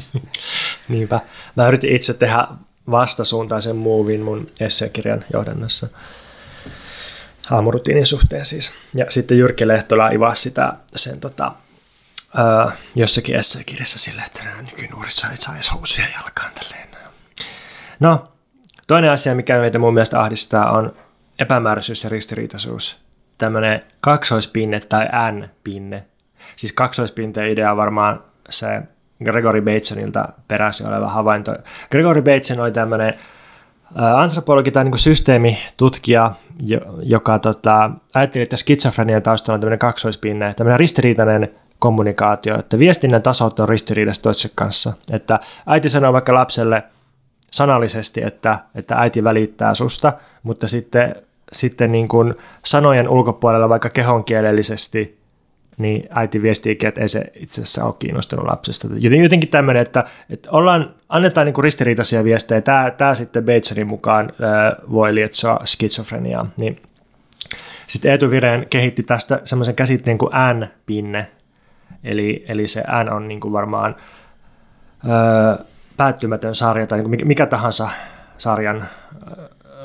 [0.89, 1.19] Niinpä.
[1.55, 2.47] Mä yritin itse tehdä
[2.91, 5.87] vastasuuntaisen muuvin mun esseekirjan johdannossa
[7.51, 8.73] aamurutiinin suhteen siis.
[8.95, 11.51] Ja sitten Jyrki Lehtola ivasi sitä sen tota,
[12.39, 16.89] öö, jossakin esseekirjassa sillä, että nykynuorissa ei saa housuja jalkaan tälleen.
[17.99, 18.31] No,
[18.87, 20.95] toinen asia, mikä meitä mun mielestä ahdistaa, on
[21.39, 22.97] epämääräisyys ja ristiriitaisuus
[23.39, 26.03] tämmöinen kaksoispinne tai n-pinne.
[26.55, 28.81] Siis kaksoispinteen idea on varmaan se
[29.23, 31.55] Gregory Batesonilta peräisin oleva havainto.
[31.91, 33.13] Gregory Bateson oli tämmöinen
[33.95, 36.31] antropologi tai niin systeemitutkija,
[37.03, 43.59] joka tota, ajatteli, että skitsofrenian taustalla on tämmöinen kaksoispinne, tämmöinen ristiriitainen kommunikaatio, että viestinnän tasot
[43.59, 44.93] on ristiriidassa toisessa kanssa.
[45.11, 46.83] Että äiti sanoo vaikka lapselle
[47.51, 50.13] sanallisesti, että, että äiti välittää susta,
[50.43, 51.15] mutta sitten
[51.51, 52.33] sitten niin kuin
[52.65, 55.19] sanojen ulkopuolella vaikka kehonkielellisesti,
[55.79, 58.87] niin äiti viestiikin, että ei se itse asiassa ole kiinnostunut lapsesta.
[58.99, 62.61] Jotenkin tämmöinen, että, että ollaan, annetaan niin kuin ristiriitaisia viestejä.
[62.61, 64.31] Tämä, tämä sitten Batesonin mukaan
[64.91, 66.49] voi lietsoa skitsofreniaa.
[66.57, 66.81] Niin
[67.87, 71.27] sitten Eetu Vireen kehitti tästä semmoisen käsitteen kuin N-pinne.
[72.03, 73.95] Eli, eli se N on niin kuin varmaan
[75.07, 75.57] ää,
[75.97, 77.89] päättymätön sarja tai niin kuin mikä tahansa
[78.37, 78.87] sarjan ää,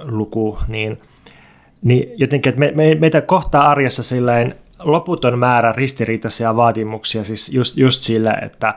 [0.03, 1.01] luku, niin–
[1.85, 7.77] niin jotenkin, että me, me, meitä kohtaa arjessa silleen loputon määrä ristiriitaisia vaatimuksia, siis just,
[7.77, 8.75] just sille, että,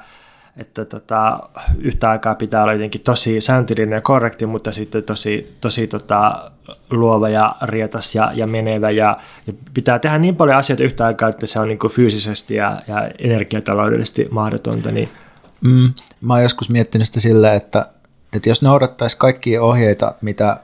[0.58, 1.50] että tota,
[1.80, 6.52] yhtä aikaa pitää olla jotenkin tosi sääntöllinen ja korrekti, mutta sitten tosi, tosi tota,
[6.90, 11.30] luova ja rietas ja, ja menevä ja, ja pitää tehdä niin paljon asioita yhtä aikaa,
[11.30, 14.92] että se on niin fyysisesti ja, ja energiataloudellisesti mahdotonta.
[14.92, 15.10] Niin.
[15.62, 17.86] Mm, mä oon joskus miettinyt sitä sillä, että,
[18.34, 20.60] että jos noudattaisi kaikkia ohjeita, mitä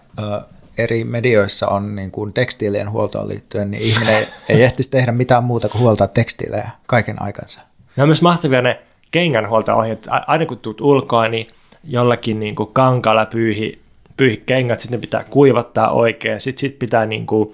[0.77, 5.69] eri medioissa on niin kuin tekstiilien huoltoon liittyen, niin ihminen ei ehtisi tehdä mitään muuta
[5.69, 7.61] kuin huoltaa tekstiilejä kaiken aikansa.
[7.95, 10.07] Ne on myös mahtavia ne kengänhuolto-ohjeet.
[10.27, 11.47] Aina kun tuut ulkoa, niin
[11.83, 13.79] jollakin niin kuin kankalla pyyhi,
[14.17, 17.53] pyyhi kengät, sitten ne pitää kuivattaa oikein, sitten sit pitää niin kuin,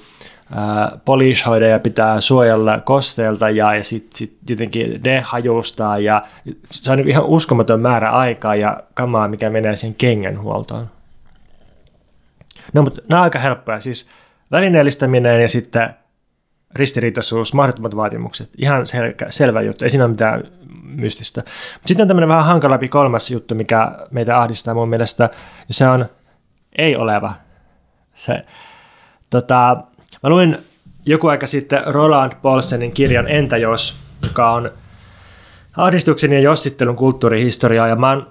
[0.57, 6.26] äh, polishoida ja pitää suojella kosteelta ja, ja sitten sit jotenkin dehajustaa ja
[6.65, 10.89] se on ihan uskomaton määrä aikaa ja kamaa, mikä menee siihen kengänhuoltoon.
[12.74, 13.80] No, mutta nämä on aika helppoja.
[13.80, 14.12] Siis
[14.51, 15.89] välineellistäminen ja sitten
[16.76, 18.49] ristiriitaisuus, mahdottomat vaatimukset.
[18.57, 20.43] Ihan sel- selvä juttu, ei siinä ole mitään
[20.84, 21.43] mystistä.
[21.86, 25.24] Sitten on tämmöinen vähän hankalampi kolmas juttu, mikä meitä ahdistaa mun mielestä,
[25.68, 26.05] ja se on
[26.78, 27.34] ei-oleva.
[28.14, 28.45] Se,
[29.30, 29.78] tota,
[30.24, 30.57] mä luin
[31.05, 34.72] joku aika sitten Roland Paulsenin kirjan Entä jos, joka on
[35.78, 38.28] ahdistuksen ja jossittelun kulttuurihistoriaa, ja mä oon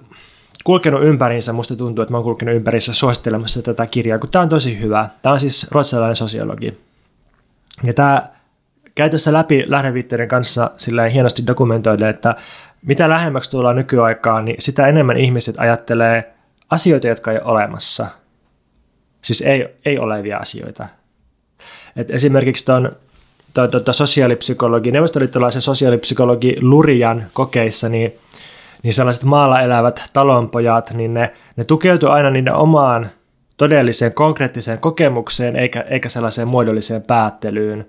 [0.63, 4.49] kulkenut ympäriinsä, musta tuntuu, että mä oon kulkenut ympäriinsä suosittelemassa tätä kirjaa, kun tämä on
[4.49, 5.09] tosi hyvä.
[5.21, 6.79] Tämä on siis ruotsalainen sosiologi.
[7.83, 8.29] Ja tämä
[8.95, 12.35] käytössä läpi lähdeviitteiden kanssa sillä hienosti dokumentoida, että
[12.85, 16.33] mitä lähemmäksi tullaan nykyaikaan, niin sitä enemmän ihmiset ajattelee
[16.69, 18.07] asioita, jotka ei ole olemassa.
[19.21, 20.87] Siis ei, ei olevia asioita.
[21.95, 22.91] Et esimerkiksi tuon
[23.53, 28.13] to, to, to sosiaalipsykologi, neuvostoliittolaisen sosiaalipsykologi Lurian kokeissa, niin
[28.83, 33.09] niin sellaiset maalla elävät talonpojat, niin ne, ne tukeutuu aina niiden omaan
[33.57, 37.87] todelliseen konkreettiseen kokemukseen eikä, eikä sellaiseen muodolliseen päättelyyn.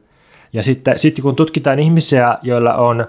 [0.52, 3.06] Ja sitten, sitten kun tutkitaan ihmisiä, joilla on,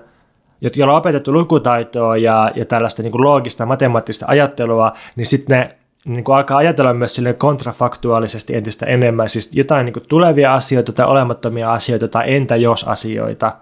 [0.75, 5.75] joilla on opetettu lukutaitoa ja, ja tällaista niin kuin loogista matemaattista ajattelua, niin sitten ne
[6.05, 10.91] niin kuin alkaa ajatella myös sille kontrafaktuaalisesti entistä enemmän, siis jotain niin kuin tulevia asioita
[10.91, 13.55] tai olemattomia asioita tai entä jos asioita.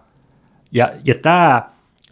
[0.71, 1.63] Ja, ja tämä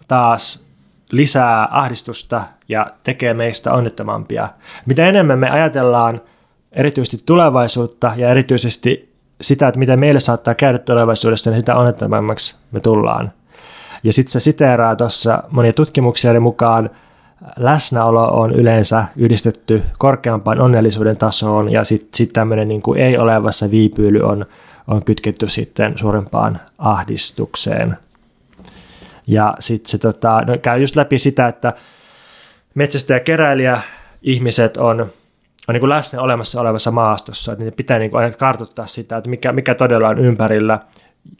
[0.08, 0.67] taas
[1.12, 4.50] lisää ahdistusta ja tekee meistä onnettomampia.
[4.86, 6.22] Mitä enemmän me ajatellaan
[6.72, 12.80] erityisesti tulevaisuutta ja erityisesti sitä, että mitä meille saattaa käydä tulevaisuudessa, niin sitä onnettomammaksi me
[12.80, 13.32] tullaan.
[14.04, 16.90] Ja sitten se siteeraa tuossa monia tutkimuksia mukaan
[17.58, 24.20] läsnäolo on yleensä yhdistetty korkeampaan onnellisuuden tasoon ja sitten sit tämmöinen niin ei olevassa viipyily
[24.22, 24.46] on,
[24.88, 27.98] on kytketty sitten suurempaan ahdistukseen.
[29.28, 31.74] Ja sitten se tota, no, käy just läpi sitä, että
[32.76, 33.82] metsästä ja keräilijä
[34.22, 35.02] ihmiset on,
[35.68, 39.30] on niin kuin läsnä olemassa olevassa maastossa, että pitää niin kuin aina kartoittaa sitä, että
[39.30, 40.80] mikä, mikä todella on ympärillä,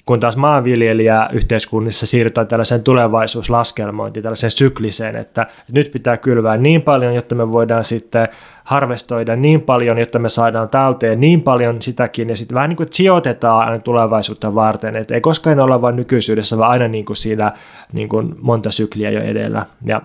[0.08, 7.16] kun taas maanviljelijä yhteiskunnissa siirrytään tällaiseen tulevaisuuslaskelmointiin, tällaiseen sykliseen, että nyt pitää kylvää niin paljon,
[7.16, 8.28] jotta me voidaan sitten
[8.64, 12.90] harvestoida niin paljon, jotta me saadaan talteen niin paljon sitäkin, ja sitten vähän niin kuin
[12.92, 17.52] sijoitetaan aina tulevaisuutta varten, että ei koskaan olla vain nykyisyydessä, vaan aina niin kuin siinä
[17.94, 19.66] niin kuin monta sykliä jo edellä.
[19.86, 20.02] Ja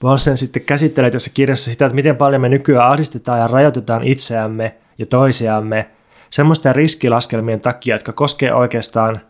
[0.00, 4.74] Paulsen sitten käsittelee tässä kirjassa sitä, että miten paljon me nykyään ahdistetaan ja rajoitetaan itseämme
[4.98, 5.86] ja toisiamme
[6.34, 9.20] semmoisten riskilaskelmien takia, jotka koskee oikeastaan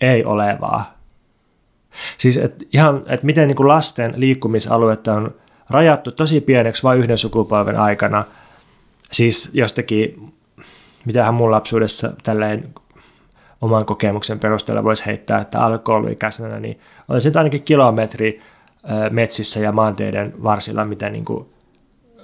[0.00, 0.94] ei olevaa.
[2.18, 5.34] Siis et ihan, että miten niin kuin lasten liikkumisaluetta on
[5.70, 8.24] rajattu tosi pieneksi vain yhden sukupolven aikana.
[9.12, 10.32] Siis jostakin,
[11.04, 12.74] mitähän mun lapsuudessa tälleen
[13.60, 18.40] oman kokemuksen perusteella voisi heittää, että alkoholikäisenä, niin olisi ainakin kilometri
[19.10, 21.46] metsissä ja maanteiden varsilla, miten niin kuin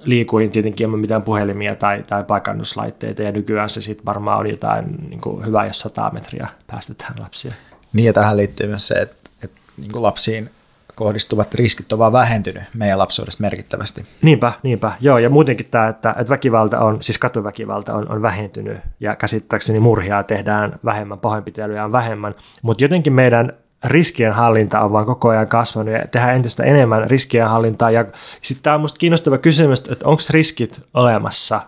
[0.07, 4.85] liikuin tietenkin ilman mitään puhelimia tai, tai paikannuslaitteita, ja nykyään se sitten varmaan on jotain
[5.09, 7.53] niin kuin hyvä, jos 100 metriä päästetään lapsia.
[7.93, 10.51] Niin, ja tähän liittyy myös se, että, että niin kuin lapsiin
[10.95, 14.05] kohdistuvat riskit ovat vähentynyt meidän lapsuudesta merkittävästi.
[14.23, 14.93] Niinpä, niinpä.
[15.01, 19.81] Joo, ja muutenkin tämä, että, että väkivalta on, siis katuväkivalta on, on vähentynyt, ja käsittääkseni
[19.81, 23.53] murhia tehdään vähemmän, pahoinpitelyjä on vähemmän, mutta jotenkin meidän
[23.85, 27.91] riskienhallinta on vaan koko ajan kasvanut ja tehdään entistä enemmän riskienhallintaa.
[27.91, 28.05] Ja
[28.43, 31.61] sitten tämä on minusta kiinnostava kysymys, että onko riskit olemassa?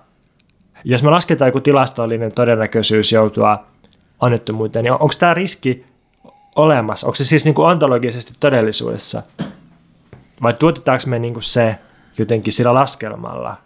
[0.85, 3.65] Jos me lasketaan joku tilastollinen todennäköisyys joutua
[4.21, 5.87] onnettomuuteen, niin onko tämä riski
[6.57, 7.07] olemassa?
[7.07, 9.23] Onko se siis niin kuin ontologisesti todellisuudessa?
[10.43, 11.77] Vai tuotetaanko me niin kuin se
[12.19, 13.57] jotenkin sillä laskelmalla?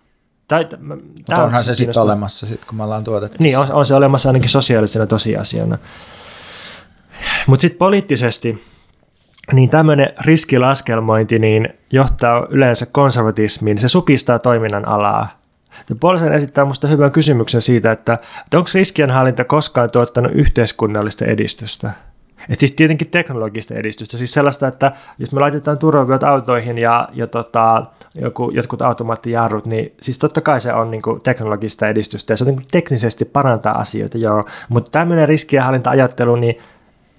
[0.49, 3.37] Tai, Mutta onhan se sitten olemassa, sit, kun me ollaan tuotettu.
[3.41, 5.79] Niin, on, on se olemassa ainakin sosiaalisena tosiasiana.
[7.47, 8.63] Mutta sitten poliittisesti,
[9.53, 15.29] niin tämmöinen riskilaskelmointi niin johtaa yleensä konservatismiin, se supistaa toiminnan alaa.
[16.01, 21.93] Puolisen esittää minusta hyvän kysymyksen siitä, että, että onko riskienhallinta koskaan tuottanut yhteiskunnallista edistystä?
[22.49, 27.27] Et siis tietenkin teknologista edistystä, siis sellaista, että jos me laitetaan turvavyöt autoihin ja, ja
[27.27, 27.83] tota,
[28.15, 32.45] joku, jotkut automaattijarrut, niin siis totta kai se on niin kuin teknologista edistystä ja se
[32.45, 36.59] on niin teknisesti parantaa asioita, joo, mutta tämmöinen riskienhallinta-ajattelu, niin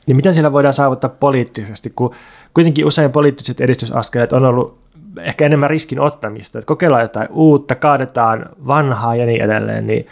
[0.06, 2.16] niin miten siellä voidaan saavuttaa poliittisesti, kun
[2.54, 4.84] kuitenkin usein poliittiset edistysaskeleet on ollut
[5.22, 10.08] ehkä enemmän riskin ottamista, että kokeillaan jotain uutta, kaadetaan vanhaa ja niin edelleen, niin,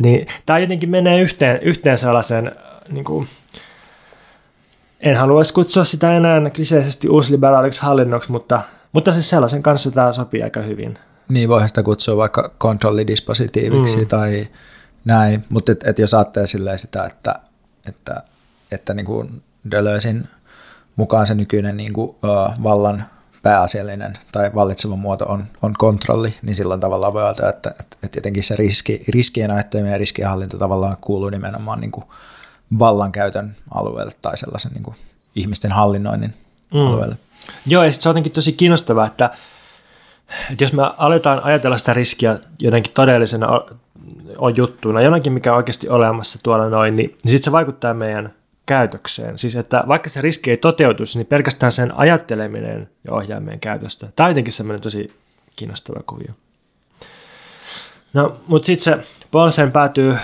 [0.00, 2.52] niin tämä jotenkin menee yhteen, yhteen sellaisen,
[2.88, 3.28] niin kuin,
[5.00, 8.60] en haluaisi kutsua sitä enää kliseisesti uusliberaaliksi hallinnoksi, mutta,
[8.92, 10.98] mutta siis sellaisen kanssa tämä sopii aika hyvin.
[11.28, 14.06] Niin, voihan sitä kutsua vaikka kontrollidispositiiviksi mm.
[14.06, 14.46] tai
[15.04, 17.34] näin, mutta et, et jos ajattelee sitä, että,
[17.88, 18.22] että
[18.70, 20.28] että niin kuin Deleuzein
[20.96, 23.04] mukaan se nykyinen niin kuin, uh, vallan
[23.42, 28.18] pääasiallinen tai vallitseva muoto on, on kontrolli, niin silloin tavallaan voi ajatella, että, että, että
[28.18, 32.04] jotenkin se riski, riskien ajatteleminen ja riskienhallinta tavallaan kuuluu nimenomaan niin kuin
[32.78, 34.96] vallankäytön alueelle tai sellaisen niin kuin
[35.34, 36.34] ihmisten hallinnoinnin
[36.74, 36.80] mm.
[36.80, 37.16] alueelle.
[37.66, 39.30] Joo, ja se on jotenkin tosi kiinnostavaa, että,
[40.50, 43.48] että jos me aletaan ajatella sitä riskiä jotenkin todellisena
[44.38, 48.34] on juttuna, jonakin mikä on oikeasti olemassa tuolla noin, niin, niin sitten se vaikuttaa meidän
[48.66, 49.38] käytökseen.
[49.38, 54.08] Siis että vaikka se riski ei toteutuisi, niin pelkästään sen ajatteleminen ja ohjaa meidän käytöstä.
[54.16, 55.12] Tämä on jotenkin semmoinen tosi
[55.56, 56.32] kiinnostava kuvio.
[58.12, 60.16] No, mutta sitten se Paulsen päätyy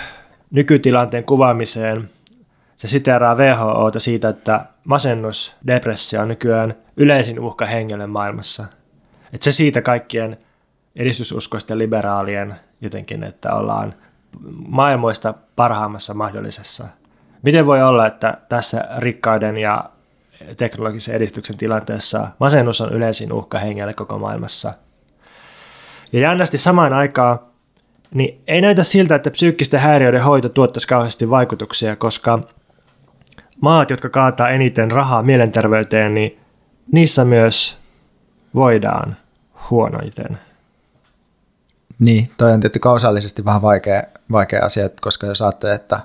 [0.51, 2.11] nykytilanteen kuvaamiseen.
[2.77, 8.65] Se siteeraa WHOta siitä, että masennus, depressio on nykyään yleisin uhka hengelle maailmassa.
[9.33, 10.39] Että se siitä kaikkien
[10.97, 13.95] edistysuskoisten liberaalien jotenkin, että ollaan
[14.69, 16.89] maailmoista parhaimmassa mahdollisessa–
[17.43, 19.85] Miten voi olla, että tässä rikkauden ja
[20.57, 24.73] teknologisen edistyksen tilanteessa masennus on yleisin uhka hengelle koko maailmassa?
[26.13, 27.39] Ja jännästi samaan aikaan
[28.15, 32.39] niin ei näytä siltä, että psyykkisten häiriöiden hoito tuottaisi kauheasti vaikutuksia, koska
[33.61, 36.41] maat, jotka kaataa eniten rahaa mielenterveyteen, niin
[36.93, 37.79] niissä myös
[38.55, 39.17] voidaan
[39.71, 40.39] huonoiten.
[41.99, 46.01] Niin, toi on tietysti kausaalisesti vähän vaikea, vaikea asia, koska jos ajattelee, että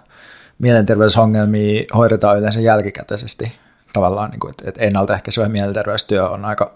[0.59, 3.51] mielenterveysongelmia hoidetaan yleensä jälkikäteisesti.
[3.93, 6.73] Tavallaan, niin kuin, että, että ennaltaehkäisevä mielenterveystyö on aika,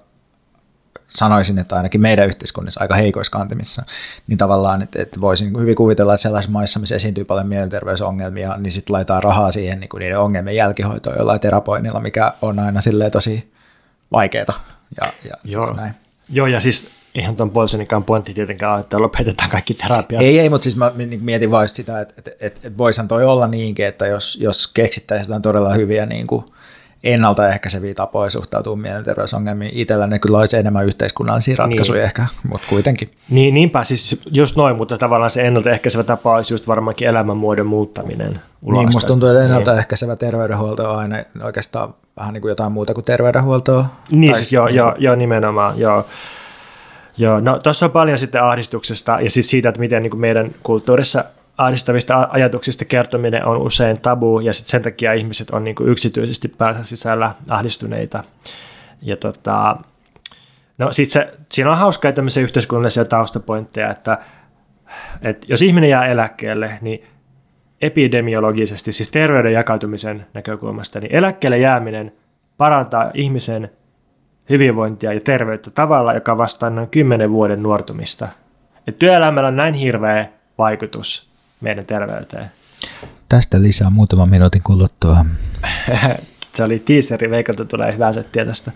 [1.08, 3.84] sanoisin, että ainakin meidän yhteiskunnassa aika heikoissa kantimissa,
[4.28, 8.72] niin tavallaan, että, että voisin hyvin kuvitella, että sellaisissa maissa, missä esiintyy paljon mielenterveysongelmia, niin
[8.72, 13.12] sitten laitetaan rahaa siihen niin kuin niiden ongelmien jälkihoitoon jollain terapoinnilla, mikä on aina silleen
[13.12, 13.54] tosi
[14.12, 14.64] vaikeaa.
[15.02, 15.74] Ja, ja Joo.
[15.74, 15.94] Näin.
[16.30, 20.22] Joo, ja siis ihan tuon Bolsonikan pointti tietenkään että lopetetaan kaikki terapiat.
[20.22, 20.92] Ei, ei, mutta siis mä
[21.22, 25.32] mietin vain sitä, että, että, että, että voisihan toi olla niinkin, että jos, jos keksittäisiin
[25.32, 26.46] jotain todella hyviä niin kuin
[27.04, 29.72] ennaltaehkäiseviä tapoja suhtautua mielenterveysongelmiin.
[29.74, 32.06] Itsellä ne kyllä olisi enemmän yhteiskunnallisia ratkaisuja niin.
[32.06, 33.12] ehkä, mutta kuitenkin.
[33.30, 38.42] Niin, niinpä, siis just noin, mutta tavallaan se ennaltaehkäisevä tapa olisi just varmaankin elämänmuodon muuttaminen.
[38.62, 39.46] Niin, musta tuntuu, että niin.
[39.46, 43.86] ennaltaehkäisevä terveydenhuolto on aina oikeastaan vähän niin kuin jotain muuta kuin terveydenhuoltoa.
[44.12, 46.06] Niin, siis joo, niin joo, joo, nimenomaan, joo.
[47.18, 51.26] Joo, no tuossa on paljon sitten ahdistuksesta ja siis siitä, että miten niin meidän kulttuurissa
[51.58, 56.84] ahdistavista ajatuksista kertominen on usein tabu ja sit sen takia ihmiset on niin yksityisesti päänsä
[56.84, 58.24] sisällä ahdistuneita.
[59.02, 59.78] Ja tota,
[60.78, 64.18] no sit se, siinä on hauskaa tämmöisiä yhteiskunnallisia taustapointteja, että,
[65.22, 67.04] että jos ihminen jää eläkkeelle, niin
[67.82, 72.14] epidemiologisesti, siis terveyden jakautumisen näkökulmasta, niin eläkkeelle jääminen
[72.58, 73.72] parantaa ihmisen
[74.50, 78.28] hyvinvointia ja terveyttä tavalla, joka vastaa noin 10 vuoden nuortumista.
[78.88, 81.30] Et työelämällä on näin hirveä vaikutus
[81.62, 82.52] meidän terveyteen.
[83.30, 85.26] Tästä lisää muutaman minuutin kuluttua.
[86.54, 88.72] se oli teaseri, Veikalta tulee hyvää settiä tästä.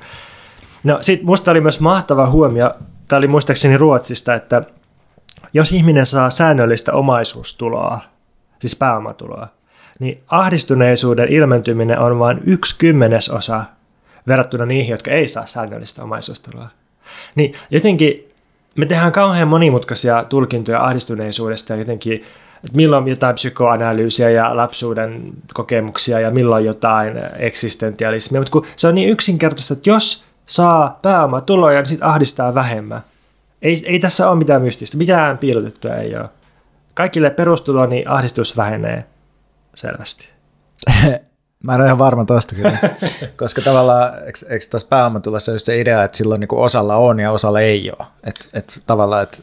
[0.83, 2.71] No sit musta oli myös mahtava huomio,
[3.07, 4.61] tämä oli muistaakseni Ruotsista, että
[5.53, 7.99] jos ihminen saa säännöllistä omaisuustuloa,
[8.59, 9.47] siis pääomatuloa,
[9.99, 13.63] niin ahdistuneisuuden ilmentyminen on vain yksi kymmenesosa
[14.27, 16.69] verrattuna niihin, jotka ei saa säännöllistä omaisuustuloa.
[17.35, 18.29] Niin jotenkin
[18.75, 22.21] me tehdään kauhean monimutkaisia tulkintoja ahdistuneisuudesta ja jotenkin
[22.65, 28.95] että milloin jotain psykoanalyysiä ja lapsuuden kokemuksia ja milloin jotain eksistentialismia, mutta kun se on
[28.95, 33.01] niin yksinkertaista, että jos saa pääomatuloja, niin sitten ahdistaa vähemmän.
[33.61, 36.29] Ei, ei tässä ole mitään mystistä, mitään piilotettua ei ole.
[36.93, 39.05] Kaikille perustulo, niin ahdistus vähenee
[39.75, 40.29] selvästi.
[41.63, 42.77] Mä en ole ihan varma tuosta kyllä,
[43.37, 47.31] koska tavallaan, eikö, eikö tässä pääomatulossa just se idea, että silloin niin osalla on ja
[47.31, 48.07] osalla ei ole.
[48.23, 49.37] Että et tavallaan, että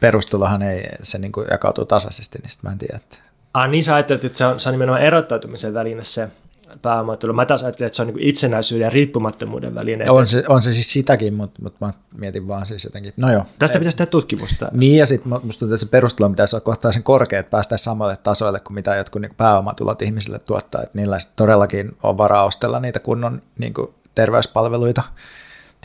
[0.00, 2.96] perustulohan ei, se niin kuin jakautuu tasaisesti, niin mä en tiedä.
[2.96, 3.18] Että...
[3.54, 6.28] Ah, niin sä ajattelet, että se on, se on nimenomaan erottautumisen väline se
[6.82, 7.32] pääomatulo.
[7.32, 10.04] Mä taas ajattelin, että se on niin itsenäisyyden ja riippumattomuuden väline.
[10.08, 13.44] On se, on se siis sitäkin, mutta, mutta mä mietin vaan siis jotenkin, no joo.
[13.58, 14.68] Tästä pitäisi tehdä tutkimusta.
[14.72, 18.16] Niin ja sitten musta tuntuu, että se perustulo pitäisi olla kohtaisen korkea, että päästäisiin samalle
[18.16, 23.00] tasoille kuin mitä jotkut niin pääomatulot ihmisille tuottaa, että niillä todellakin on varaa ostella niitä
[23.00, 25.02] kunnon niin kuin terveyspalveluita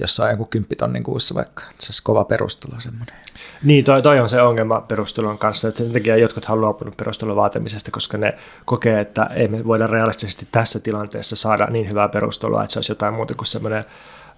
[0.02, 3.16] jos saa joku kymppitonnin kuussa vaikka, että se olisi kova perustulo semmoinen.
[3.64, 7.36] Niin, toi, toi on se ongelma perustulon kanssa, että sen takia jotkut haluaa luopunut perustulon
[7.36, 8.34] vaatimisesta, koska ne
[8.66, 12.91] kokee, että ei me voida realistisesti tässä tilanteessa saada niin hyvää perustuloa, että se olisi
[12.91, 13.86] jotain muuta kuin semmoinen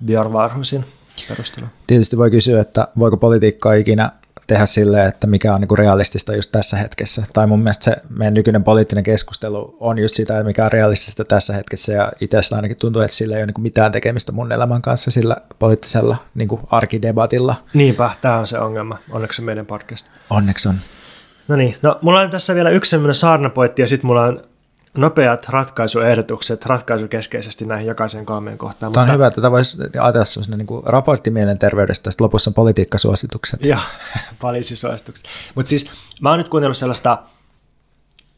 [0.06, 0.86] Björn Varhusin
[1.28, 1.66] perustelu.
[1.88, 4.12] Tietysti voi kysyä, että voiko politiikkaa ikinä
[4.48, 7.24] tehdä silleen, että mikä on niin realistista just tässä hetkessä.
[7.34, 11.54] Tai mun mielestä se meidän nykyinen poliittinen keskustelu on just sitä, mikä on realistista tässä
[11.54, 11.94] hetkessä.
[11.94, 15.38] Ja itsestä ainakin tuntuu, että sillä ei ole niin mitään tekemistä mun elämän kanssa sillä
[15.60, 17.56] poliittisella niin arkidebatilla.
[17.74, 18.98] Niinpä, tämä on se ongelma.
[19.12, 20.10] Onneksi on meidän podcast.
[20.30, 20.76] Onneksi on.
[21.48, 24.44] No niin, no mulla on tässä vielä yksi sellainen saarnapoitti ja sitten mulla on
[24.98, 28.94] nopeat ratkaisuehdotukset ratkaisukeskeisesti näihin jokaiseen kolmeen kohtaan.
[28.94, 29.14] Tämä on mutta...
[29.14, 33.66] hyvä, että tätä voisi ajatella sellaisena niin raportti mielenterveydestä, sitten lopussa on politiikkasuositukset.
[33.66, 33.80] Joo,
[34.42, 35.26] poliisisuositukset.
[35.56, 35.92] Mutta siis
[36.22, 37.24] mä oon nyt kuunnellut sellaista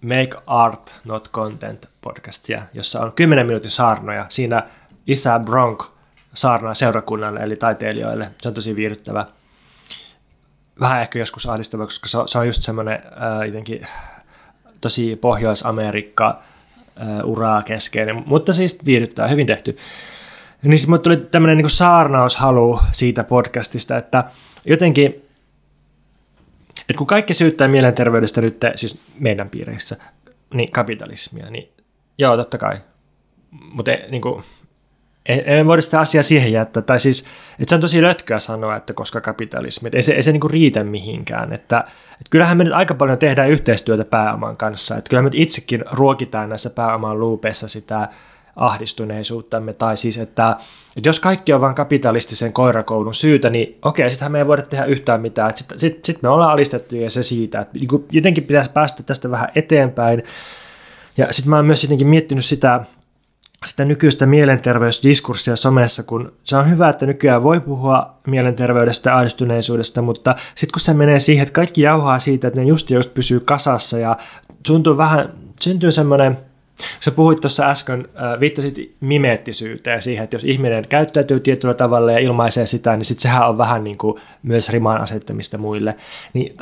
[0.02, 4.26] Make Art Not Content podcastia, jossa on 10 minuutin saarnoja.
[4.30, 4.64] Siinä
[5.08, 5.84] isä Bronk
[6.34, 8.32] saarnaa seurakunnalle eli taiteilijoille.
[8.42, 9.26] Se on tosi viihdyttävä.
[10.80, 13.88] Vähän ehkä joskus ahdistava, koska se on just semmoinen äh, jotenkin
[14.86, 16.44] tosi Pohjois-Amerikka
[17.24, 19.78] uraa keskeinen, mutta siis viihdyttää, hyvin tehty.
[20.62, 24.24] Niin sitten tuli tämmöinen niin saarnaushalu siitä podcastista, että
[24.66, 25.06] jotenkin,
[26.80, 29.98] että kun kaikki syyttää mielenterveydestä nyt, siis meidän piireissä,
[30.54, 31.70] niin kapitalismia, niin
[32.18, 32.78] joo, totta kai.
[33.52, 34.44] Mutta niin kuin,
[35.26, 37.28] ei voida sitä asiaa siihen jättää, tai siis,
[37.60, 40.50] että se on tosi lötköä sanoa, että koska kapitalismi, että ei se, ei se niin
[40.50, 41.80] riitä mihinkään, että,
[42.12, 46.50] että kyllähän me nyt aika paljon tehdään yhteistyötä pääoman kanssa, että kyllähän me itsekin ruokitaan
[46.50, 48.10] näissä pääoman luupeissa sitä
[48.56, 50.58] ahdistuneisuuttamme, tai siis, että,
[50.98, 54.86] että jos kaikki on vain kapitalistisen koirakoulun syytä, niin okei, sittenhän me ei voida tehdä
[54.86, 58.44] yhtään mitään, että sitten sit, sit me ollaan alistettu ja se siitä, että niin jotenkin
[58.44, 60.24] pitäisi päästä tästä vähän eteenpäin,
[61.18, 62.86] ja sitten mä oon myös jotenkin miettinyt sitä,
[63.66, 70.36] sitä nykyistä mielenterveysdiskurssia somessa, kun se on hyvä, että nykyään voi puhua mielenterveydestä ahdistuneisuudesta, mutta
[70.56, 74.00] sitten kun se menee siihen, että kaikki jauhaa siitä, että ne just just pysyy kasassa
[74.00, 74.18] ja
[74.66, 75.30] tuntuu vähän,
[75.62, 76.38] syntyy semmoinen
[77.00, 82.20] Sä puhuit tuossa äsken, äh, viittasit mimeettisyyteen siihen, että jos ihminen käyttäytyy tietyllä tavalla ja
[82.20, 85.96] ilmaisee sitä, niin sit sehän on vähän niin kuin myös riman asettamista muille.
[86.34, 86.56] Niin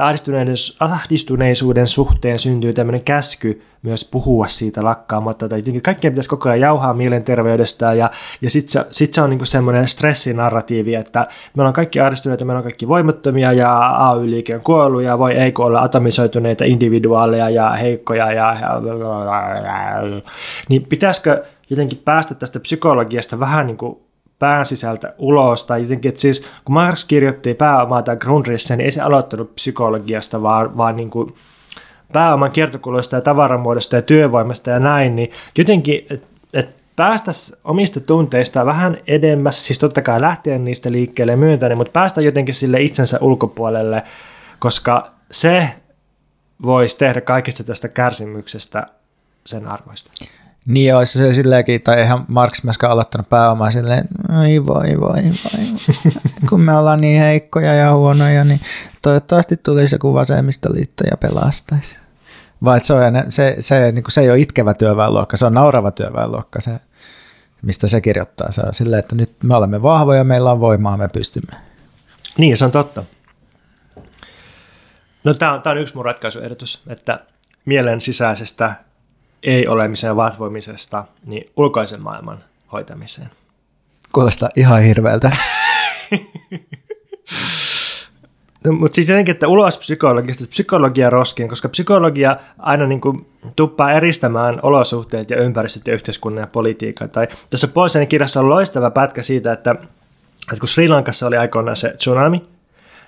[0.80, 6.60] ahdistuneisuuden suhteen syntyy tämmöinen käsky myös puhua siitä lakkaamatta, tai jotenkin kaikkien pitäisi koko ajan
[6.60, 8.12] jauhaa mielenterveydestä, ja,
[8.42, 12.52] ja sitten se, sit se on niin semmoinen stressinarratiivi, että me ollaan kaikki ahdistuneita, me
[12.52, 13.80] ollaan kaikki voimattomia, ja
[14.10, 18.82] AY-liike on kuollut, ja voi ei olla atomisoituneita individuaaleja ja heikkoja, ja, ja
[20.70, 23.98] niin pitäisikö jotenkin päästä tästä psykologiasta vähän niin kuin
[24.40, 28.92] pään sisältä ulos, tai jotenkin, että siis kun Marx kirjoitti pääomaa tai Grundrisse, niin ei
[28.92, 31.34] se aloittanut psykologiasta, vaan, vaan niin kuin
[32.14, 37.32] pääoman kiertokuluista ja tavaramuodosta ja työvoimasta ja näin, niin jotenkin, että et päästä
[37.64, 42.82] omista tunteista vähän edemmäs, siis totta kai lähtien niistä liikkeelle myöntäen, mutta päästä jotenkin sille
[42.82, 44.04] itsensä ulkopuolelle,
[44.60, 45.70] koska se
[46.62, 48.88] voisi tehdä kaikista tästä kärsimyksestä
[49.46, 50.12] sen arvoista.
[50.68, 55.22] Niin olisi se silleenkin, tai eihän Marx myöskään aloittanut pääomaa silleen, ai voi voi
[55.54, 55.64] voi,
[56.50, 58.62] kun me ollaan niin heikkoja ja huonoja, niin
[59.02, 62.03] toivottavasti tulisi joku vasemmistoliitto ja pelastaisi.
[62.64, 66.62] Vai se, on, se, se, niin se ei ole itkevä työväenluokka, se on naurava työväenluokka,
[66.62, 66.72] se,
[67.62, 68.52] mistä se kirjoittaa.
[68.52, 71.54] Se on silleen, että nyt me olemme vahvoja, meillä on voimaa, me pystymme.
[72.38, 73.04] Niin, se on totta.
[75.24, 77.20] No tämä on, tämä on yksi mun ratkaisuehdotus, että
[77.66, 78.74] mielen sisäisestä
[79.44, 83.30] ei-olemiseen vatvoimisesta niin ulkoisen maailman hoitamiseen.
[84.14, 85.32] Kuulostaa ihan hirveältä.
[88.66, 93.92] No, mutta sitten jotenkin, että ulos psykologista, psykologia roskiin, koska psykologia aina niin kuin tuppaa
[93.92, 97.10] eristämään olosuhteet ja ympäristöt ja yhteiskunnan ja politiikan.
[97.10, 101.76] Tai tässä Paulsenin kirjassa on loistava pätkä siitä, että, että kun Sri Lankassa oli aikoinaan
[101.76, 102.44] se tsunami,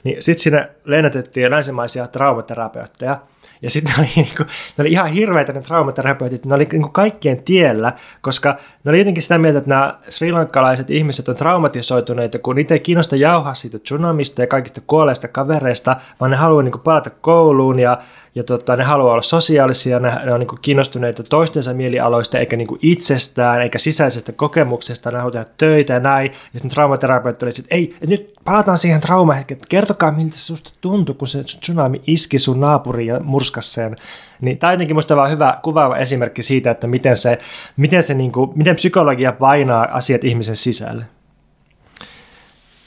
[0.04, 3.18] niin sitten sinne lennätettiin länsimaisia traumaterapeutteja–
[3.62, 4.44] ja sitten ne niinku,
[4.78, 9.24] ne oli ihan hirveitä ne traumaterapeutit, ne oli niinku kaikkien tiellä, koska ne oli jotenkin
[9.24, 14.42] sitä mieltä, että nämä srilankalaiset ihmiset on traumatisoituneita, kun niitä ei kiinnosta jauhaa siitä tsunamista
[14.42, 17.98] ja kaikista kuolleista kavereista, vaan ne haluaa niinku palata kouluun ja
[18.36, 22.68] ja tota, ne haluaa olla sosiaalisia, ne, ne on niin kiinnostuneita toistensa mielialoista, eikä niin
[22.82, 26.32] itsestään, eikä sisäisestä kokemuksesta, ne haluaa tehdä töitä ja näin.
[26.32, 30.72] Ja sitten traumaterapeutti oli, että ei, että nyt palataan siihen traumahetkeen, kertokaa miltä se susta
[30.82, 33.96] tuntui, kun se tsunami iski sun naapuriin ja murskas sen.
[34.42, 37.40] Niin tämä on jotenkin musta vaan hyvä kuvaava esimerkki siitä, että miten, se,
[37.78, 41.06] miten, se niin kuin, miten psykologia painaa asiat ihmisen sisälle.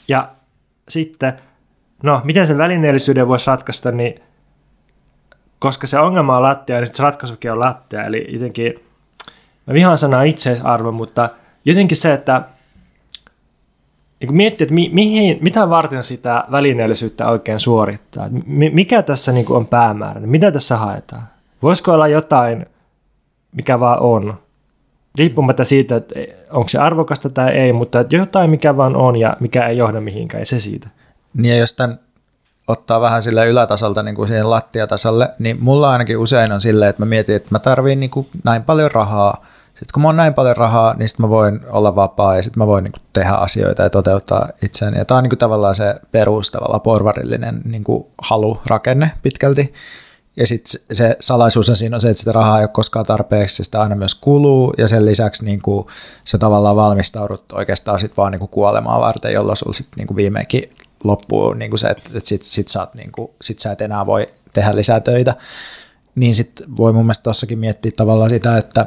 [0.07, 0.29] Ja
[0.89, 1.33] sitten,
[2.03, 4.21] no miten sen välineellisyyden voisi ratkaista, niin
[5.59, 8.05] koska se ongelma on lattia, niin se ratkaisukin on lattia.
[8.05, 8.73] Eli jotenkin,
[9.67, 11.29] mä vihaan sanaa itseisarvo, mutta
[11.65, 12.41] jotenkin se, että
[14.19, 18.27] niin miettii, että mi, mihin, mitä varten sitä välineellisyyttä oikein suorittaa.
[18.45, 20.19] Mikä tässä niin on päämäärä?
[20.21, 21.23] Mitä tässä haetaan?
[21.63, 22.65] Voisiko olla jotain,
[23.51, 24.39] mikä vaan on?
[25.17, 26.15] Riippumatta siitä, että
[26.51, 30.39] onko se arvokasta tai ei, mutta jotain, mikä vaan on ja mikä ei johda mihinkään,
[30.39, 30.87] ei se siitä.
[31.33, 31.99] Niin ja jos tämän
[32.67, 37.01] ottaa vähän sille ylätasolta niin kuin siihen lattiatasolle, niin mulla ainakin usein on silleen, että
[37.01, 38.11] mä mietin, että mä tarviin niin
[38.43, 39.45] näin paljon rahaa.
[39.79, 42.61] Sitten kun mä oon näin paljon rahaa, niin sitten mä voin olla vapaa ja sitten
[42.61, 44.97] mä voin niin kuin tehdä asioita ja toteuttaa itseäni.
[44.97, 49.73] Ja tämä on niin kuin tavallaan se perus, tavallaan porvarillinen niin kuin halurakenne pitkälti.
[50.35, 53.63] Ja sitten se salaisuus on siinä on se, että sitä rahaa ei ole koskaan tarpeeksi,
[53.63, 55.87] sitä aina myös kuluu, ja sen lisäksi niin kuin,
[56.23, 60.69] sä tavallaan valmistaudut oikeastaan sit vaan niin kuin kuolemaan varten, jolloin sulla sitten niin viimeinkin
[61.03, 64.05] loppuu niin kuin se, että, että sit, sit, sä niin kuin, sit sä et enää
[64.05, 65.35] voi tehdä lisää töitä,
[66.15, 68.85] niin sitten voi mun mielestä tossakin miettiä tavallaan sitä, että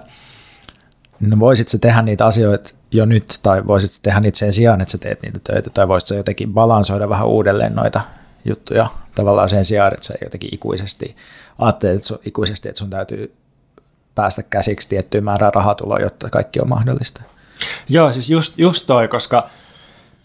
[1.23, 4.81] no voisit sä tehdä niitä asioita jo nyt, tai voisit sä tehdä niitä sen sijaan,
[4.81, 8.01] että sä teet niitä töitä, tai voisit sä jotenkin balansoida vähän uudelleen noita
[8.45, 11.17] juttuja tavallaan sen sijaan, että sä jotenkin ikuisesti
[11.59, 13.35] ajattelet että sun, ikuisesti, että sun täytyy
[14.15, 17.23] päästä käsiksi tiettyyn määrään rahatuloa, jotta kaikki on mahdollista.
[17.89, 19.51] Joo, siis just, just toi, koska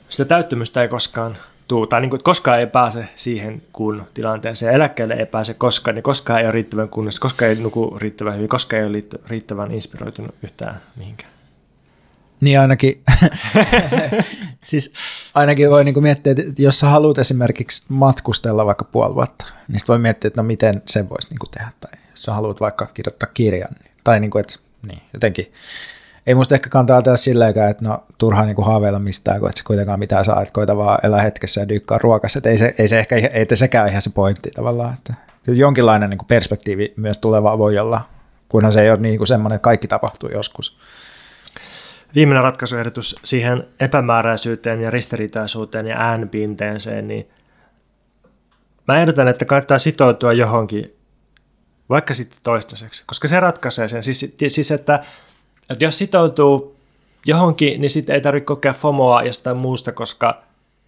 [0.09, 1.37] sitä täyttymystä ei koskaan
[1.67, 6.03] tuu, tai niin kuin, koskaan ei pääse siihen kun tilanteeseen, eläkkeelle ei pääse koskaan, niin
[6.03, 10.35] koskaan ei ole riittävän kunnossa, koskaan ei nuku riittävän hyvin, koskaan ei ole riittävän inspiroitunut
[10.43, 11.31] yhtään mihinkään.
[12.41, 13.03] Niin ainakin,
[14.63, 14.93] siis
[15.33, 19.99] ainakin voi niinku miettiä, että jos sä haluat esimerkiksi matkustella vaikka puoli vuotta, niin voi
[19.99, 21.71] miettiä, että no miten sen voisi niinku tehdä.
[21.81, 25.53] Tai jos sä haluat vaikka kirjoittaa kirjan, tai niinku, että niin, jotenkin
[26.27, 29.63] ei musta ehkä kantaa ajatella silleenkään, että no turhaa niinku haaveilla mistään, kun et se
[29.63, 32.39] kuitenkaan mitään saa, että koita vaan elää hetkessä ja dyykkaa ruokassa.
[32.39, 34.93] Että ei, se, ei, se ehkä, ei sekään ihan se pointti tavallaan.
[34.93, 35.13] Että
[35.47, 38.01] jonkinlainen niinku perspektiivi myös tulevaa voi olla,
[38.49, 40.77] kunhan se ei ole niinku semmoinen, että kaikki tapahtuu joskus.
[42.15, 47.29] Viimeinen ratkaisuehdotus siihen epämääräisyyteen ja ristiriitaisuuteen ja äänpinteeseen, niin
[48.87, 50.97] mä ehdotan, että kannattaa sitoutua johonkin
[51.89, 54.03] vaikka sitten toistaiseksi, koska se ratkaisee sen.
[54.03, 55.03] Siis, siis että,
[55.69, 56.75] että jos sitoutuu
[57.25, 60.43] johonkin, niin sitten ei tarvitse kokea FOMOa jostain muusta, koska,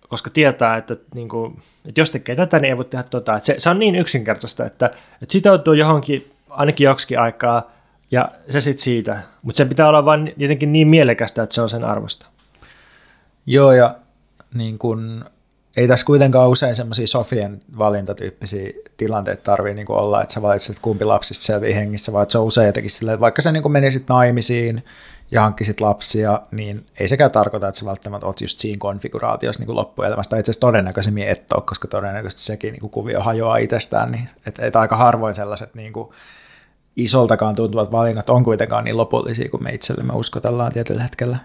[0.10, 3.06] koska tietää, että, niin kuin, että jos tekee tätä, niin ei voi tehdä.
[3.18, 4.86] Että se, se on niin yksinkertaista, että,
[5.22, 7.72] että sitoutuu johonkin ainakin joksikin aikaa,
[8.12, 9.20] ja se sitten siitä.
[9.42, 12.26] Mutta se pitää olla vain jotenkin niin mielekästä, että se on sen arvosta.
[13.46, 13.96] Joo, ja
[14.54, 15.26] niin kun,
[15.80, 21.06] ei tässä kuitenkaan usein semmoisia Sofien valintatyyppisiä tilanteita tarvii niin olla, että sä valitset kumpi
[21.06, 24.10] lapsista selviää hengissä, vaan että se on usein jotenkin silleen, että vaikka sä niin menisit
[24.10, 24.86] naimisiin
[25.32, 29.76] ja hankkisit lapsia, niin ei sekään tarkoita, että sä välttämättä oot just siinä konfiguraatiossa niin
[29.76, 30.38] loppuelämästä.
[30.38, 34.76] Itse asiassa todennäköisemmin et ole, koska todennäköisesti sekin niin kuvio hajoaa itsestään, niin että et
[34.76, 36.10] aika harvoin sellaiset niin kuin
[36.96, 41.38] isoltakaan tuntuvat valinnat on kuitenkaan niin lopullisia kuin me itsellemme uskotellaan tietyllä hetkellä.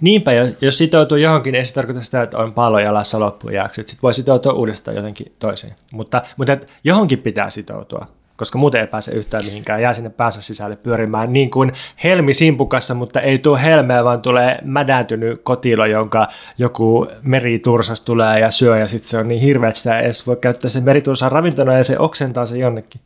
[0.00, 3.82] Niinpä, jos sitoutuu johonkin, ei se tarkoita sitä, että on pallo jalassa loppujaksi.
[3.86, 5.74] Sitten voi sitoutua uudestaan jotenkin toiseen.
[5.92, 8.06] Mutta, mutta johonkin pitää sitoutua,
[8.36, 9.82] koska muuten ei pääse yhtään mihinkään.
[9.82, 11.72] Jää sinne päässä sisälle pyörimään niin kuin
[12.04, 18.50] helmi simpukassa, mutta ei tule helmeä, vaan tulee mädäntynyt kotilo, jonka joku meritursas tulee ja
[18.50, 18.78] syö.
[18.78, 21.84] Ja sitten se on niin hirveä, että sitä edes voi käyttää sen meritursan ravintona ja
[21.84, 23.00] se oksentaa se jonnekin.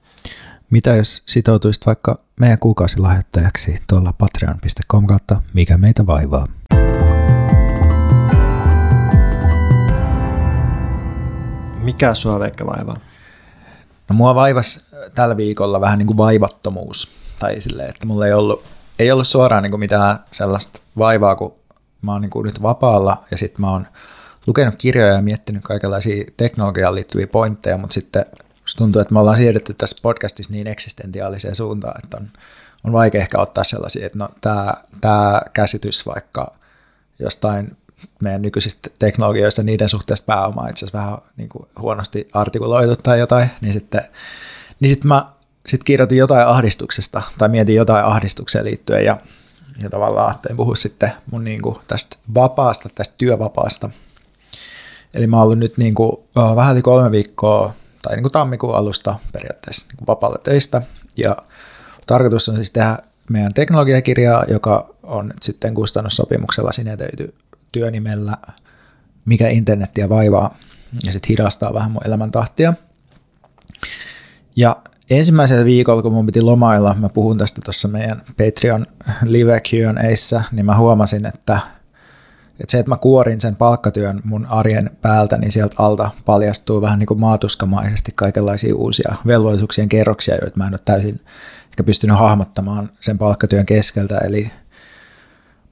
[0.70, 6.57] Mitä jos sitoutuisit vaikka meidän kuukausilahjoittajaksi tuolla patreon.com kautta Mikä meitä vaivaa?
[11.88, 12.96] Mikä sua Veikka vaivaa?
[14.08, 17.10] No mua vaivas tällä viikolla vähän niin kuin vaivattomuus.
[17.38, 18.64] Tai silleen, että mulla ei ollut,
[18.98, 21.54] ei ollut suoraan niin kuin mitään sellaista vaivaa, kun
[22.02, 23.86] mä oon niin kuin nyt vapaalla ja sitten mä oon
[24.46, 28.26] lukenut kirjoja ja miettinyt kaikenlaisia teknologiaan liittyviä pointteja, mutta sitten
[28.76, 32.30] tuntuu, että me ollaan siirrytty tässä podcastissa niin eksistentiaaliseen suuntaan, että on,
[32.84, 34.28] on vaikea ehkä ottaa sellaisia, että no
[35.00, 36.54] tämä käsitys vaikka
[37.18, 37.76] jostain
[38.22, 43.50] meidän nykyisistä teknologioista, niiden suhteesta pääomaa itse asiassa vähän niin kuin huonosti artikuloitu tai jotain,
[43.60, 44.02] niin sitten,
[44.80, 45.26] niin sitten mä
[45.66, 49.16] sitten kirjoitin jotain ahdistuksesta tai mietin jotain ahdistukseen liittyen ja,
[49.82, 53.90] ja tavallaan ajattelin puhua sitten mun niin kuin tästä vapaasta, tästä työvapaasta.
[55.16, 56.16] Eli mä oon ollut nyt niin kuin,
[56.56, 57.72] vähän yli kolme viikkoa
[58.02, 60.82] tai niin kuin tammikuun alusta periaatteessa niin kuin vapaalla töistä.
[61.16, 61.36] Ja
[62.06, 62.98] tarkoitus on siis tehdä
[63.30, 67.34] meidän teknologiakirjaa, joka on nyt sitten kustannussopimuksella sinetöity
[67.72, 68.36] työnimellä
[69.24, 70.54] Mikä internettiä vaivaa,
[71.06, 72.74] ja sitten hidastaa vähän mun elämäntahtia.
[74.56, 74.76] Ja
[75.10, 78.86] ensimmäisellä viikolla, kun mun piti lomailla, mä puhun tästä tuossa meidän Patreon
[79.24, 81.60] live Q&Aissa, niin mä huomasin, että–
[82.60, 86.98] että se, että mä kuorin sen palkkatyön mun arjen päältä, niin sieltä alta paljastuu vähän
[86.98, 91.20] niin kuin maatuskamaisesti kaikenlaisia uusia velvollisuuksien kerroksia, joita mä en ole täysin
[91.64, 94.18] ehkä pystynyt hahmottamaan sen palkkatyön keskeltä.
[94.18, 94.50] Eli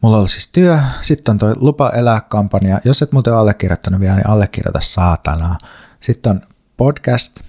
[0.01, 2.81] mulla on siis työ, sitten on toi lupa elää kampanja.
[2.85, 5.59] Jos et muuten allekirjoittanut vielä, niin allekirjoita saatana.
[6.01, 6.41] Sitten on
[6.77, 7.41] podcast,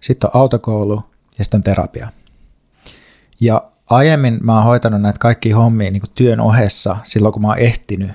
[0.00, 1.04] sitten on autokoulu
[1.38, 2.08] ja sitten on terapia.
[3.40, 7.48] Ja aiemmin mä oon hoitanut näitä kaikki hommia niin kuin työn ohessa silloin, kun mä
[7.48, 8.08] oon ehtinyt.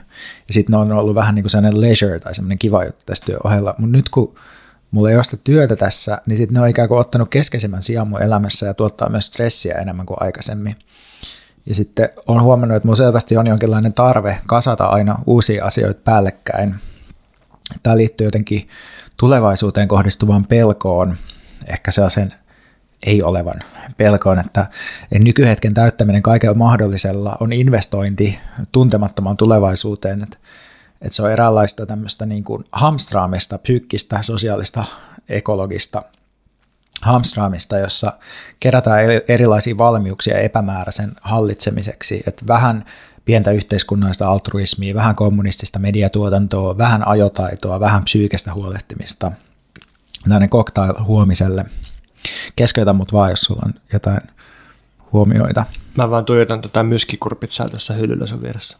[0.47, 3.25] Ja sitten ne on ollut vähän niin kuin sellainen leisure tai semmoinen kiva juttu tässä
[3.25, 3.75] työn ohella.
[3.77, 4.35] Mutta nyt kun
[4.91, 8.07] mulla ei ole sitä työtä tässä, niin sitten ne on ikään kuin ottanut keskeisimmän sijaan
[8.07, 10.75] mun elämässä ja tuottaa myös stressiä enemmän kuin aikaisemmin.
[11.67, 16.75] Ja sitten on huomannut, että mulla selvästi on jonkinlainen tarve kasata aina uusia asioita päällekkäin.
[17.83, 18.67] Tämä liittyy jotenkin
[19.19, 21.17] tulevaisuuteen kohdistuvaan pelkoon,
[21.67, 22.33] ehkä sellaisen
[23.05, 23.63] ei olevan
[23.97, 24.67] pelkoon, että
[25.19, 28.39] nykyhetken täyttäminen kaikella mahdollisella on investointi
[28.71, 30.37] tuntemattomaan tulevaisuuteen, että,
[31.01, 34.85] että se on eräänlaista tämmöistä niin kuin hamstraamista, psyykkistä, sosiaalista,
[35.29, 36.03] ekologista
[37.01, 38.13] hamstraamista, jossa
[38.59, 42.85] kerätään erilaisia valmiuksia epämääräisen hallitsemiseksi, että vähän
[43.25, 49.31] pientä yhteiskunnallista altruismia, vähän kommunistista mediatuotantoa, vähän ajotaitoa, vähän psyykestä huolehtimista.
[50.23, 51.65] Tällainen cocktail huomiselle–
[52.55, 54.19] Keskeytä mut vaan, jos sulla on jotain
[55.13, 55.65] huomioita.
[55.97, 58.77] Mä vaan tuijotan tota myskikurpitsaa tuossa hyllyllä sun vieressä.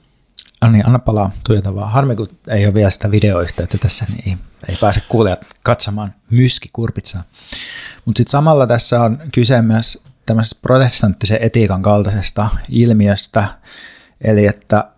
[0.62, 1.92] No niin, anna palaa, tuijota vaan.
[1.92, 4.38] Harmi, kun ei ole vielä sitä videoyhteyttä tässä, niin ei,
[4.70, 7.24] ei pääse kuulijat katsomaan myskikurpitsaa.
[8.06, 13.48] Mutta sitten samalla tässä on kyse myös tämmöisestä protestanttisen etiikan kaltaisesta ilmiöstä,
[14.22, 14.92] eli että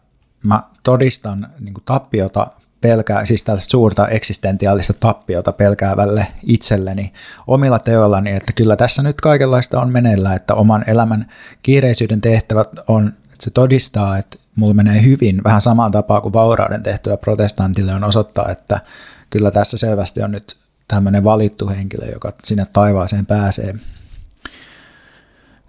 [0.43, 2.47] mä todistan niin tappiota
[2.81, 7.13] pelkää, siis tällaista suurta eksistentiaalista tappiota pelkäävälle itselleni
[7.47, 11.27] omilla teoillani, että kyllä tässä nyt kaikenlaista on meneillä, että oman elämän
[11.63, 16.83] kiireisyyden tehtävät on, että se todistaa, että mulla menee hyvin, vähän samaan tapaan kuin vaurauden
[16.83, 18.79] tehtyä protestantille on osoittaa, että
[19.29, 23.75] kyllä tässä selvästi on nyt tämmöinen valittu henkilö, joka sinne taivaaseen pääsee.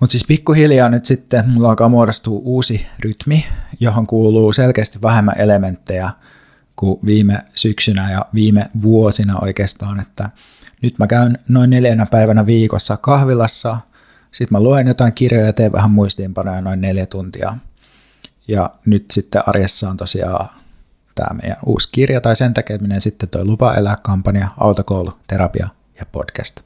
[0.01, 3.47] Mutta siis pikkuhiljaa nyt sitten mulla alkaa muodostua uusi rytmi,
[3.81, 6.11] johon kuuluu selkeästi vähemmän elementtejä–
[6.81, 10.31] kuin viime syksynä ja viime vuosina oikeastaan, että
[10.83, 13.77] nyt mä käyn noin neljänä päivänä viikossa kahvilassa,
[14.31, 17.57] Sitten mä luen jotain kirjoja ja teen vähän muistiinpanoja noin neljä tuntia.
[18.49, 20.49] Ja nyt sitten arjessa on tosiaan
[21.15, 25.69] tämä meidän uusi kirja tai sen tekeminen, sitten toi Lupa elää kampanja, autokoulu, terapia
[26.01, 26.61] ja podcast.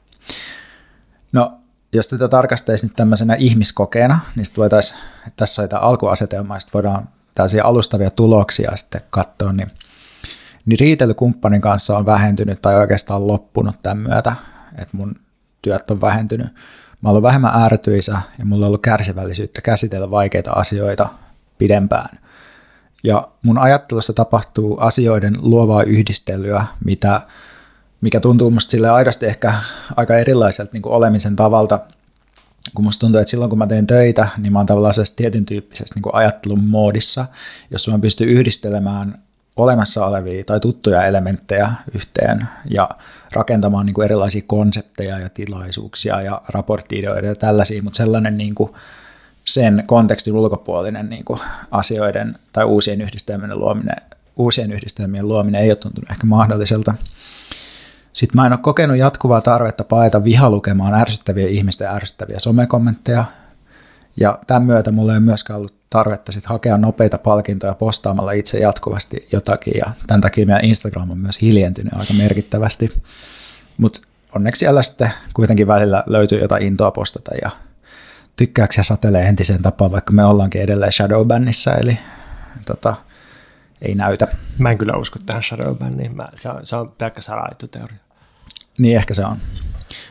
[1.31, 1.59] No,
[1.93, 4.99] jos tätä tarkastaisi nyt tämmöisenä ihmiskokeena, niin sitten voitaisiin,
[5.35, 9.71] tässä on tämä alkuasetelma, sitten voidaan tällaisia alustavia tuloksia sitten katsoa, niin,
[10.65, 14.35] niin riitelykumppanin kanssa on vähentynyt tai oikeastaan loppunut tämän myötä,
[14.77, 15.15] että mun
[15.61, 16.47] työt on vähentynyt.
[17.05, 21.09] Mä oon vähemmän ärtyisä ja mulla on ollut kärsivällisyyttä käsitellä vaikeita asioita
[21.57, 22.19] pidempään.
[23.03, 27.21] Ja mun ajattelussa tapahtuu asioiden luovaa yhdistelyä, mitä,
[28.01, 29.53] mikä tuntuu musta sille aidosti ehkä
[29.95, 31.79] aika erilaiselta niin olemisen tavalta,
[32.75, 35.95] kun musta tuntuu, että silloin kun mä teen töitä, niin mä oon tavallaan tietyn tyyppisessä
[35.95, 37.25] niin ajattelun moodissa,
[37.71, 39.23] jossa mä pystyn yhdistelemään
[39.55, 42.89] olemassa olevia tai tuttuja elementtejä yhteen ja
[43.31, 48.73] rakentamaan niin kuin erilaisia konsepteja ja tilaisuuksia ja raporttiideoita ja tällaisia, mutta sellainen niin kuin
[49.45, 51.39] sen kontekstin ulkopuolinen niin kuin
[51.71, 53.95] asioiden tai uusien yhdistelmien luominen,
[54.35, 56.93] uusien yhdistelmien luominen ei ole tuntunut ehkä mahdolliselta.
[58.13, 63.25] Sitten mä en ole kokenut jatkuvaa tarvetta paeta vihalukemaan ärsyttäviä ihmisten ärsyttäviä somekommentteja.
[64.17, 69.27] Ja tämän myötä mulla ei myöskään ollut tarvetta sit hakea nopeita palkintoja postaamalla itse jatkuvasti
[69.31, 69.73] jotakin.
[69.85, 72.93] Ja tämän takia meidän Instagram on myös hiljentynyt aika merkittävästi.
[73.77, 74.01] Mutta
[74.35, 77.49] onneksi siellä sitten kuitenkin välillä löytyy jotain intoa postata ja
[78.35, 81.97] tykkääksä satelee entiseen tapaan, vaikka me ollaankin edelleen Shadowbannissa, eli
[82.65, 82.95] tota,
[83.81, 84.27] ei näytä.
[84.57, 87.97] Mä en kyllä usko tähän Shadowbanniin, Mä, se, on, se on pelkkä salaittu teoria.
[88.77, 89.37] Niin ehkä se on.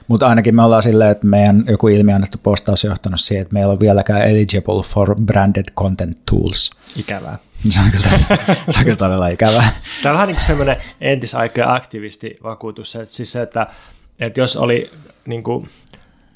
[0.08, 3.72] Mutta ainakin me ollaan silleen, että meidän joku ilmiannettu postaus on johtanut siihen, että meillä
[3.72, 6.70] on vieläkään eligible for branded content tools.
[6.96, 7.38] Ikävää.
[7.68, 8.18] Se on kyllä,
[8.68, 9.68] se on kyllä todella ikävää.
[10.02, 13.66] Tämä on vähän niin kuin semmoinen entisaikojen aktivistivakuutus, että, siis se, että,
[14.20, 14.90] että jos oli
[15.26, 15.68] niin kuin,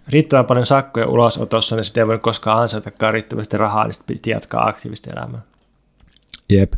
[0.09, 4.30] riittävän paljon sakkoja ulosotossa, niin sitten ei voi koskaan ansaitakaan riittävästi rahaa, niin sitten piti
[4.30, 5.40] jatkaa aktiivistielämää.
[6.51, 6.72] Jep.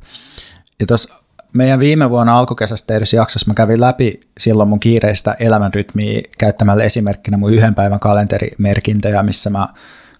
[0.81, 1.15] Ja tuossa
[1.53, 7.37] meidän viime vuonna alkukesästä tehdyssä jaksossa mä kävin läpi silloin mun kiireistä elämänrytmiä käyttämällä esimerkkinä
[7.37, 9.69] mun yhden päivän kalenterimerkintöjä, missä mä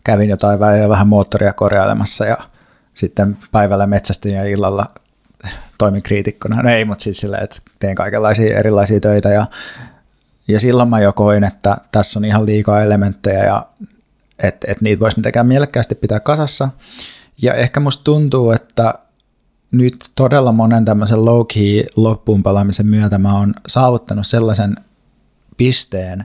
[0.05, 2.37] kävin jotain välillä vähän moottoria korjailemassa ja
[2.95, 4.87] sitten päivällä metsästin ja illalla
[5.79, 6.63] toimin kriitikkona.
[6.63, 9.47] No ei, mutta siis silleen, että teen kaikenlaisia erilaisia töitä ja,
[10.49, 13.67] ja silloin mä jo koin, että tässä on ihan liikaa elementtejä ja
[14.39, 16.69] että, että niitä voisi mitenkään mielekkäästi pitää kasassa.
[17.43, 18.95] Ja ehkä musta tuntuu, että
[19.71, 24.77] nyt todella monen tämmöisen low-key loppuun palaamisen myötä mä oon saavuttanut sellaisen
[25.57, 26.25] pisteen,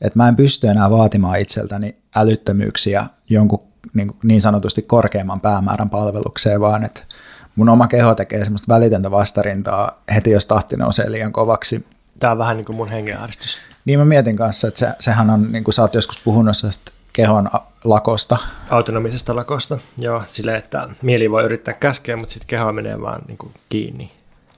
[0.00, 3.62] että mä en pysty enää vaatimaan itseltäni älyttömyyksiä jonkun
[3.94, 7.02] niin, niin sanotusti korkeamman päämäärän palvelukseen, vaan että
[7.56, 11.86] mun oma keho tekee semmoista välitöntä vastarintaa heti, jos tahti nousee liian kovaksi.
[12.20, 13.56] Tämä on vähän niin kuin mun hengenääristys.
[13.84, 16.56] Niin mä mietin kanssa, että se, sehän on, niin kuin sä oot joskus puhunut
[17.16, 17.50] kehon
[17.84, 18.36] lakosta.
[18.70, 23.38] Autonomisesta lakosta, joo, sille, että mieli voi yrittää käskeä, mutta sitten keho menee vaan niin
[23.38, 24.12] kuin kiinni.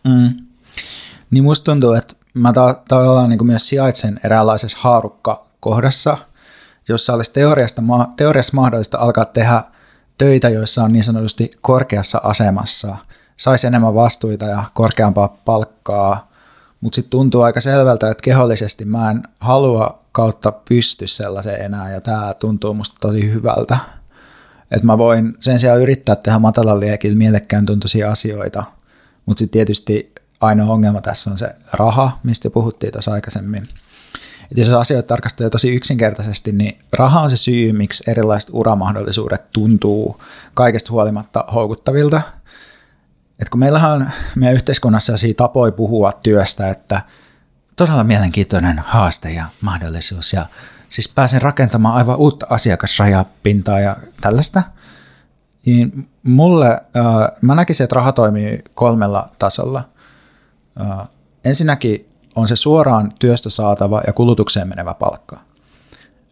[0.05, 0.35] Mm.
[1.31, 6.19] Niin musta tuntuu, että mä ta- tavallaan niin kuin myös sijaitsen eräänlaisessa haarukka-kohdassa,
[6.89, 9.63] jossa olisi teoriasta, ma- teoriassa mahdollista alkaa tehdä
[10.19, 12.97] töitä, joissa on niin sanotusti korkeassa asemassa,
[13.37, 16.28] saisi enemmän vastuita ja korkeampaa palkkaa,
[16.81, 22.01] mutta sitten tuntuu aika selvältä, että kehollisesti mä en halua kautta pysty sellaiseen enää, ja
[22.01, 23.79] tämä tuntuu musta tosi hyvältä.
[24.71, 28.65] Että mä voin sen sijaan yrittää tehdä matalan liekillä mielekkään tuntuisia asioita,
[29.27, 33.69] mutta sitten tietysti ainoa ongelma tässä on se raha, mistä puhuttiin tuossa aikaisemmin.
[34.51, 40.21] Et jos asioita tarkastelee tosi yksinkertaisesti, niin raha on se syy, miksi erilaiset uramahdollisuudet tuntuu
[40.55, 42.21] kaikesta huolimatta houkuttavilta.
[43.39, 47.03] Et kun meillähän on meidän yhteiskunnassa tapoja puhua työstä, että
[47.77, 50.33] todella mielenkiintoinen haaste ja mahdollisuus.
[50.33, 50.47] Ja
[50.89, 54.63] siis pääsen rakentamaan aivan uutta asiakasrajapintaa ja tällaista.
[55.67, 59.89] Niin mulle, äh, mä näkisin, että raha toimii kolmella tasolla.
[60.81, 61.09] Äh,
[61.45, 65.41] ensinnäkin on se suoraan työstä saatava ja kulutukseen menevä palkka.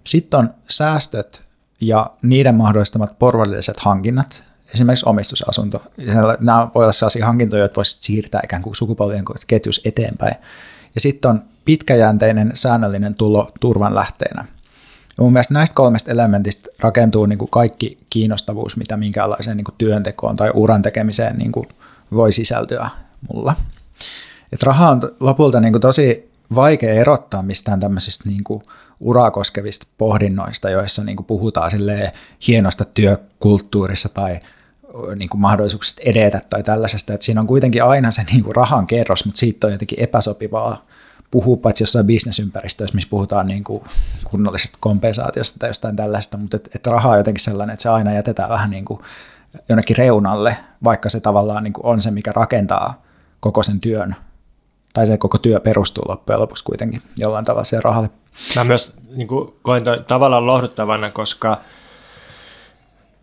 [0.04, 1.42] Sitten on säästöt
[1.80, 4.44] ja niiden mahdollistamat porvalliset hankinnat,
[4.74, 5.82] esimerkiksi omistusasunto.
[6.40, 10.34] Nämä voi olla sellaisia hankintoja, joita voisi siirtää ikään kuin sukupolvien ketjus eteenpäin.
[10.94, 14.44] Ja sitten on pitkäjänteinen säännöllinen tulo turvan lähteenä.
[15.18, 19.74] Ja mun mielestä näistä kolmesta elementistä rakentuu niin kuin kaikki kiinnostavuus, mitä minkäänlaiseen niin kuin
[19.78, 21.68] työntekoon tai uran tekemiseen niin kuin
[22.12, 22.90] voi sisältyä
[23.32, 23.56] mulla.
[24.52, 28.62] Et raha on lopulta niin kuin tosi vaikea erottaa mistään tämmöisistä niin kuin
[29.00, 31.70] uraa koskevista pohdinnoista, joissa niin kuin puhutaan
[32.46, 34.40] hienosta työkulttuurissa tai
[35.16, 38.86] niin kuin mahdollisuuksista edetä tai tällaisesta, että siinä on kuitenkin aina se niin kuin rahan
[38.86, 40.86] kerros, mutta siitä on jotenkin epäsopivaa
[41.30, 43.84] puhua paitsi jossain bisnesympäristössä, missä puhutaan niin kuin
[44.24, 48.12] kunnollisesta kompensaatiosta tai jostain tällaista, mutta että et raha on jotenkin sellainen, että se aina
[48.12, 49.00] jätetään vähän niin kuin
[49.68, 53.02] jonnekin reunalle, vaikka se tavallaan niin kuin on se, mikä rakentaa
[53.40, 54.16] koko sen työn,
[54.92, 58.10] tai se koko työ perustuu loppujen lopuksi kuitenkin jollain tavalla siihen rahalle.
[58.56, 61.60] Mä myös niin kuin, koen tavallaan lohduttavana, koska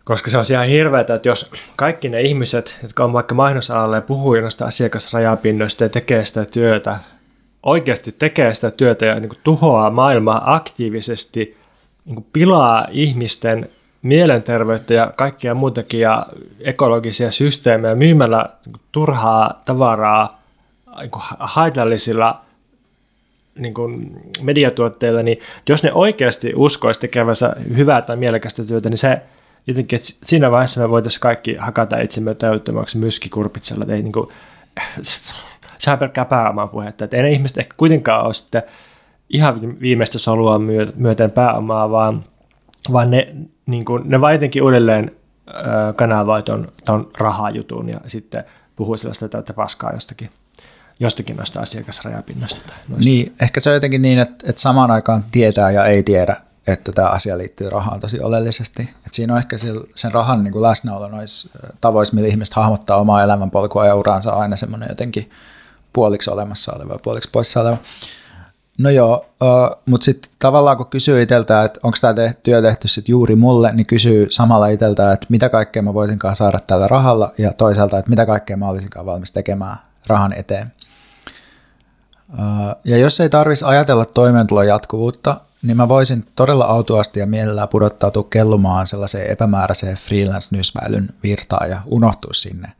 [0.04, 4.02] koska se on ihan hirveätä, että jos kaikki ne ihmiset, jotka on vaikka mainosalalle ja
[4.02, 6.98] puhuu noista asiakasrajapinnoista ja tekee sitä työtä,
[7.62, 11.56] oikeasti tekee sitä työtä ja niin kuin tuhoaa maailmaa aktiivisesti,
[12.04, 13.70] niin kuin pilaa ihmisten
[14.02, 16.26] mielenterveyttä ja kaikkia muutakin ja
[16.60, 20.28] ekologisia systeemejä myymällä niin turhaa tavaraa
[21.00, 22.40] niin kuin haitallisilla
[23.58, 29.22] niin kuin mediatuotteilla, niin jos ne oikeasti uskoisi tekevänsä hyvää tai mielekästä työtä, niin se
[29.66, 33.94] jotenkin, että siinä vaiheessa me voitaisiin kaikki hakata itsemme täyttämäksi myskikurpitsella.
[33.94, 34.28] Ei, niin kuin,
[35.78, 37.04] sehän pelkkää pääomaa puhetta.
[37.04, 38.62] Että ei ne ihmiset ehkä kuitenkaan ole sitten
[39.30, 40.60] ihan viimeistä solua
[40.96, 42.24] myöten pääomaa, vaan,
[42.92, 43.34] vaan ne,
[43.66, 45.10] niin kuin, ne vaan jotenkin uudelleen
[45.96, 48.44] kanavoi ton, ton rahajutun ja sitten
[48.76, 50.30] puhuu sellaista täyttä paskaa jostakin
[51.00, 52.68] jostakin noista asiakasrajapinnoista.
[52.68, 53.04] Tai noista.
[53.04, 56.36] Niin, ehkä se on jotenkin niin, että, että samaan aikaan tietää ja ei tiedä,
[56.66, 58.82] että tämä asia liittyy rahaan tosi oleellisesti.
[58.82, 59.56] että siinä on ehkä
[59.94, 64.56] sen rahan niin kuin läsnäolo noissa tavoissa, millä ihmiset hahmottaa omaa elämänpolkua ja uraansa aina
[64.56, 65.30] semmoinen jotenkin
[65.92, 67.76] puoliksi olemassa oleva ja puoliksi poissa oleva.
[68.78, 69.26] No joo,
[69.86, 73.86] mutta sitten tavallaan kun kysyy itseltä, että onko tämä työ tehty sitten juuri mulle, niin
[73.86, 78.26] kysyy samalla itseltä, että mitä kaikkea mä voisinkaan saada tällä rahalla ja toisaalta, että mitä
[78.26, 79.76] kaikkea mä olisinkaan valmis tekemään
[80.06, 80.72] rahan eteen.
[82.84, 88.26] Ja jos ei tarvitsisi ajatella toimeentulon jatkuvuutta, niin mä voisin todella autuasti ja mielellään pudottautua
[88.30, 92.72] kellumaan sellaiseen epämääräiseen freelance-nysväilyn virtaan ja unohtua sinne.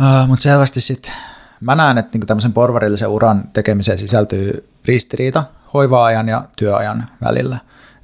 [0.00, 1.12] Uh, Mutta selvästi sitten
[1.60, 5.44] mä näen, että niinku tämmöisen porvarillisen uran tekemiseen sisältyy ristiriita
[5.74, 7.58] hoiva-ajan ja työajan välillä.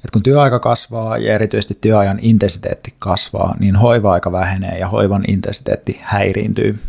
[0.05, 5.99] Et kun työaika kasvaa ja erityisesti työajan intensiteetti kasvaa, niin hoiva-aika vähenee ja hoivan intensiteetti
[6.03, 6.79] häiriintyy.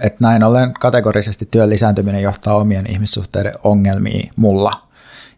[0.00, 4.83] Et näin ollen kategorisesti työn lisääntyminen johtaa omien ihmissuhteiden ongelmiin mulla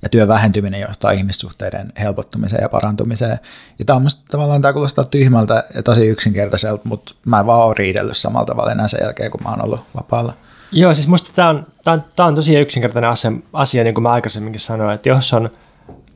[0.07, 3.39] ja työn vähentyminen johtaa ihmissuhteiden helpottumiseen ja parantumiseen.
[3.79, 7.67] Ja tämä on musta, tavallaan tämä kuulostaa tyhmältä ja tosi yksinkertaiselta, mutta mä en vaan
[7.67, 10.33] ole riidellyt samalla tavalla enää sen jälkeen, kun mä oon ollut vapaalla.
[10.73, 14.03] Joo, siis musta tämä on, tämä on, tämä on tosi yksinkertainen asia, asia, niin kuin
[14.03, 15.51] mä aikaisemminkin sanoin, että jos on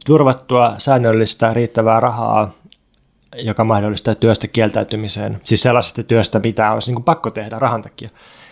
[0.07, 2.55] turvattua säännöllistä riittävää rahaa,
[3.37, 8.11] joka mahdollistaa työstä kieltäytymiseen, siis sellaisesta työstä, mitä olisi niin pakko tehdä rahan takia,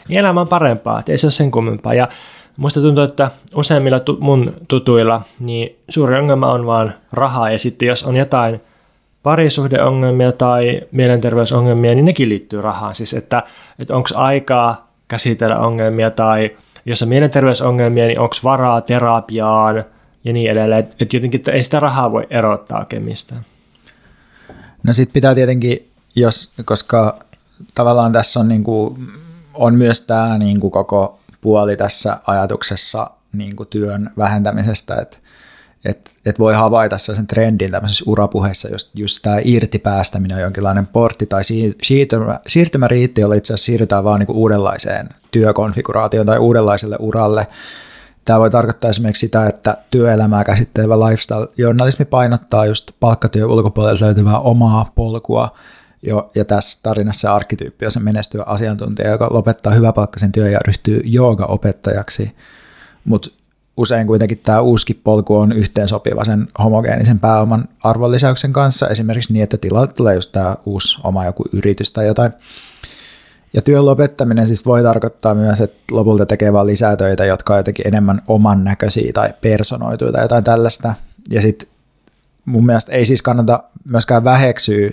[0.09, 1.95] niin elämä on parempaa, että ei se ole sen kummempaa.
[1.95, 2.09] Ja
[2.59, 7.89] Musta tuntuu, että useimmilla tu- mun tutuilla niin suuri ongelma on vaan rahaa ja sitten
[7.89, 8.61] jos on jotain
[9.23, 12.95] parisuhdeongelmia tai mielenterveysongelmia, niin nekin liittyy rahaan.
[12.95, 13.43] Siis että,
[13.79, 16.57] että onko aikaa käsitellä ongelmia tai
[16.87, 19.85] jos on mielenterveysongelmia, niin onko varaa terapiaan
[20.25, 20.81] ja niin edelleen.
[20.81, 23.45] Että et jotenkin että ei sitä rahaa voi erottaa oikein mistään.
[24.83, 27.19] No sitten pitää tietenkin, jos, koska
[27.75, 29.09] tavallaan tässä on, niin kuin,
[29.55, 35.19] on myös tämä niin kuin koko puoli tässä ajatuksessa niin kuin työn vähentämisestä, että
[35.85, 41.27] et, et voi havaita sen trendin tämmöisessä urapuheessa, just, just tämä irtipäästäminen on jonkinlainen portti
[41.27, 41.43] tai
[41.83, 47.47] siirtymä, siirtymäriitti, jolla itse asiassa siirrytään vaan niin uudenlaiseen työkonfiguraatioon tai uudenlaiselle uralle.
[48.25, 54.93] Tämä voi tarkoittaa esimerkiksi sitä, että työelämää käsittelevä lifestyle-journalismi painottaa just palkkatyön ulkopuolelta löytyvää omaa
[54.95, 55.57] polkua,
[56.03, 61.01] jo, ja tässä tarinassa arkkityyppi on se menestyvä asiantuntija, joka lopettaa hyväpalkkaisen työn ja ryhtyy
[61.05, 62.33] joogaopettajaksi.
[63.05, 63.31] Mutta
[63.77, 69.57] usein kuitenkin tämä uusi polku on yhteensopiva sen homogeenisen pääoman arvonlisäyksen kanssa, esimerkiksi niin, että
[69.57, 72.33] tilalle tulee just tämä uusi oma joku yritys tai jotain.
[73.53, 77.59] Ja työn lopettaminen siis voi tarkoittaa myös, että lopulta tekee vaan lisää töitä, jotka on
[77.59, 80.95] jotenkin enemmän oman näköisiä tai personoituja tai jotain tällaista.
[81.31, 81.69] Ja sitten
[82.49, 84.91] mun mielestä ei siis kannata myöskään väheksyä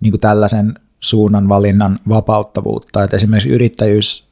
[0.00, 3.04] niin tällaisen suunnan valinnan vapauttavuutta.
[3.04, 4.28] Että esimerkiksi yrittäjyys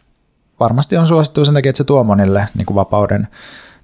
[0.60, 3.28] varmasti on suosittu sen takia, että se tuo monille niin kuin vapauden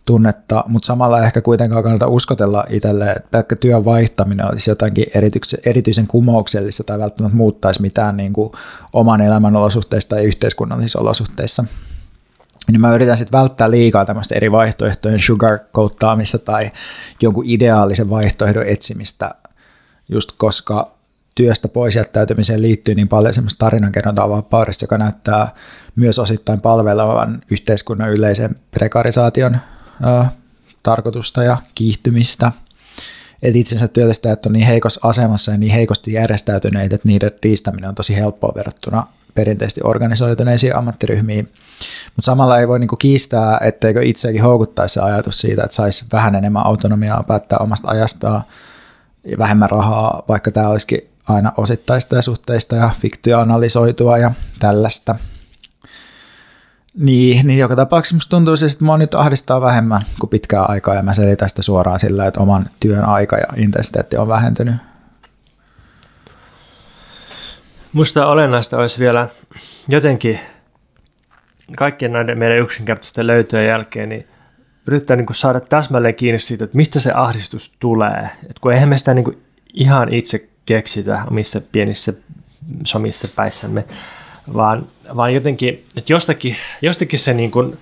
[0.05, 5.07] tunnetta, mutta samalla ehkä kuitenkaan kannata uskotella itselle, että pelkkä työn vaihtaminen olisi jotakin
[5.65, 8.53] erityisen kumouksellista tai välttämättä muuttaisi mitään niin kuin
[8.93, 11.65] oman elämän olosuhteista tai yhteiskunnallisissa olosuhteissa
[12.69, 16.71] niin mä yritän sitten välttää liikaa tämmöistä eri vaihtoehtojen sugarcoattaamista tai
[17.23, 19.35] jonkun ideaalisen vaihtoehdon etsimistä,
[20.09, 20.95] just koska
[21.35, 25.55] työstä pois jättäytymiseen liittyy niin paljon semmoista tarinankerrontaa vapaudesta, joka näyttää
[25.97, 30.25] myös osittain palvelevan yhteiskunnan yleisen prekarisaation ö,
[30.83, 32.53] tarkoitusta ja kiihtymistä.
[33.43, 37.95] Että itsensä työllistäjät on niin heikossa asemassa ja niin heikosti järjestäytyneitä, että niiden riistäminen on
[37.95, 41.49] tosi helppoa verrattuna perinteisesti organisoituneisiin ammattiryhmiin–
[42.17, 46.35] Mutta samalla ei voi niinku kiistää, etteikö itseäkin houkuttaisi se ajatus siitä, että saisi vähän
[46.35, 48.43] enemmän autonomiaa päättää omasta ajastaan
[49.25, 55.15] ja vähemmän rahaa, vaikka tämä olisikin aina osittaista ja suhteista ja fiktio analysoitua ja tällaista.
[56.95, 60.95] Niin, niin joka tapauksessa musta tuntuu siis, että mua nyt ahdistaa vähemmän kuin pitkää aikaa
[60.95, 64.75] ja mä selitän sitä suoraan sillä, että oman työn aika ja intensiteetti on vähentynyt.
[67.93, 69.29] Musta olennaista olisi vielä
[69.89, 70.41] jotenkin
[71.77, 74.27] kaikkien näiden meidän yksinkertaisten löytöjen jälkeen, niin
[74.87, 78.29] yrittää niin saada täsmälleen kiinni siitä, että mistä se ahdistus tulee.
[78.51, 79.39] Et kun eihän me sitä niin
[79.75, 82.13] ihan itse keksitä omissa pienissä
[82.85, 83.85] somissa päissämme,
[84.55, 84.87] vaan,
[85.17, 87.79] vaan jotenkin, että jostakin, jostakin se niin kuin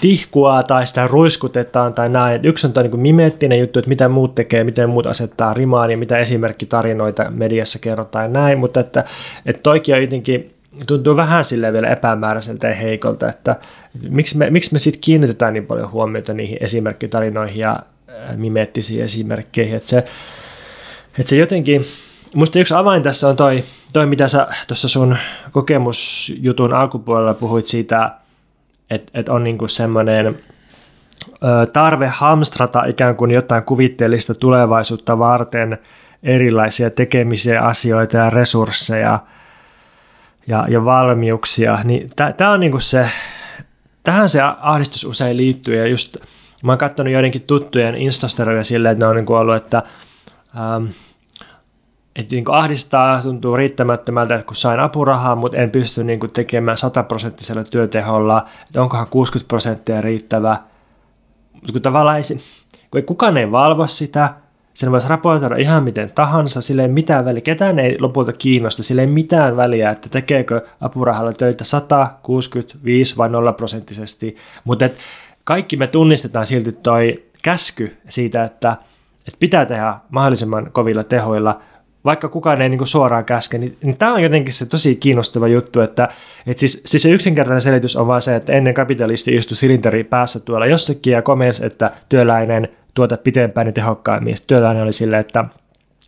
[0.00, 2.44] tihkuaa tai sitä ruiskutetaan tai näin.
[2.44, 5.96] Yksi on niin kuin mimeettinen juttu, että mitä muut tekee, miten muut asettaa rimaan ja
[5.96, 9.04] mitä esimerkkitarinoita mediassa kerrotaan ja näin, mutta että,
[9.46, 10.54] että toikin on jotenkin
[10.86, 13.56] tuntuu vähän sille vielä epämääräiseltä ja heikolta, että
[14.08, 17.80] miksi me, miksi me sitten kiinnitetään niin paljon huomiota niihin esimerkkitarinoihin ja
[18.36, 19.98] mimeettisiin esimerkkeihin, että se,
[21.18, 21.86] että se jotenkin,
[22.34, 25.16] musta yksi avain tässä on toi, toi mitä sä tuossa sun
[25.52, 28.10] kokemusjutun alkupuolella puhuit siitä,
[28.90, 30.38] että, että on niinku semmoinen
[31.72, 35.78] tarve hamstrata ikään kuin jotain kuvitteellista tulevaisuutta varten
[36.22, 39.18] erilaisia tekemisiä, asioita ja resursseja–
[40.50, 43.10] ja, ja valmiuksia, niin tämä on niinku se,
[44.02, 46.16] tähän se ahdistus usein liittyy ja just
[46.62, 49.82] mä oon katsonut joidenkin tuttujen instastoria silleen, että ne on niinku ollut, että
[50.56, 50.86] ähm,
[52.16, 57.64] että niin ahdistaa, tuntuu riittämättömältä, että kun sain apurahaa, mutta en pysty niin tekemään sataprosenttisella
[57.64, 60.56] työteholla, että onkohan 60 prosenttia riittävä.
[61.52, 62.22] Mutta kun tavallaan ei,
[62.90, 64.34] kun ei kukaan ei valvo sitä,
[64.74, 69.02] sen voisi raportoida ihan miten tahansa, sillä ei mitään väliä, ketään ei lopulta kiinnosta, sillä
[69.02, 74.94] ei mitään väliä, että tekeekö apurahalla töitä 100, 65 vai 0 prosenttisesti, mutta et
[75.44, 78.76] kaikki me tunnistetaan silti toi käsky siitä, että,
[79.18, 81.60] että pitää tehdä mahdollisimman kovilla tehoilla,
[82.04, 85.80] vaikka kukaan ei niin suoraan käske, niin, niin tämä on jotenkin se tosi kiinnostava juttu,
[85.80, 86.08] että,
[86.46, 90.40] että siis, siis se yksinkertainen selitys on vaan se, että ennen kapitalisti istui silinteri päässä
[90.40, 94.36] tuolla jossakin ja komensi, että työläinen– tuota pitempään ja tehokkaammin.
[94.36, 95.44] Sitten työläinen oli silleen, että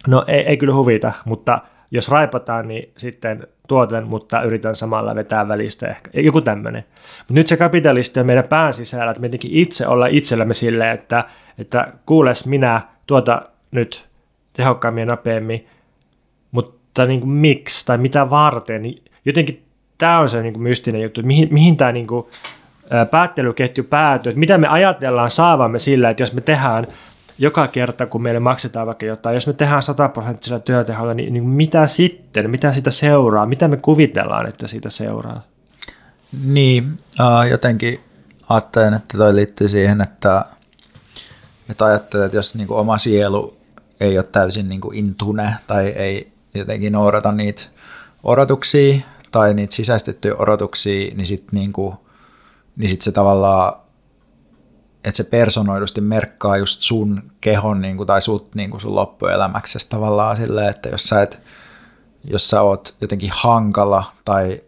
[0.06, 1.58] no ei, ei kyllä huvita, mutta
[1.90, 6.10] jos raipataan, niin sitten tuotan, mutta yritän samalla vetää välistä ehkä.
[6.14, 6.84] Joku tämmöinen.
[7.18, 11.24] Mutta nyt se kapitalisti on meidän pään sisällä, että me itse olla itsellämme silleen, että,
[11.58, 14.06] että kuules minä tuota nyt
[14.52, 15.66] tehokkaammin ja nopeammin,
[16.50, 18.82] mutta niin kuin miksi tai mitä varten,
[19.24, 19.62] jotenkin
[19.98, 22.26] tämä on se niin kuin mystinen juttu, mihin, mihin tämä niin kuin
[23.10, 26.86] päättelyketju päätyy, mitä me ajatellaan saavamme sillä, että jos me tehdään
[27.38, 31.44] joka kerta, kun meille maksetaan vaikka jotain, jos me tehdään 100 prosenttisella työteholla, niin, niin
[31.44, 35.42] mitä sitten, mitä sitä seuraa, mitä me kuvitellaan, että siitä seuraa?
[36.44, 38.00] Niin, äh, jotenkin
[38.48, 40.44] ajattelen, että toi liittyy siihen, että,
[41.70, 43.56] että ajattelen, että jos niin kuin oma sielu
[44.00, 47.62] ei ole täysin niin kuin intune tai ei jotenkin noudata niitä
[48.22, 49.00] odotuksia
[49.30, 51.96] tai niitä sisäistettyjä odotuksia, niin sitten niin kuin
[52.76, 53.72] niin sitten se tavallaan,
[55.04, 59.88] että se personoidusti merkkaa just sun kehon niin kuin, tai sut niin kuin sun loppuelämäksi
[59.88, 61.42] tavallaan silleen, että jos sä, et,
[62.24, 64.60] jos sä oot jotenkin hankala tai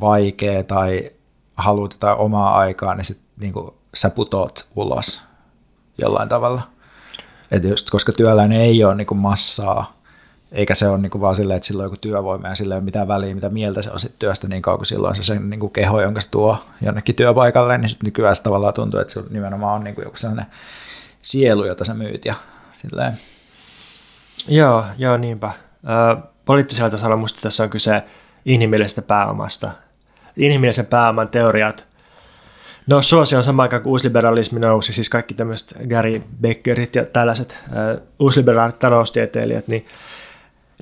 [0.00, 1.10] vaikea tai
[1.56, 5.22] haluat jotain omaa aikaa, niin sit niin kuin, sä putoot ulos
[5.98, 6.62] jollain tavalla.
[7.50, 9.97] Et just, koska työläinen ei ole niin kuin massaa,
[10.52, 12.78] eikä se ole niin kuin vaan silleen, että sillä on joku työvoima ja sillä ei
[12.78, 15.50] ole mitään väliä, mitä mieltä se on sit työstä niin kauan, kun silloin se sen
[15.50, 19.12] niin kuin keho, jonka se tuo jonnekin työpaikalle, niin sitten nykyään se tavallaan tuntuu, että
[19.12, 20.46] se nimenomaan on niin kuin joku sellainen
[21.22, 22.34] sielu, jota sä myyt ja
[22.72, 23.18] silleen.
[24.48, 25.52] Joo, joo niinpä.
[26.44, 28.02] poliittisella tasolla musta tässä on kyse
[28.44, 29.70] inhimillisestä pääomasta.
[30.36, 31.88] Inhimillisen pääoman teoriat
[32.88, 37.58] No suosio on sama aikaan kuin uusliberalismi nousi, siis kaikki tämmöiset Gary Beckerit ja tällaiset
[37.68, 39.86] uh, uusliberaalit taloustieteilijät, niin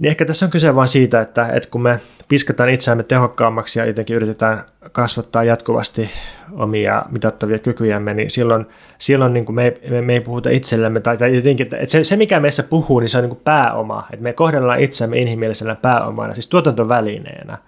[0.01, 3.85] niin ehkä tässä on kyse vain siitä, että, että kun me piskataan itseämme tehokkaammaksi ja
[3.85, 6.11] jotenkin yritetään kasvattaa jatkuvasti
[6.53, 8.67] omia mitattavia kykyjämme, niin silloin,
[8.99, 12.05] silloin niin kuin me, ei, me, me ei puhuta itsellemme, tai, tai jotenkin, että se,
[12.05, 15.75] se mikä meissä puhuu, niin se on niin kuin pääoma, että me kohdellaan itseämme inhimillisenä
[15.75, 17.59] pääomana, siis tuotantovälineenä.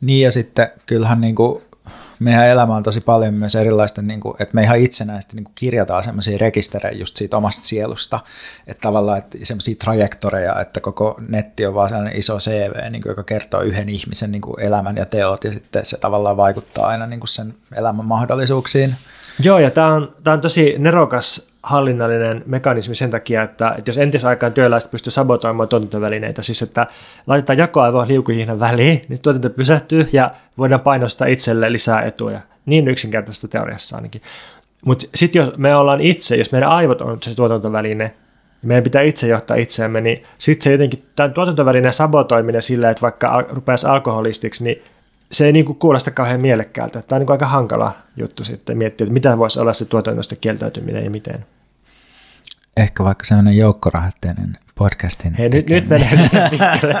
[0.00, 1.62] Niin ja sitten kyllähän niin kuin
[2.18, 5.54] meidän elämä on tosi paljon myös erilaista, niin kuin, että me ihan itsenäisesti niin kuin
[5.54, 8.20] kirjataan semmoisia rekisterejä just siitä omasta sielusta,
[8.66, 13.10] että tavallaan että semmoisia trajektoreja, että koko netti on vaan sellainen iso CV, niin kuin,
[13.10, 17.06] joka kertoo yhden ihmisen niin kuin elämän ja teot, ja sitten se tavallaan vaikuttaa aina
[17.06, 18.94] niin kuin sen elämän mahdollisuuksiin.
[19.40, 23.98] Joo, ja tämä on, tämä on tosi nerokas hallinnallinen mekanismi sen takia, että, että jos
[23.98, 26.86] entisaikaan työläiset pystyy sabotoimaan tuotantovälineitä, siis että
[27.26, 32.40] laitetaan jakoaivoa liukuhihnan väliin, niin tuotanto pysähtyy ja voidaan painostaa itselle lisää etuja.
[32.66, 34.22] Niin yksinkertaista teoriassa ainakin.
[34.84, 38.14] Mutta sitten jos me ollaan itse, jos meidän aivot on se tuotantoväline, niin
[38.62, 43.44] meidän pitää itse johtaa itseämme, niin sitten se jotenkin, tämän tuotantovälinen sabotoiminen sillä, että vaikka
[43.48, 44.82] rupeaisi alkoholistiksi, niin
[45.32, 47.02] se ei niin kuin kuulosta kauhean mielekkäältä.
[47.02, 50.36] Tämä on niin kuin aika hankala juttu sitten miettiä, että mitä voisi olla se tuotannosta
[50.36, 51.46] kieltäytyminen ja miten.
[52.76, 55.84] Ehkä vaikka sellainen joukkorahoitteinen podcastin Hei, nyt, nyt
[56.50, 57.00] pitkälle.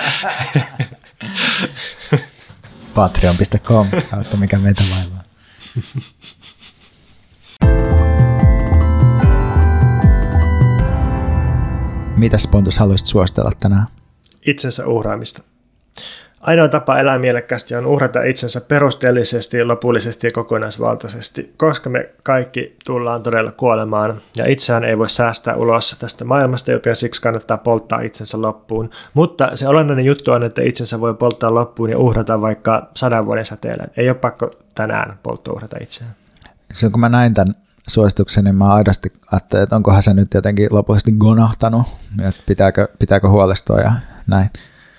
[2.94, 5.22] Patreon.com kautta mikä meitä vaivaa.
[12.16, 13.86] Mitäs Pontus haluaisit suositella tänään?
[14.46, 15.42] itsensä uhraamista.
[16.40, 23.22] Ainoa tapa elää mielekkäästi on uhrata itsensä perusteellisesti, lopullisesti ja kokonaisvaltaisesti, koska me kaikki tullaan
[23.22, 28.42] todella kuolemaan ja itseään ei voi säästää ulos tästä maailmasta, joten siksi kannattaa polttaa itsensä
[28.42, 28.90] loppuun.
[29.14, 33.44] Mutta se olennainen juttu on, että itsensä voi polttaa loppuun ja uhrata vaikka sadan vuoden
[33.44, 33.84] säteellä.
[33.96, 36.14] Ei ole pakko tänään poltto uhrata itseään.
[36.72, 37.54] Silloin kun mä näin tämän
[37.88, 41.86] suosituksen, niin mä aidosti ajattelin, että onkohan se nyt jotenkin lopullisesti gonahtanut,
[42.28, 43.92] että pitääkö, pitääkö huolestua ja
[44.26, 44.50] näin.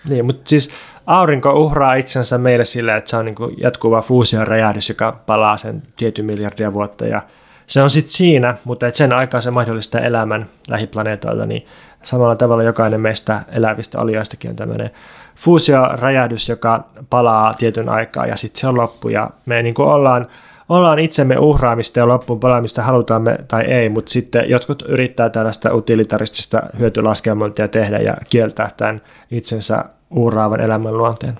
[0.09, 0.69] Niin, mutta siis
[1.05, 5.83] aurinko uhraa itsensä meille sillä, että se on niin jatkuva fuusion räjähdys, joka palaa sen
[5.95, 7.05] tietyn miljardia vuotta.
[7.05, 7.21] Ja
[7.67, 11.65] se on sitten siinä, mutta et sen aikaan se mahdollistaa elämän lähiplaneetoilla, niin
[12.03, 14.91] samalla tavalla jokainen meistä elävistä olioistakin on tämmöinen
[15.35, 19.09] fuusioräjähdys, joka palaa tietyn aikaa ja sitten se on loppu.
[19.09, 20.27] Ja me niin ollaan,
[20.69, 25.73] ollaan itsemme uhraamista ja loppuun palaamista halutaan me tai ei, mutta sitten jotkut yrittää tällaista
[25.73, 29.01] utilitaristista hyötylaskelmointia tehdä ja kieltää tämän
[29.31, 31.37] itsensä uhraavan elämän luonteen.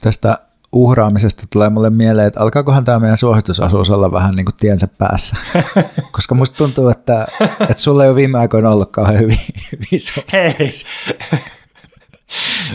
[0.00, 0.38] Tästä
[0.72, 5.36] uhraamisesta tulee mulle mieleen, että alkaakohan tämä meidän suositusosuus olla vähän niin kuin tiensä päässä.
[6.12, 7.26] Koska musta tuntuu, että,
[7.60, 9.38] että sulla ei ole viime aikoina ollut kauhean hyvin,
[9.72, 10.00] hyvin.
[10.32, 10.68] Hei,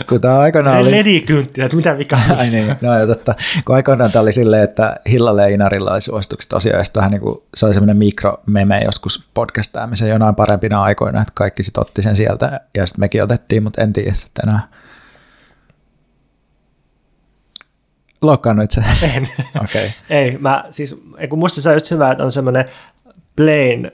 [0.08, 0.90] Kun tämä aikanaan oli...
[0.90, 3.34] ledikynttilät, mitä vikaa Ai niin, no joo, totta.
[3.66, 7.10] Kun aikoinaan tämä oli silleen, että Hillalle ja Inarilla oli suositukset tosiaan, ja sitten vähän
[7.10, 12.02] niin kuin, se oli semmoinen mikromeme joskus podcastaamisen jonain parempina aikoina, että kaikki sitten otti
[12.02, 14.68] sen sieltä, ja sitten mekin otettiin, mutta en tiedä sitten enää.
[18.26, 18.80] Loukkaannuit se?
[19.16, 19.28] En.
[19.62, 19.86] Okei.
[19.86, 19.88] Okay.
[20.10, 22.64] Ei, mä siis, kun musta se on just hyvä, että on semmoinen
[23.36, 23.92] plain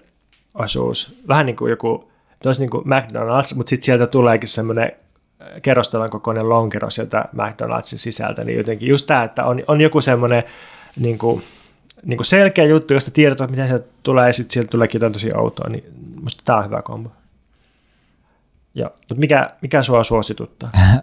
[0.55, 2.11] osuus, vähän niin kuin joku,
[2.44, 4.93] olisi niin kuin McDonald's, mutta sitten sieltä tuleekin semmoinen
[5.62, 10.43] kerrostavan kokoinen lonkero sieltä McDonald'sin sisältä, niin jotenkin just tämä, että on, on joku semmoinen
[10.97, 11.43] niin kuin,
[12.05, 15.32] niin kuin selkeä juttu, josta tiedät, mitä sieltä tulee, ja sitten sieltä tuleekin jotain tosi
[15.35, 15.85] outoa, niin
[16.23, 17.11] musta tämä on hyvä kombo.
[18.74, 20.70] Joo, mutta mikä, mikä sua suosituttaa?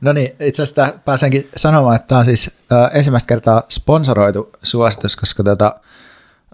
[0.00, 5.16] No niin, itse asiassa pääsenkin sanomaan, että tämä on siis äh, ensimmäistä kertaa sponsoroitu suositus,
[5.16, 5.74] koska tota,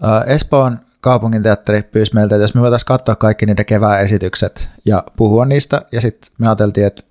[0.03, 4.69] äh, Espoon kaupungin teatteri pyysi meiltä, että jos me voitaisiin katsoa kaikki niiden kevään esitykset
[4.85, 7.03] ja puhua niistä, ja sitten me ajateltiin, että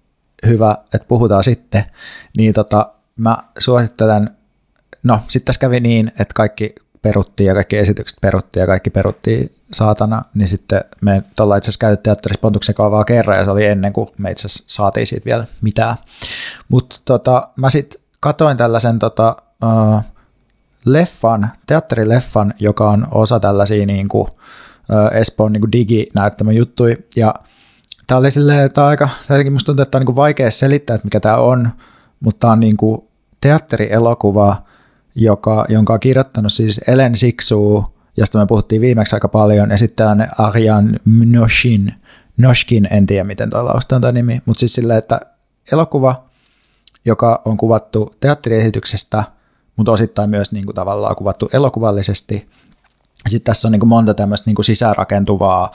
[0.47, 1.85] hyvä, että puhutaan sitten,
[2.37, 4.31] niin tota, mä suosittelen,
[5.03, 9.55] no sitten tässä kävi niin, että kaikki peruttiin ja kaikki esitykset peruttiin ja kaikki peruttiin
[9.73, 13.65] saatana, niin sitten me tuolla itse asiassa käytettiin teatterissa Pontuksen kaavaa kerran ja se oli
[13.65, 15.97] ennen kuin me itse asiassa saatiin siitä vielä mitään.
[16.69, 20.01] Mutta tota, mä sitten katoin tällaisen tota, uh,
[20.85, 27.35] leffan, teatterileffan, joka on osa tällaisia niin kuin, uh, Espoon niin kuin diginäyttämä juttui ja
[28.07, 31.07] tämä oli silleen, että aika, jotenkin musta tuntuu, että on niin kuin vaikea selittää, että
[31.07, 31.71] mikä tämä on,
[32.21, 33.09] mutta tämä on niin kuin
[33.41, 34.63] teatterielokuva,
[35.21, 37.85] joka, jonka on kirjoittanut siis Ellen Siksu,
[38.17, 41.95] josta me puhuttiin viimeksi aika paljon, ja sitten Arjan Noshin,
[42.37, 45.21] Noshkin, en tiedä miten tuo lausutaan tämä nimi, mutta siis silleen, että
[45.73, 46.25] elokuva,
[47.05, 49.25] joka on kuvattu teatteriesityksestä,
[49.77, 52.49] mutta osittain myös niin kuin tavallaan kuvattu elokuvallisesti.
[53.29, 55.71] Sitten tässä on niin kuin monta tämmöistä niin kuin sisäänrakentuvaa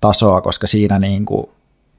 [0.00, 1.46] tasoa, koska siinä, niin kuin,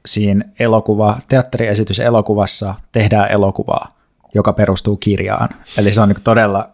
[0.05, 3.87] siinä elokuva, teatteriesitys elokuvassa tehdään elokuvaa,
[4.33, 5.49] joka perustuu kirjaan.
[5.77, 6.69] Eli se on niin kuin todella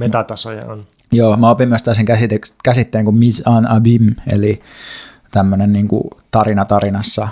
[0.00, 0.84] Metatasoja on.
[1.12, 4.62] Joo, mä opin myös käsite- käsitteen kuin mise en abîme, eli
[5.30, 7.28] tämmöinen niin kuin tarina tarinassa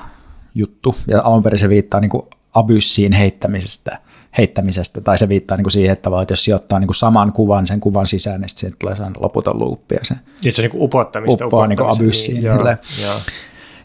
[0.54, 2.22] juttu, ja alun perin se viittaa niin kuin
[2.54, 3.98] abyssiin heittämisestä,
[4.38, 7.66] heittämisestä, tai se viittaa niin kuin siihen, että, että jos sijoittaa niin kuin saman kuvan
[7.66, 10.14] sen kuvan sisään, niin sitten tulee sellainen loputon luuppi, ja se
[10.44, 11.44] Niin se on niin upottamista.
[11.44, 12.64] Uppoaa niin kuin abyssiin, Niin, joo,
[13.02, 13.14] joo.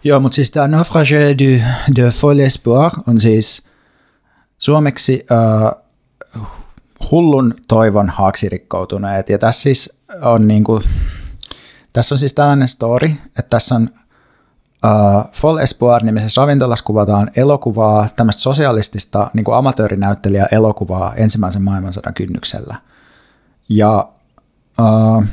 [0.03, 1.61] Joo, mutta siis tämä Naufrage du,
[1.95, 3.63] de Folle Espoir on siis
[4.57, 5.82] suomeksi uh,
[7.11, 9.29] hullun toivon haaksirikkoutuneet.
[9.29, 10.81] Ja tässä siis on niinku,
[11.93, 13.89] tässä on siis tällainen story, että tässä on
[14.85, 22.13] uh, Folle Espoir nimisessä ravintolassa kuvataan elokuvaa, tämmöistä sosialistista niin kuin amatöörinäyttelijä elokuvaa ensimmäisen maailmansodan
[22.13, 22.75] kynnyksellä.
[23.69, 24.09] Ja,
[24.79, 25.23] uh,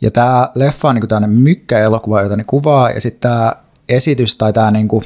[0.00, 3.52] ja Ja tämä leffa on niin tämmöinen mykkäelokuva, jota ne kuvaa, ja sitten tämä
[3.88, 5.04] esitys tai tämä niin kuin,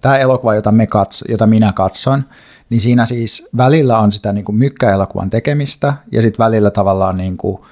[0.00, 2.24] tämä elokuva, jota, me katso, jota minä katson,
[2.70, 7.36] niin siinä siis välillä on sitä niin kuin mykkäelokuvan tekemistä, ja sitten välillä tavallaan niin
[7.36, 7.62] kuin,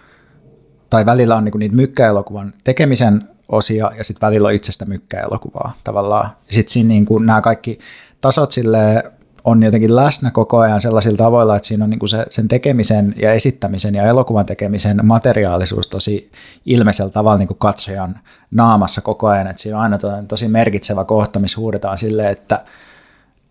[0.90, 5.72] tai välillä on niin kuin niitä mykkäelokuvan tekemisen osia, ja sitten välillä on itsestä mykkäelokuvaa
[5.84, 6.30] tavallaan.
[6.48, 7.78] Sitten siinä niin kuin nämä kaikki
[8.20, 9.04] tasot sille
[9.44, 13.14] on jotenkin läsnä koko ajan sellaisilla tavoilla, että siinä on niin kuin se, sen tekemisen
[13.16, 16.30] ja esittämisen ja elokuvan tekemisen materiaalisuus tosi
[16.66, 18.20] ilmeisellä tavalla niin kuin katsojan
[18.50, 19.98] naamassa koko ajan, että siinä on aina
[20.28, 22.64] tosi merkitsevä kohta, missä huudetaan silleen, että,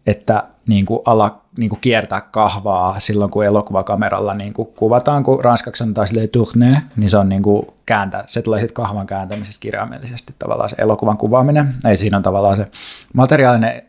[0.08, 5.44] että niin kuin ala niin kuin kiertää kahvaa silloin, kun elokuvakameralla niin kuin kuvataan, kun
[5.44, 9.62] ranskaksi sanotaan silleen tourne, niin se on niin kuin kääntä, se tulee sitten kahvan kääntämisestä
[9.62, 11.76] kirjaimellisesti tavallaan se elokuvan kuvaaminen.
[11.86, 12.68] Ei siinä on tavallaan se
[13.14, 13.82] materiaalinen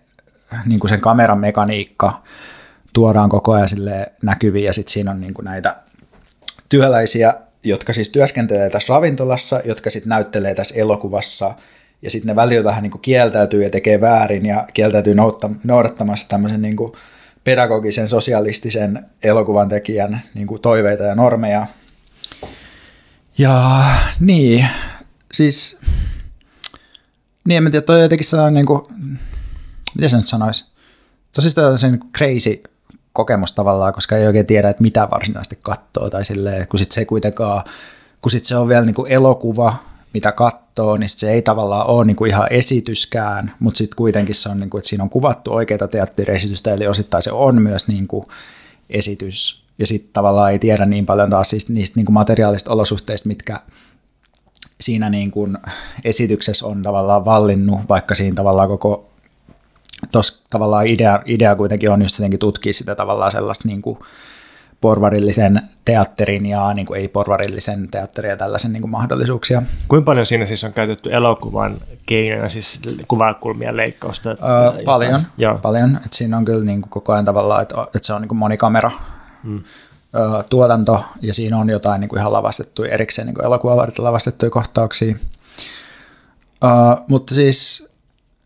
[0.67, 2.23] niin kuin sen kameran mekaniikka
[2.93, 5.77] tuodaan koko ajan sille näkyviin ja sitten siinä on niin kuin näitä
[6.69, 7.35] työläisiä,
[7.65, 11.55] jotka siis työskentelee tässä ravintolassa, jotka sitten näyttelee tässä elokuvassa
[12.03, 15.15] ja sitten ne välillä vähän niin kuin kieltäytyy ja tekee väärin ja kieltäytyy
[15.65, 16.93] noudattamassa tämmöisen niin kuin
[17.45, 21.67] pedagogisen, sosialistisen elokuvan tekijän niin kuin toiveita ja normeja.
[23.39, 23.85] Ja
[24.21, 24.67] niin,
[25.33, 25.79] siis
[27.45, 28.83] niin en tiedä, toi jotenkin sellainen niin kuin,
[29.95, 30.67] miten se nyt sanoisi,
[31.35, 32.63] tosi sen crazy
[33.13, 37.05] kokemus tavallaan, koska ei oikein tiedä, että mitä varsinaisesti katsoo, tai silleen, kun sit se
[37.05, 37.65] kuitenkaan,
[38.21, 39.77] kun sit se on vielä niin kuin elokuva,
[40.15, 44.49] mitä katsoo, niin se ei tavallaan ole niin kuin ihan esityskään, mutta sitten kuitenkin se
[44.49, 48.09] on, niin kuin, että siinä on kuvattu oikeita teatteriesitystä, eli osittain se on myös niin
[48.09, 48.25] kuin
[48.91, 53.29] esitys, ja sitten tavallaan ei tiedä niin paljon taas siis niistä niin kuin materiaalista olosuhteista,
[53.29, 53.61] mitkä
[54.81, 55.59] siinä niin kuin
[56.05, 59.11] esityksessä on tavallaan vallinnut, vaikka siinä tavallaan koko
[60.51, 63.99] tavallaan idea, idea kuitenkin on just jotenkin tutkia sitä tavallaan sellaista niin kuin
[64.81, 69.63] porvarillisen teatterin ja niin kuin ei-porvarillisen teatterin ja tällaisen niin kuin mahdollisuuksia.
[69.89, 71.77] Kuinka paljon siinä siis on käytetty elokuvan
[72.07, 74.31] keinoja, siis kuvakulmien leikkausta?
[74.31, 74.37] Öö,
[74.85, 75.59] paljon, Joo.
[75.59, 76.01] paljon.
[76.07, 78.39] Et siinä on kyllä niin kuin koko ajan tavallaan, että, että se on niin kuin
[78.39, 78.91] monikamera
[80.15, 84.51] öö, tuotanto ja siinä on jotain niin kuin ihan lavastettuja erikseen niin elokuva varten lavastettuja
[84.51, 85.17] kohtauksia.
[86.65, 86.71] Öö,
[87.09, 87.88] mutta siis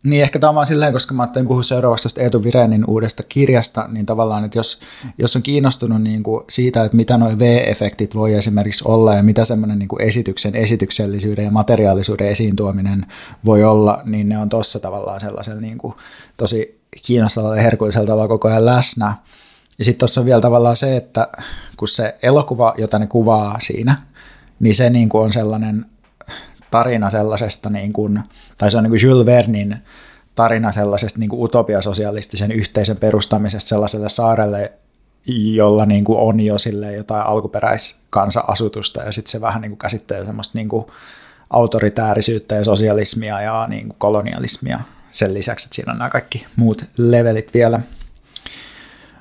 [0.03, 3.87] niin ehkä tämä on silleen, koska mä ajattelin puhua seuraavasta tästä Eetu Virenin uudesta kirjasta,
[3.87, 4.79] niin tavallaan, että jos,
[5.17, 9.45] jos on kiinnostunut niin kuin siitä, että mitä nuo V-efektit voi esimerkiksi olla ja mitä
[9.45, 13.05] semmoinen niin esityksen esityksellisyyden ja materiaalisuuden esiin tuominen
[13.45, 15.93] voi olla, niin ne on tuossa tavallaan sellaisella niin kuin
[16.37, 19.17] tosi kiinnostavalla ja herkullisella tavalla koko ajan läsnä.
[19.79, 21.27] Ja sitten tuossa on vielä tavallaan se, että
[21.77, 23.95] kun se elokuva, jota ne kuvaa siinä,
[24.59, 25.85] niin se niin kuin on sellainen
[26.73, 28.23] tarina sellaisesta, niin kuin,
[28.57, 29.77] tai se on niin kuin Jules Vernin
[30.35, 34.73] tarina sellaisesta niin kuin utopiasosialistisen yhteisön perustamisesta sellaiselle saarelle,
[35.55, 40.25] jolla niin kuin on jo sille jotain alkuperäiskansa-asutusta, ja sitten se vähän niin kuin käsittelee
[40.25, 40.85] semmoista niin kuin
[41.49, 44.79] autoritäärisyyttä ja sosialismia ja niin kuin kolonialismia
[45.11, 47.79] sen lisäksi, että siinä on nämä kaikki muut levelit vielä.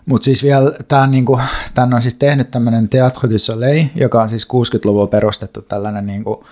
[0.06, 1.42] Mutta siis vielä tämän, niin kuin,
[1.74, 6.24] tämän on siis tehnyt tämmöinen Théâtre du Soleil, joka on siis 60-luvulla perustettu tällainen niin
[6.24, 6.44] kuin,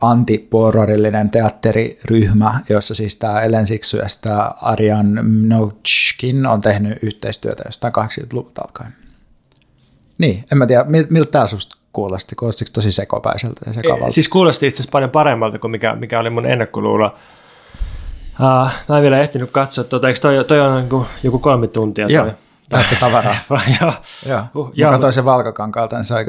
[0.00, 7.92] antiporvarillinen teatteriryhmä, jossa siis tämä Ellen Sixu ja tämä Arian Mnochkin on tehnyt yhteistyötä jostain
[7.98, 8.94] 80-luvulta alkaen.
[10.18, 12.34] Niin, en mä tiedä, miltä tämä susta kuulosti?
[12.34, 14.10] Kuulostiko tosi sekopäiseltä ja sekavalta?
[14.10, 17.14] Siis kuulosti itse asiassa paljon paremmalta kuin mikä, mikä oli mun ennakkoluulo.
[18.40, 22.06] Uh, mä en vielä ehtinyt katsoa, tuota, eikö toi, toi on niin joku kolme tuntia?
[22.08, 22.26] Joo,
[22.68, 23.36] täyttä tavaraa.
[23.80, 23.92] joo.
[24.26, 24.44] joo.
[24.54, 26.24] Uh, mä katsoin sen valkokankaalta, niin sai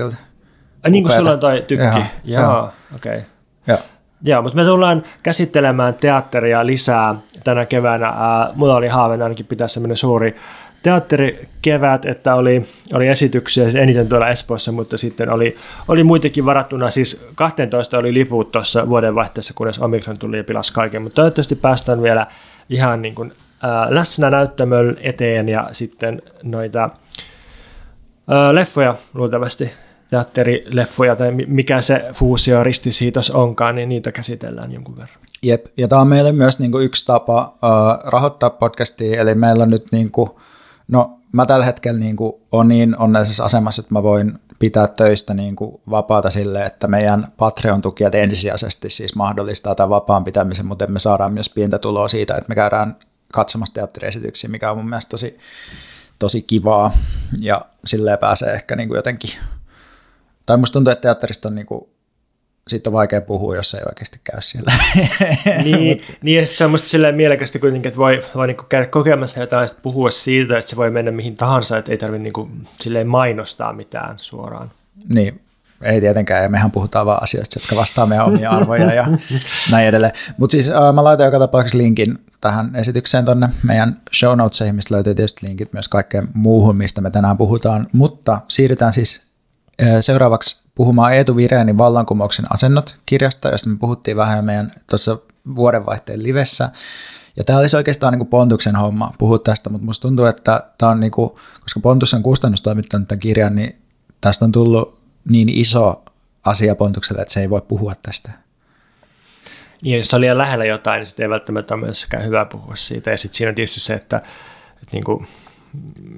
[0.86, 2.00] Ai niin kuin sulla on toi tykki?
[2.24, 2.72] Joo, joo.
[2.96, 3.12] okei.
[3.12, 3.22] Okay.
[3.68, 3.78] Joo.
[4.24, 8.08] Joo, mutta me tullaan käsittelemään teatteria lisää tänä keväänä.
[8.08, 10.36] Ää, mulla oli haaveena ainakin pitää semmoinen suuri
[10.84, 15.56] teatterikevät, että oli, oli esityksiä siis eniten tuolla Espoossa, mutta sitten oli,
[15.88, 21.02] oli muitakin varattuna, siis 12 oli liput tuossa vuodenvaihteessa, kunnes Omikron tuli ja pilasi kaiken,
[21.02, 22.28] mutta toivottavasti päästään vielä
[22.70, 23.34] ihan niin kuin,
[23.64, 26.90] ää, läsnä näyttämön eteen ja sitten noita
[28.28, 29.72] ää, leffoja luultavasti
[30.10, 35.18] teatterileffoja tai mikä se fuusio ristisiitos onkaan, niin niitä käsitellään jonkun verran.
[35.44, 39.64] Jep, ja tämä on meille myös niin kuin yksi tapa uh, rahoittaa podcastia, eli meillä
[39.64, 40.30] on nyt, niin kuin,
[40.88, 45.34] no mä tällä hetkellä niin kuin, on niin onnellisessa asemassa, että mä voin pitää töistä
[45.34, 51.00] niin kuin vapaata sille, että meidän Patreon-tukijat ensisijaisesti siis mahdollistaa tämän vapaan pitämisen, mutta me
[51.00, 52.96] saadaan myös pientä tuloa siitä, että me käydään
[53.34, 55.38] katsomassa teatteriesityksiä, mikä on mun mielestä tosi,
[56.20, 56.92] tosi kivaa
[57.40, 59.32] ja silleen pääsee ehkä niin kuin jotenkin
[60.46, 61.90] tai musta tuntuu, että teatterista on niinku,
[62.68, 64.74] siitä on vaikea puhua, jos ei oikeasti käy siellä.
[65.64, 69.40] niin, niin ja se on musta silleen mielekästä kuitenkin, että voi, voi niinku käydä kokemassa
[69.40, 72.50] jotain ja puhua siitä, että se voi mennä mihin tahansa, että ei tarvitse niinku
[72.82, 74.72] silleen mainostaa mitään suoraan.
[75.10, 75.42] Niin,
[75.82, 79.08] ei tietenkään, ja mehän puhutaan vaan asioista, jotka vastaa meidän omia arvoja ja
[79.72, 80.14] näin edelleen.
[80.38, 84.96] Mutta siis äh, mä laitan joka tapauksessa linkin tähän esitykseen tonne meidän show notesihin, mistä
[84.96, 87.88] löytyy tietysti linkit myös kaikkeen muuhun, mistä me tänään puhutaan.
[87.92, 89.26] Mutta siirrytään siis
[90.02, 95.18] seuraavaksi puhumaan Eetu Vireenin vallankumouksen asennot kirjasta, josta me puhuttiin vähän meidän tuossa
[95.56, 96.70] vuodenvaihteen livessä.
[97.38, 100.92] Ja tämä olisi oikeastaan niin kuin Pontuksen homma puhua tästä, mutta musta tuntuu, että tämä
[100.92, 101.30] on, niin kuin,
[101.62, 103.76] koska Pontus on kustannustoimittanut tämän kirjan, niin
[104.22, 105.00] tästä on tullut
[105.30, 106.04] niin iso
[106.46, 108.32] asia Pontukselle, että se ei voi puhua tästä.
[109.82, 113.12] Niin, jos on liian lähellä jotain, niin sitten ei välttämättä ole myöskään hyvä puhua siitä.
[113.12, 114.18] Ja sitten siinä on tietysti se, että,
[114.68, 115.28] että, niin kuin,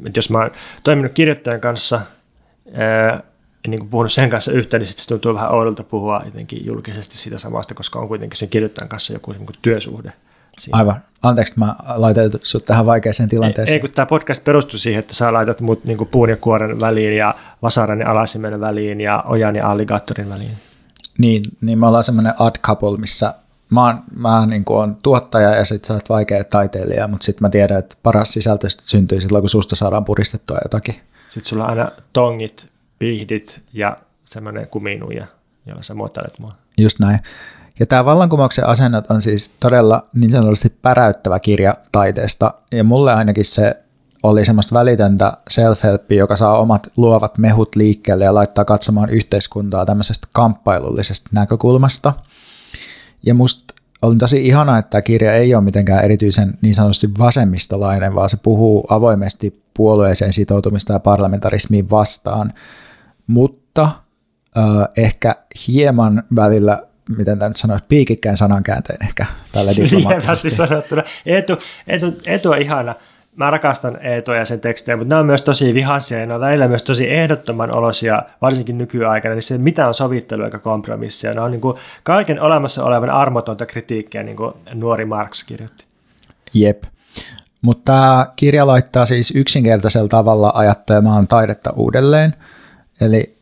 [0.06, 0.52] että jos mä oon
[0.84, 2.02] toiminut kirjoittajan kanssa,
[2.74, 3.24] ää,
[3.72, 7.38] niin puhunut sen kanssa yhteen, niin sitten se tuntuu vähän oudolta puhua jotenkin julkisesti siitä
[7.38, 10.14] samasta, koska on kuitenkin sen kirjoittajan kanssa joku niin kuin työsuhde.
[10.60, 10.78] Siinä.
[10.78, 10.96] Aivan.
[11.24, 13.74] Anteeksi, mä laitan sut tähän vaikeaseen tilanteeseen.
[13.74, 16.38] Ei, ei kun tämä podcast perustuu siihen, että sä laitat mut niin kuin puun ja
[16.38, 20.58] kuoren väliin ja vasaran ja alasimen väliin ja ojan ja alligaattorin väliin.
[21.18, 23.34] Niin, niin me ollaan semmoinen odd couple, missä
[23.70, 27.42] mä oon, mä niin kuin on tuottaja ja sit sä oot vaikea taiteilija, mutta sitten
[27.42, 30.96] mä tiedän, että paras sisältö syntyy silloin, kun susta saadaan puristettua jotakin.
[31.30, 32.70] Sitten sulla on aina tongit,
[33.00, 35.28] pihdit ja semmoinen kuminuja,
[35.66, 36.52] jolla sä muotoilet mua.
[36.78, 37.20] Just näin.
[37.80, 43.46] Ja tämä vallankumouksen asennot on siis todella niin sanotusti päräyttävä kirja taiteesta, ja mulle ainakin
[43.46, 43.84] se
[44.24, 50.28] oli semmoista välitöntä self joka saa omat luovat mehut liikkeelle ja laittaa katsomaan yhteiskuntaa tämmöisestä
[50.32, 52.14] kamppailullisesta näkökulmasta.
[53.26, 58.16] Ja musta oli tosi ihana, että tämä kirja ei ole mitenkään erityisen niin sanotusti vasemmistolainen,
[58.16, 62.54] vaan se puhuu avoimesti puolueeseen sitoutumista ja parlamentarismiin vastaan,
[63.28, 63.84] mutta
[64.58, 64.64] äh,
[64.98, 65.36] ehkä
[65.68, 66.88] hieman välillä
[67.18, 70.50] miten tämä nyt sanoisi, piikikkään sanankäänteen ehkä tällä diplomaattisesti.
[70.50, 71.04] sanottuna.
[71.26, 72.96] Eetu, Eetu, Eetu on ihana.
[73.36, 76.42] Mä rakastan Eetua ja sen tekstejä, mutta nämä on myös tosi vihaisia ja ne on
[76.42, 81.34] välillä myös tosi ehdottoman olosia, varsinkin nykyaikana, niin se mitä on sovittelu eikä kompromissia.
[81.34, 85.86] Ne on niin kuin kaiken olemassa olevan armotonta kritiikkiä, niin kuin nuori Marx kirjoitti.
[86.54, 86.84] Jep.
[87.62, 92.34] Mutta tämä kirja laittaa siis yksinkertaisella tavalla ajattelemaan taidetta uudelleen.
[93.02, 93.38] Eli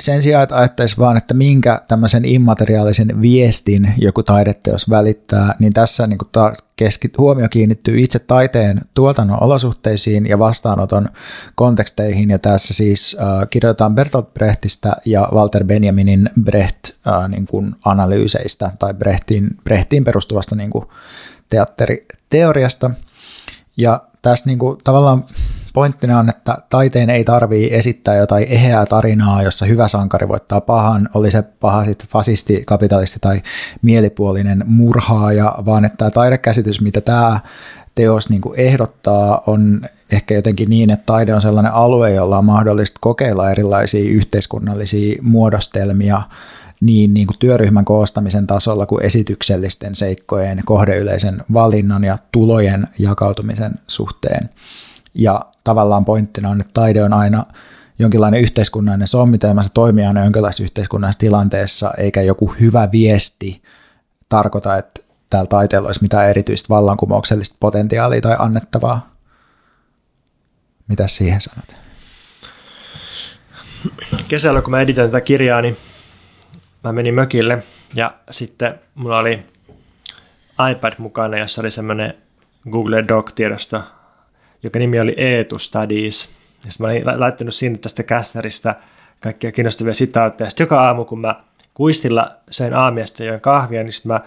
[0.00, 6.06] sen sijaan, että ajattelisi vaan, että minkä tämmöisen immateriaalisen viestin joku taideteos välittää, niin tässä
[6.06, 6.52] niin ta-
[6.82, 11.08] keskit- huomio kiinnittyy itse taiteen tuotannon olosuhteisiin ja vastaanoton
[11.54, 17.74] konteksteihin, ja tässä siis äh, kirjoitetaan Bertolt Brechtistä ja Walter Benjaminin Brecht äh, niin kuin
[17.84, 20.84] analyyseistä tai Brechtin, Brechtiin perustuvasta niin kuin
[21.48, 22.90] teatteriteoriasta,
[23.76, 25.24] ja tässä niin kuin, tavallaan
[25.72, 31.08] Pointtina on, että taiteen ei tarvii esittää jotain eheää tarinaa, jossa hyvä sankari voittaa pahan,
[31.14, 33.42] oli se paha sitten fasisti, kapitalisti tai
[33.82, 37.40] mielipuolinen murhaaja, vaan että tämä taidekäsitys, mitä tämä
[37.94, 39.80] teos niin kuin ehdottaa, on
[40.10, 46.22] ehkä jotenkin niin, että taide on sellainen alue, jolla on mahdollista kokeilla erilaisia yhteiskunnallisia muodostelmia
[46.80, 54.50] niin, niin kuin työryhmän koostamisen tasolla kuin esityksellisten seikkojen, kohdeyleisen valinnan ja tulojen jakautumisen suhteen.
[55.14, 57.46] Ja tavallaan pointtina on, että taide on aina
[57.98, 63.62] jonkinlainen yhteiskunnallinen sommitelma, se toimii aina jonkinlaisessa yhteiskunnallisessa tilanteessa, eikä joku hyvä viesti
[64.28, 69.12] tarkoita, että täällä taiteella olisi mitään erityistä vallankumouksellista potentiaalia tai annettavaa.
[70.88, 71.74] Mitä siihen sanot?
[74.28, 75.76] Kesällä, kun mä editoin tätä kirjaa, niin
[76.84, 77.62] mä menin mökille
[77.94, 79.42] ja sitten mulla oli
[80.70, 82.14] iPad mukana, jossa oli semmoinen
[82.70, 83.82] Google Doc-tiedosto
[84.62, 86.34] joka nimi oli Eetu Studies.
[86.64, 88.74] Ja sitten mä olin laittanut sinne tästä kästäristä
[89.20, 90.50] kaikkia kiinnostavia sitaatteja.
[90.50, 91.44] Sitten joka aamu, kun mä
[91.74, 94.20] kuistilla söin aamiasta ja kahvia, niin sitten mä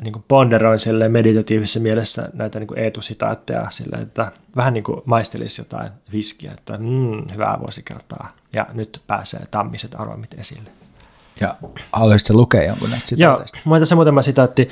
[0.00, 5.60] niin kuin ponderoin sille meditatiivisessa mielessä näitä niin Eetu-sitaatteja sille, että vähän niin kuin maistelisi
[5.60, 8.30] jotain viskiä, että mm, hyvää vuosikertaa.
[8.52, 10.70] Ja nyt pääsee tammiset aromit esille.
[11.40, 11.54] Ja
[11.92, 13.58] haluaisitko lukea jonkun näistä sitaateista?
[13.66, 14.68] Joo, on tässä muutama sitaatti.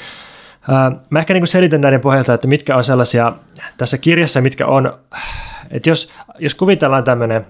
[1.10, 3.32] Mä ehkä niin selitän näiden pohjalta, että mitkä on sellaisia
[3.76, 4.98] tässä kirjassa, mitkä on,
[5.70, 7.46] että jos, jos kuvitellaan tämmöinen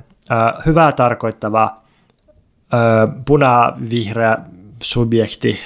[0.67, 1.77] hyvää tarkoittava
[3.25, 4.39] punavihreä
[4.83, 5.59] subjekti,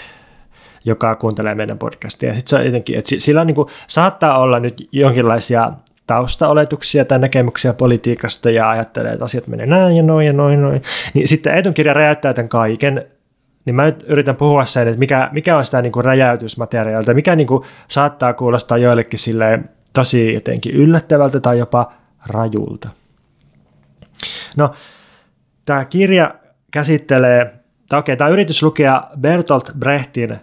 [0.84, 2.34] joka kuuntelee meidän podcastia.
[2.34, 5.72] Sitten se on jotenkin, että sillä on niin kuin, saattaa olla nyt jonkinlaisia
[6.06, 10.82] taustaoletuksia tai näkemyksiä politiikasta ja ajattelee, että asiat menee näin ja noin ja noin, noin.
[11.14, 13.06] Niin sitten etunkirja räjäyttää tämän kaiken
[13.66, 17.36] niin mä nyt yritän puhua sen, että mikä, mikä on sitä niin kuin räjäytysmateriaalia, mikä
[17.36, 21.92] niin kuin saattaa kuulostaa joillekin silleen tosi jotenkin yllättävältä tai jopa
[22.26, 22.88] rajulta.
[24.56, 24.70] No,
[25.64, 26.34] tämä kirja
[26.70, 27.54] käsittelee,
[27.88, 30.36] tai okei, tämä yritys lukea Bertolt Brechtin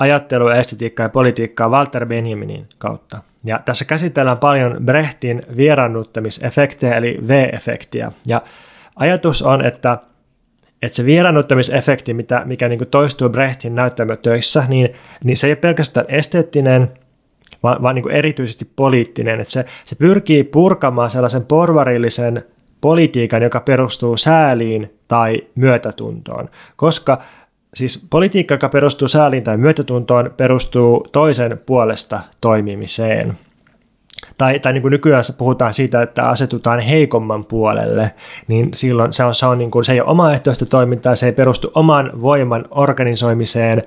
[0.00, 3.22] ajattelu, estetiikkaa ja politiikkaa Walter Benjaminin kautta.
[3.44, 8.12] Ja tässä käsitellään paljon Brechtin vieraannuttamisefektejä, eli V-efektiä.
[8.26, 8.42] Ja
[8.96, 9.98] ajatus on, että
[10.82, 14.88] että se vieraannuttamisefekti, mitä, mikä niin kuin toistuu Brechtin näyttämötöissä, niin,
[15.24, 16.92] niin se ei ole pelkästään esteettinen,
[17.62, 19.40] vaan, vaan niin kuin erityisesti poliittinen.
[19.40, 22.44] Että se, se pyrkii purkamaan sellaisen porvarillisen
[22.80, 27.22] politiikan, joka perustuu sääliin tai myötätuntoon, koska
[27.74, 33.38] siis politiikka, joka perustuu sääliin tai myötätuntoon, perustuu toisen puolesta toimimiseen.
[34.38, 38.14] Tai, tai niin kuin nykyään puhutaan siitä, että asetutaan heikomman puolelle,
[38.48, 41.32] niin silloin se, on, se, on niin kuin, se ei ole omaehtoista toimintaa, se ei
[41.32, 43.82] perustu oman voiman organisoimiseen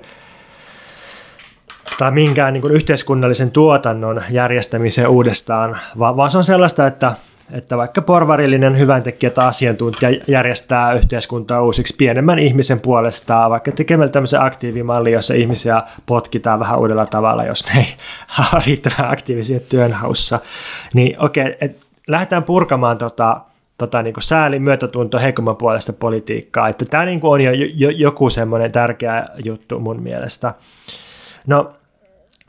[1.98, 7.12] tai minkään niin kuin yhteiskunnallisen tuotannon järjestämiseen uudestaan, vaan, vaan se on sellaista, että
[7.52, 14.42] että vaikka porvarillinen hyväntekijä tai asiantuntija järjestää yhteiskuntaa uusiksi pienemmän ihmisen puolestaan, vaikka tekemällä tämmöisen
[14.42, 17.86] aktiivimalli, jossa ihmisiä potkitaan vähän uudella tavalla, jos ne ei
[18.52, 20.40] ole riittävän aktiivisia työnhaussa,
[20.94, 21.76] niin okei, et
[22.06, 23.40] lähdetään purkamaan tota,
[23.78, 28.30] tota, niin kuin säälin myötätunto heikomman puolesta politiikkaa, että tämä niin on jo, jo joku
[28.30, 30.54] semmoinen tärkeä juttu mun mielestä.
[31.46, 31.72] No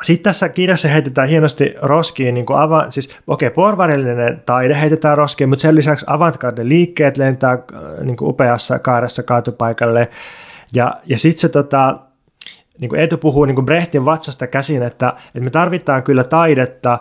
[0.03, 5.17] sitten tässä kirjassa heitetään hienosti roskiin, niin kuin ava, siis okei, okay, porvarillinen taide heitetään
[5.17, 7.59] roskiin, mutta sen lisäksi avantgarde liikkeet lentää äh,
[8.03, 10.09] niin kuin upeassa kaaressa kaatupaikalle.
[10.73, 11.99] Ja, ja sitten se tota,
[12.79, 16.99] niin kuin Eetu puhuu niin kuin Brehtin vatsasta käsin, että, että me tarvitaan kyllä taidetta,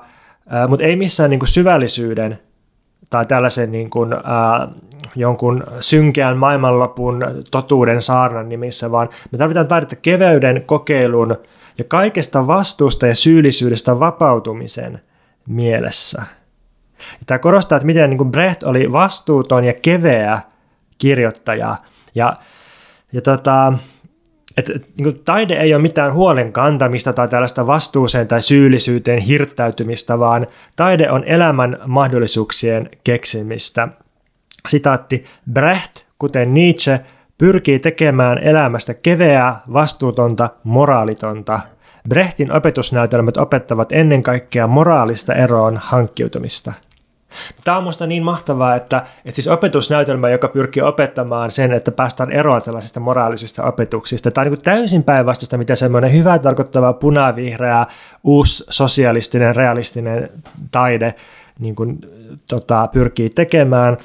[0.55, 2.39] äh, mutta ei missään niin kuin syvällisyyden
[3.11, 4.69] tai tällaisen niin kuin, äh,
[5.17, 11.37] jonkun synkeän maailmanlopun totuuden saarnan nimissä, vaan me tarvitaan taidetta keveyden, kokeilun,
[11.79, 15.01] ja kaikesta vastuusta ja syyllisyydestä vapautumisen
[15.49, 16.23] mielessä.
[16.99, 20.41] Ja tämä korostaa, että miten niin Brecht oli vastuuton ja keveä
[20.99, 21.77] kirjoittaja.
[22.15, 22.37] Ja,
[23.13, 23.73] ja tota,
[24.57, 30.47] että niin taide ei ole mitään huolen kantamista tai tällaista vastuuseen tai syyllisyyteen hirttäytymistä, vaan
[30.77, 33.89] taide on elämän mahdollisuuksien keksimistä.
[34.69, 37.01] Sitaatti, Brecht, kuten Nietzsche,
[37.39, 41.61] pyrkii tekemään elämästä keveää, vastuutonta, moraalitonta.
[42.09, 46.73] Brehtin opetusnäytelmät opettavat ennen kaikkea moraalista eroon hankkiutumista.
[47.65, 52.33] Tämä on minusta niin mahtavaa, että, että siis opetusnäytelmä, joka pyrkii opettamaan sen, että päästään
[52.33, 54.31] eroon sellaisista moraalisista opetuksista.
[54.31, 57.87] Tämä on niin täysin päinvastaista, mitä semmoinen hyvä tarkoittava punavihreä,
[58.25, 60.31] uusi sosialistinen, realistinen
[60.71, 61.15] taide
[61.61, 61.99] niin kuin,
[62.49, 63.97] tota, pyrkii tekemään.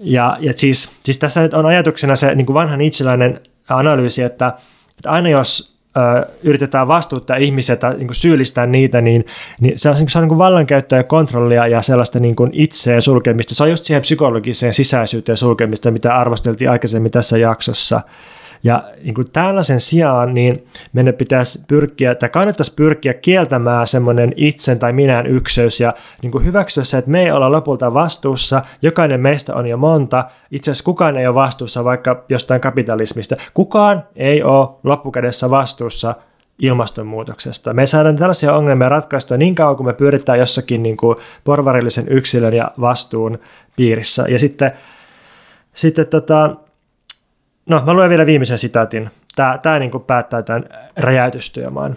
[0.00, 4.52] Ja, ja siis, siis tässä nyt on ajatuksena se niin kuin vanhan itseläinen analyysi, että,
[4.98, 9.26] että aina jos ö, yritetään vastuuttaa ihmisiä tai niin kuin syyllistää niitä, niin,
[9.60, 13.02] niin se on, se on niin kuin vallankäyttöä ja kontrollia ja sellaista niin kuin itseen
[13.02, 13.54] sulkemista.
[13.54, 18.00] Se on just siihen psykologiseen sisäisyyteen sulkemista, mitä arvosteltiin aikaisemmin tässä jaksossa.
[18.66, 24.78] Ja niin kuin tällaisen sijaan niin meidän pitäisi pyrkiä, tai kannattaisi pyrkiä kieltämään semmoinen itsen
[24.78, 29.20] tai minän ykseys ja niin kuin hyväksyä se, että me ei olla lopulta vastuussa, jokainen
[29.20, 34.42] meistä on jo monta, itse asiassa kukaan ei ole vastuussa vaikka jostain kapitalismista, kukaan ei
[34.42, 36.14] ole loppukädessä vastuussa
[36.58, 37.74] ilmastonmuutoksesta.
[37.74, 42.54] Me saadaan tällaisia ongelmia ratkaistua niin kauan, kun me pyörittää jossakin niin kuin porvarillisen yksilön
[42.54, 43.38] ja vastuun
[43.76, 44.24] piirissä.
[44.28, 44.72] Ja sitten,
[45.74, 46.56] sitten tota,
[47.66, 49.10] No, mä luen vielä viimeisen sitaatin.
[49.36, 50.64] Tämä, tämä niin päättää tämän
[50.96, 51.96] räjäytystyömaan.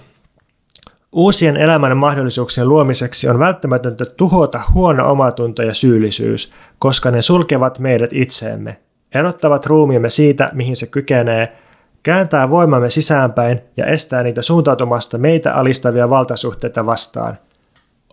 [1.11, 8.13] Uusien elämän mahdollisuuksien luomiseksi on välttämätöntä tuhota huono omatunto ja syyllisyys, koska ne sulkevat meidät
[8.13, 8.77] itseemme,
[9.15, 11.57] erottavat ruumiimme siitä, mihin se kykenee,
[12.03, 17.37] kääntää voimamme sisäänpäin ja estää niitä suuntautumasta meitä alistavia valtasuhteita vastaan.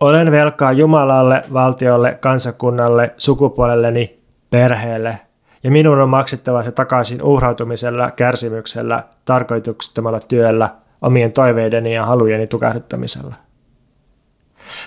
[0.01, 4.19] Olen velkaa Jumalalle, valtiolle, kansakunnalle, sukupuolelleni,
[4.49, 5.19] perheelle,
[5.63, 10.69] ja minun on maksettava se takaisin uhrautumisella, kärsimyksellä, tarkoituksettomalla työllä,
[11.01, 13.35] omien toiveideni ja halujeni tukahduttamisella.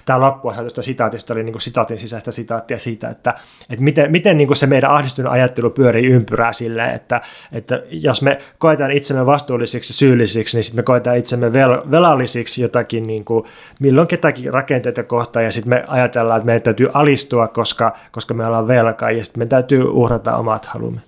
[0.04, 3.34] Tämä loppuosa tuosta sitaatista oli niin kuin sitaatin sisäistä sitaattia siitä, että,
[3.70, 7.20] että miten, miten niin kuin se meidän ahdistunut ajattelu pyörii ympyrää silleen, että,
[7.52, 12.62] että jos me koetaan itsemme vastuullisiksi ja syyllisiksi, niin sitten me koetaan itsemme vel, velallisiksi
[12.62, 13.44] jotakin niin kuin,
[13.80, 18.46] milloin ketäkin rakenteita kohtaan ja sitten me ajatellaan, että meidän täytyy alistua, koska, koska me
[18.46, 21.00] ollaan velkaa ja sitten me täytyy uhrata omat halumme.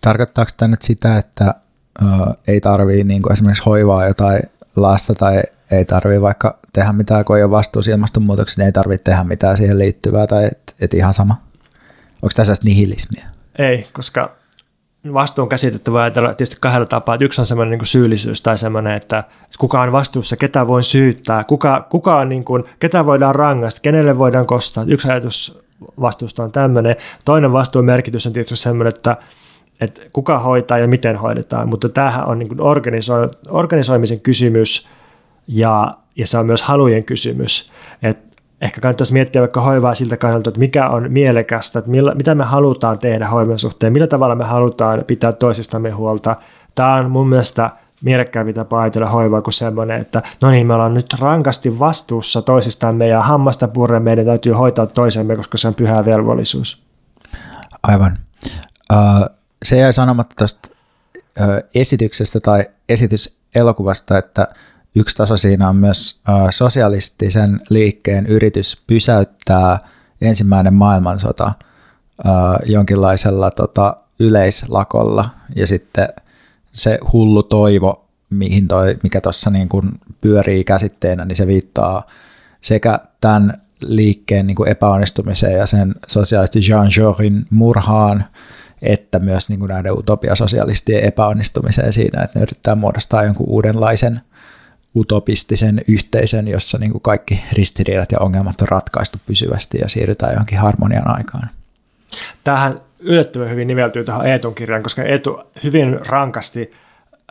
[0.00, 1.54] Tarkoittaako tämä nyt sitä, että
[2.02, 2.04] ö,
[2.48, 4.42] ei tarvii niin kuin esimerkiksi hoivaa jotain
[4.76, 9.04] lasta tai ei tarvii vaikka tehdä mitään, kun ei ole vastuus ilmastonmuutoksen, niin ei tarvitse
[9.04, 11.36] tehdä mitään siihen liittyvää, tai et, et ihan sama.
[12.22, 13.26] Onko tässä nihilismiä?
[13.58, 14.30] Ei, koska
[15.12, 17.14] vastuun käsitettä voi ajatella tietysti kahdella tapaa.
[17.14, 19.24] Että yksi on semmoinen niin syyllisyys tai semmoinen, että
[19.58, 24.18] kuka on vastuussa, ketä voi syyttää, kuka, kuka on niin kuin, ketä voidaan rangaista, kenelle
[24.18, 24.84] voidaan kostaa.
[24.88, 25.60] Yksi ajatus
[26.00, 26.96] vastuusta on tämmöinen.
[27.24, 29.16] Toinen vastuun merkitys on tietysti semmoinen, että
[29.80, 34.88] että kuka hoitaa ja miten hoidetaan, mutta tämähän on niin kuin organiso- organisoimisen kysymys
[35.48, 37.72] ja, ja se on myös halujen kysymys.
[38.02, 38.26] Et,
[38.60, 42.44] ehkä kannattaisi miettiä vaikka hoivaa siltä kannalta, että mikä on mielekästä, että millä, mitä me
[42.44, 46.36] halutaan tehdä hoivan suhteen, millä tavalla me halutaan pitää toisistamme huolta.
[46.74, 47.70] Tämä on mun mielestä
[48.02, 53.08] mielekkäämpi tapa ajatella hoivaa kuin semmoinen, että no niin, me ollaan nyt rankasti vastuussa toisistamme
[53.08, 56.82] ja hammasta purre meidän täytyy hoitaa toisemme, koska se on pyhä velvollisuus.
[57.82, 58.18] Aivan.
[58.92, 59.26] Uh,
[59.62, 60.70] se jäi sanomatta tuosta
[61.40, 64.48] uh, esityksestä tai esityselokuvasta, että
[64.96, 66.20] yksi taso siinä on myös
[66.50, 69.78] sosialistisen liikkeen yritys pysäyttää
[70.20, 71.52] ensimmäinen maailmansota
[72.66, 75.30] jonkinlaisella tota, yleislakolla.
[75.56, 76.08] Ja sitten
[76.72, 79.90] se hullu toivo, mihin toi, mikä tuossa niin kuin
[80.20, 82.06] pyörii käsitteenä, niin se viittaa
[82.60, 88.24] sekä tämän liikkeen niin kuin epäonnistumiseen ja sen sosiaalisti Jean Jaurèsin murhaan,
[88.82, 94.20] että myös niin kuin näiden utopiasosialistien epäonnistumiseen siinä, että ne yrittää muodostaa jonkun uudenlaisen
[94.96, 100.58] utopistisen yhteisön, jossa niin kuin kaikki ristiriidat ja ongelmat on ratkaistu pysyvästi ja siirrytään johonkin
[100.58, 101.50] harmonian aikaan.
[102.44, 106.72] Tähän yllättävän hyvin niveltyy tähän Eetun kirjaan, koska Eetu hyvin rankasti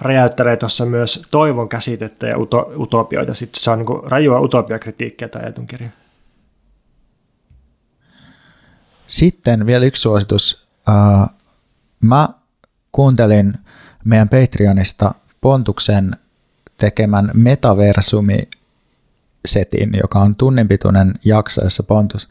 [0.01, 3.33] räjäyttelee tuossa myös toivon käsitettä ja uto, utopioita.
[3.33, 5.89] Sitten se on niin rajua utopiakritiikkiä tämä Eetun kirja.
[9.07, 10.67] Sitten vielä yksi suositus.
[10.89, 11.27] Uh,
[12.01, 12.27] mä
[12.91, 13.53] kuuntelin
[14.03, 16.15] meidän Patreonista Pontuksen
[16.77, 22.29] tekemän metaversumi-setin, joka on tunninpituinen jakso, jossa Pontus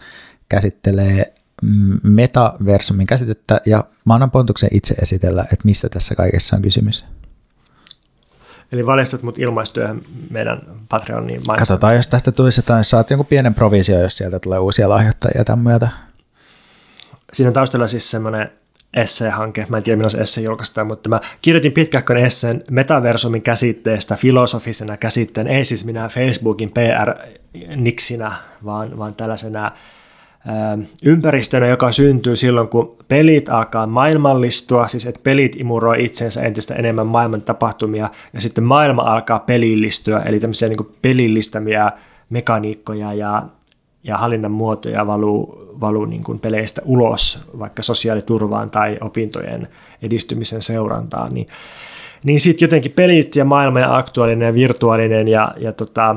[0.49, 1.35] käsittelee
[2.03, 7.05] metaversumin käsitettä, ja mä annan Pontuksen itse esitellä, että mistä tässä kaikessa on kysymys.
[8.73, 14.03] Eli valjastat mut ilmaistyöhön meidän Patreonin Katsotaan, jos tästä tulisi jotain, saat jonkun pienen provisio,
[14.03, 15.89] jos sieltä tulee uusia lahjoittajia tämän myötä.
[17.33, 18.51] Siinä on taustalla siis semmoinen
[18.95, 24.17] esseehanke, mä en tiedä milloin se esse julkaistaan, mutta mä kirjoitin pitkähkön esseen metaversumin käsitteestä
[24.17, 28.33] filosofisena käsitteen, ei siis minä Facebookin PR-niksinä,
[28.65, 29.73] vaan, vaan tällaisena
[31.05, 37.07] ympäristönä, joka syntyy silloin, kun pelit alkaa maailmallistua, siis että pelit imuroi itsensä entistä enemmän
[37.07, 41.93] maailman tapahtumia, ja sitten maailma alkaa pelillistyä, eli tämmöisiä niin pelillistämiä
[42.31, 43.43] mekaniikkoja ja,
[44.05, 49.69] ja hallinnan muotoja valuu, valuu niin kuin peleistä ulos, vaikka sosiaaliturvaan tai opintojen
[50.03, 51.47] edistymisen seurantaan, niin,
[52.25, 56.17] niin sitten jotenkin pelit ja maailma ja aktuaalinen ja virtuaalinen ja, ja tota,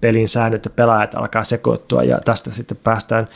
[0.00, 3.28] pelin säännöt ja pelaajat alkaa sekoittua ja tästä sitten päästään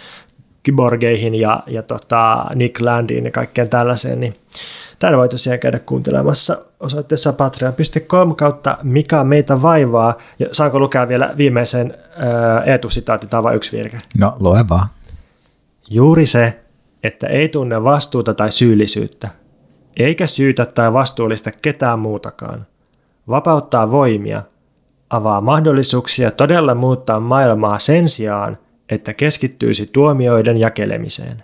[0.62, 4.34] kyborgeihin ja, ja tota Nick Landiin ja kaikkeen tällaiseen, niin
[4.98, 10.16] Tänne voi tosiaan käydä kuuntelemassa osoitteessa patreon.com kautta mikä meitä vaivaa.
[10.38, 11.94] Ja saanko lukea vielä viimeisen
[13.30, 13.98] tämä on vain yksi virke.
[14.18, 14.88] No, lue vaan.
[15.90, 16.60] Juuri se,
[17.02, 19.28] että ei tunne vastuuta tai syyllisyyttä,
[19.96, 22.66] eikä syytä tai vastuullista ketään muutakaan.
[23.28, 24.42] Vapauttaa voimia–
[25.10, 31.42] avaa mahdollisuuksia todella muuttaa maailmaa sen sijaan, että keskittyisi tuomioiden jakelemiseen.